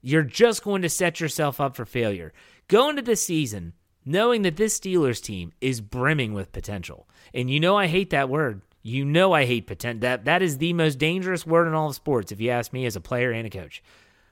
You're 0.00 0.22
just 0.22 0.64
going 0.64 0.82
to 0.82 0.88
set 0.88 1.20
yourself 1.20 1.60
up 1.60 1.76
for 1.76 1.84
failure. 1.84 2.32
Go 2.68 2.88
into 2.88 3.02
this 3.02 3.24
season 3.24 3.74
knowing 4.06 4.42
that 4.42 4.56
this 4.56 4.78
Steelers 4.78 5.20
team 5.20 5.52
is 5.60 5.80
brimming 5.80 6.32
with 6.32 6.52
potential. 6.52 7.08
And 7.34 7.50
you 7.50 7.60
know 7.60 7.76
I 7.76 7.88
hate 7.88 8.10
that 8.10 8.28
word. 8.28 8.62
You 8.82 9.04
know 9.04 9.32
I 9.32 9.44
hate 9.44 9.66
potential. 9.66 10.00
That 10.00 10.24
that 10.24 10.42
is 10.42 10.58
the 10.58 10.72
most 10.72 10.98
dangerous 10.98 11.44
word 11.44 11.66
in 11.66 11.74
all 11.74 11.88
of 11.88 11.94
sports 11.94 12.32
if 12.32 12.40
you 12.40 12.50
ask 12.50 12.72
me 12.72 12.86
as 12.86 12.96
a 12.96 13.00
player 13.00 13.32
and 13.32 13.46
a 13.46 13.50
coach. 13.50 13.82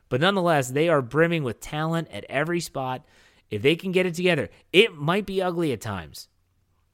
But 0.09 0.21
nonetheless, 0.21 0.71
they 0.71 0.89
are 0.89 1.03
brimming 1.03 1.43
with 1.43 1.61
talent 1.61 2.09
at 2.13 2.25
every 2.29 2.61
spot. 2.61 3.05
If 3.51 3.63
they 3.63 3.77
can 3.77 3.93
get 3.93 4.07
it 4.07 4.15
together, 4.15 4.49
it 4.73 4.95
might 4.95 5.27
be 5.27 5.43
ugly 5.43 5.73
at 5.73 5.81
times. 5.81 6.29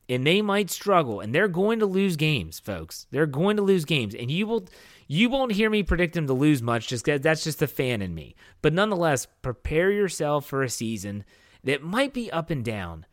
And 0.09 0.27
they 0.27 0.43
might 0.43 0.71
struggle 0.71 1.21
and 1.21 1.33
they're 1.33 1.49
going 1.49 1.79
to 1.79 1.87
lose 1.87 2.17
games, 2.17 2.59
folks. 2.59 3.07
They're 3.11 3.27
going 3.27 3.57
to 3.57 3.63
lose 3.63 3.85
games 3.85 4.15
and 4.15 4.31
you 4.31 4.47
will 4.47 4.67
you 5.07 5.29
won't 5.29 5.53
hear 5.53 5.71
me 5.71 5.83
predict 5.83 6.15
them 6.15 6.27
to 6.27 6.33
lose 6.33 6.63
much 6.63 6.89
just 6.89 7.05
cuz 7.05 7.21
that's 7.21 7.45
just 7.45 7.61
the 7.61 7.69
fan 7.69 8.03
in 8.03 8.15
me. 8.15 8.35
But 8.61 8.73
nonetheless, 8.73 9.29
prepare 9.43 9.93
yourself 9.93 10.47
for 10.47 10.63
a 10.63 10.69
season 10.69 11.25
that 11.63 11.83
might 11.83 12.13
be 12.13 12.31
up 12.33 12.51
and 12.51 12.65
down, 12.65 13.07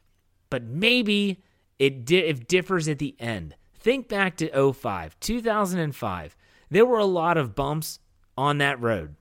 but 0.50 0.64
maybe 0.64 1.44
it, 1.80 2.06
di- 2.06 2.34
differs 2.34 2.88
at 2.88 3.00
the 3.00 3.16
end. 3.20 3.56
Think 3.80 4.08
back 4.08 4.38
to 4.38 4.74
05, 4.74 5.20
2005. 5.20 6.36
There 6.70 6.86
were 6.86 6.98
a 6.98 7.06
lot 7.06 7.38
of 7.38 7.56
bumps 7.56 8.00
on 8.38 8.58
that 8.58 8.82
road. 8.82 9.16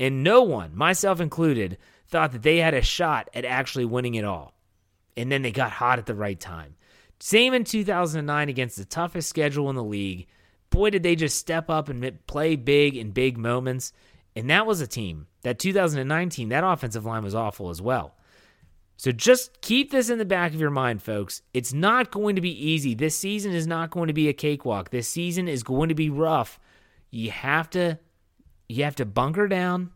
And 0.00 0.22
no 0.22 0.42
one, 0.42 0.76
myself 0.76 1.20
included, 1.20 1.76
thought 2.08 2.32
that 2.32 2.42
they 2.42 2.58
had 2.58 2.74
a 2.74 2.82
shot 2.82 3.28
at 3.34 3.44
actually 3.44 3.84
winning 3.84 4.14
it 4.14 4.24
all. 4.24 4.54
And 5.16 5.30
then 5.30 5.42
they 5.42 5.50
got 5.50 5.72
hot 5.72 5.98
at 5.98 6.06
the 6.06 6.14
right 6.14 6.38
time. 6.38 6.76
Same 7.20 7.54
in 7.54 7.64
2009 7.64 8.48
against 8.48 8.76
the 8.76 8.84
toughest 8.84 9.28
schedule 9.28 9.68
in 9.68 9.76
the 9.76 9.82
league. 9.82 10.26
Boy, 10.70 10.90
did 10.90 11.02
they 11.02 11.16
just 11.16 11.38
step 11.38 11.68
up 11.68 11.88
and 11.88 12.26
play 12.26 12.56
big 12.56 12.96
in 12.96 13.10
big 13.10 13.36
moments. 13.36 13.92
And 14.36 14.48
that 14.50 14.66
was 14.66 14.80
a 14.80 14.86
team 14.86 15.26
that 15.42 15.58
2019, 15.58 16.50
that 16.50 16.64
offensive 16.64 17.04
line 17.04 17.24
was 17.24 17.34
awful 17.34 17.70
as 17.70 17.82
well. 17.82 18.14
So 18.96 19.12
just 19.12 19.60
keep 19.60 19.90
this 19.90 20.10
in 20.10 20.18
the 20.18 20.24
back 20.24 20.52
of 20.52 20.60
your 20.60 20.70
mind, 20.70 21.02
folks. 21.02 21.42
It's 21.54 21.72
not 21.72 22.10
going 22.10 22.34
to 22.36 22.42
be 22.42 22.70
easy. 22.70 22.94
This 22.94 23.16
season 23.16 23.52
is 23.52 23.66
not 23.66 23.90
going 23.90 24.08
to 24.08 24.12
be 24.12 24.28
a 24.28 24.32
cakewalk. 24.32 24.90
This 24.90 25.08
season 25.08 25.48
is 25.48 25.62
going 25.62 25.88
to 25.88 25.94
be 25.94 26.10
rough. 26.10 26.58
You 27.10 27.30
have 27.30 27.70
to 27.70 27.98
you 28.68 28.84
have 28.84 28.96
to 28.96 29.06
bunker 29.06 29.48
down. 29.48 29.92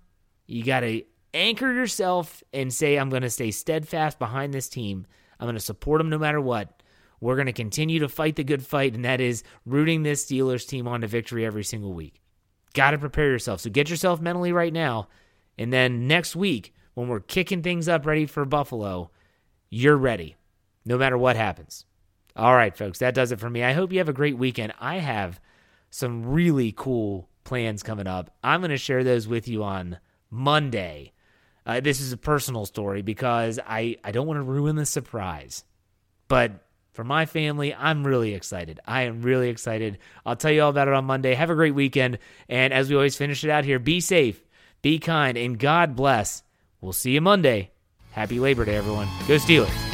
You 0.47 0.65
got 0.65 0.81
to 0.81 1.03
anchor 1.35 1.73
yourself 1.73 2.43
and 2.53 2.73
say 2.73 2.97
I'm 2.97 3.11
going 3.11 3.23
to 3.23 3.31
stay 3.31 3.51
steadfast 3.51 4.19
behind 4.19 4.53
this 4.53 4.69
team. 4.69 5.07
I'm 5.39 5.47
going 5.47 5.55
to 5.55 5.61
support 5.61 5.99
them 5.99 6.11
no 6.11 6.19
matter 6.19 6.41
what. 6.41 6.83
We're 7.21 7.37
going 7.37 7.47
to 7.47 7.53
continue 7.53 8.01
to 8.01 8.09
fight 8.09 8.37
the 8.37 8.45
good 8.45 8.65
fight 8.65 8.95
and 8.95 9.05
that 9.05 9.21
is 9.21 9.45
rooting 9.65 10.03
this 10.03 10.25
Steelers 10.25 10.67
team 10.67 10.89
on 10.89 11.03
to 11.03 11.07
victory 11.07 11.45
every 11.47 11.65
single 11.65 11.93
week. 11.93 12.21
Got 12.75 12.93
to 12.93 12.99
prepare 12.99 13.31
yourself. 13.31 13.61
So 13.61 13.71
get 13.71 13.91
yourself 13.91 14.21
mentally 14.21 14.53
right 14.53 14.73
now 14.73 15.09
and 15.59 15.73
then 15.73 16.07
next 16.07 16.35
week 16.35 16.75
when 16.95 17.09
we're 17.09 17.21
kicking 17.21 17.63
things 17.63 17.89
up 17.89 18.07
ready 18.07 18.27
for 18.27 18.45
Buffalo, 18.45 19.11
you're 19.71 19.97
ready 19.97 20.37
no 20.85 20.99
matter 20.99 21.17
what 21.17 21.37
happens. 21.37 21.87
All 22.35 22.55
right, 22.55 22.77
folks, 22.77 22.99
that 22.99 23.15
does 23.15 23.31
it 23.31 23.41
for 23.41 23.51
me. 23.51 23.63
I 23.63 23.73
hope 23.73 23.93
you 23.93 23.99
have 23.99 24.09
a 24.09 24.15
great 24.15 24.39
weekend. 24.39 24.73
I 24.81 24.97
have 24.97 25.41
some 25.91 26.25
really 26.25 26.73
cool 26.73 27.29
plans 27.45 27.83
coming 27.83 28.07
up. 28.07 28.35
I'm 28.43 28.61
going 28.61 28.71
to 28.71 28.79
share 28.79 29.05
those 29.05 29.29
with 29.29 29.47
you 29.49 29.63
on 29.63 29.99
Monday. 30.31 31.13
Uh, 31.65 31.81
this 31.81 32.01
is 32.01 32.13
a 32.13 32.17
personal 32.17 32.67
story 32.67 33.03
because 33.03 33.59
I, 33.65 33.97
I 34.03 34.13
don't 34.13 34.27
want 34.27 34.39
to 34.39 34.43
ruin 34.43 34.77
the 34.77 34.87
surprise. 34.87 35.65
But 36.29 36.53
for 36.93 37.05
my 37.05 37.27
family, 37.27 37.75
I'm 37.75 38.07
really 38.07 38.35
excited. 38.35 38.81
I 38.87 39.03
am 39.03 39.23
really 39.23 39.49
excited. 39.49 39.99
I'll 40.27 40.37
tell 40.37 40.51
you 40.51 40.63
all 40.63 40.71
about 40.71 40.89
it 40.89 40.95
on 40.95 41.05
Monday. 41.05 41.35
Have 41.35 41.51
a 41.51 41.55
great 41.55 41.75
weekend. 41.75 42.19
And 42.49 42.73
as 42.73 42.91
we 42.91 42.97
always 42.97 43.17
finish 43.17 43.45
it 43.45 43.51
out 43.51 43.65
here, 43.65 43.79
be 43.79 44.01
safe, 44.01 44.43
be 44.83 44.99
kind, 44.99 45.39
and 45.39 45.59
God 45.59 45.97
bless. 45.97 46.43
We'll 46.81 46.93
see 46.93 47.13
you 47.13 47.21
Monday. 47.21 47.71
Happy 48.11 48.39
Labor 48.41 48.65
Day, 48.65 48.77
everyone. 48.77 49.09
Go 49.27 49.37
Steelers. 49.37 49.92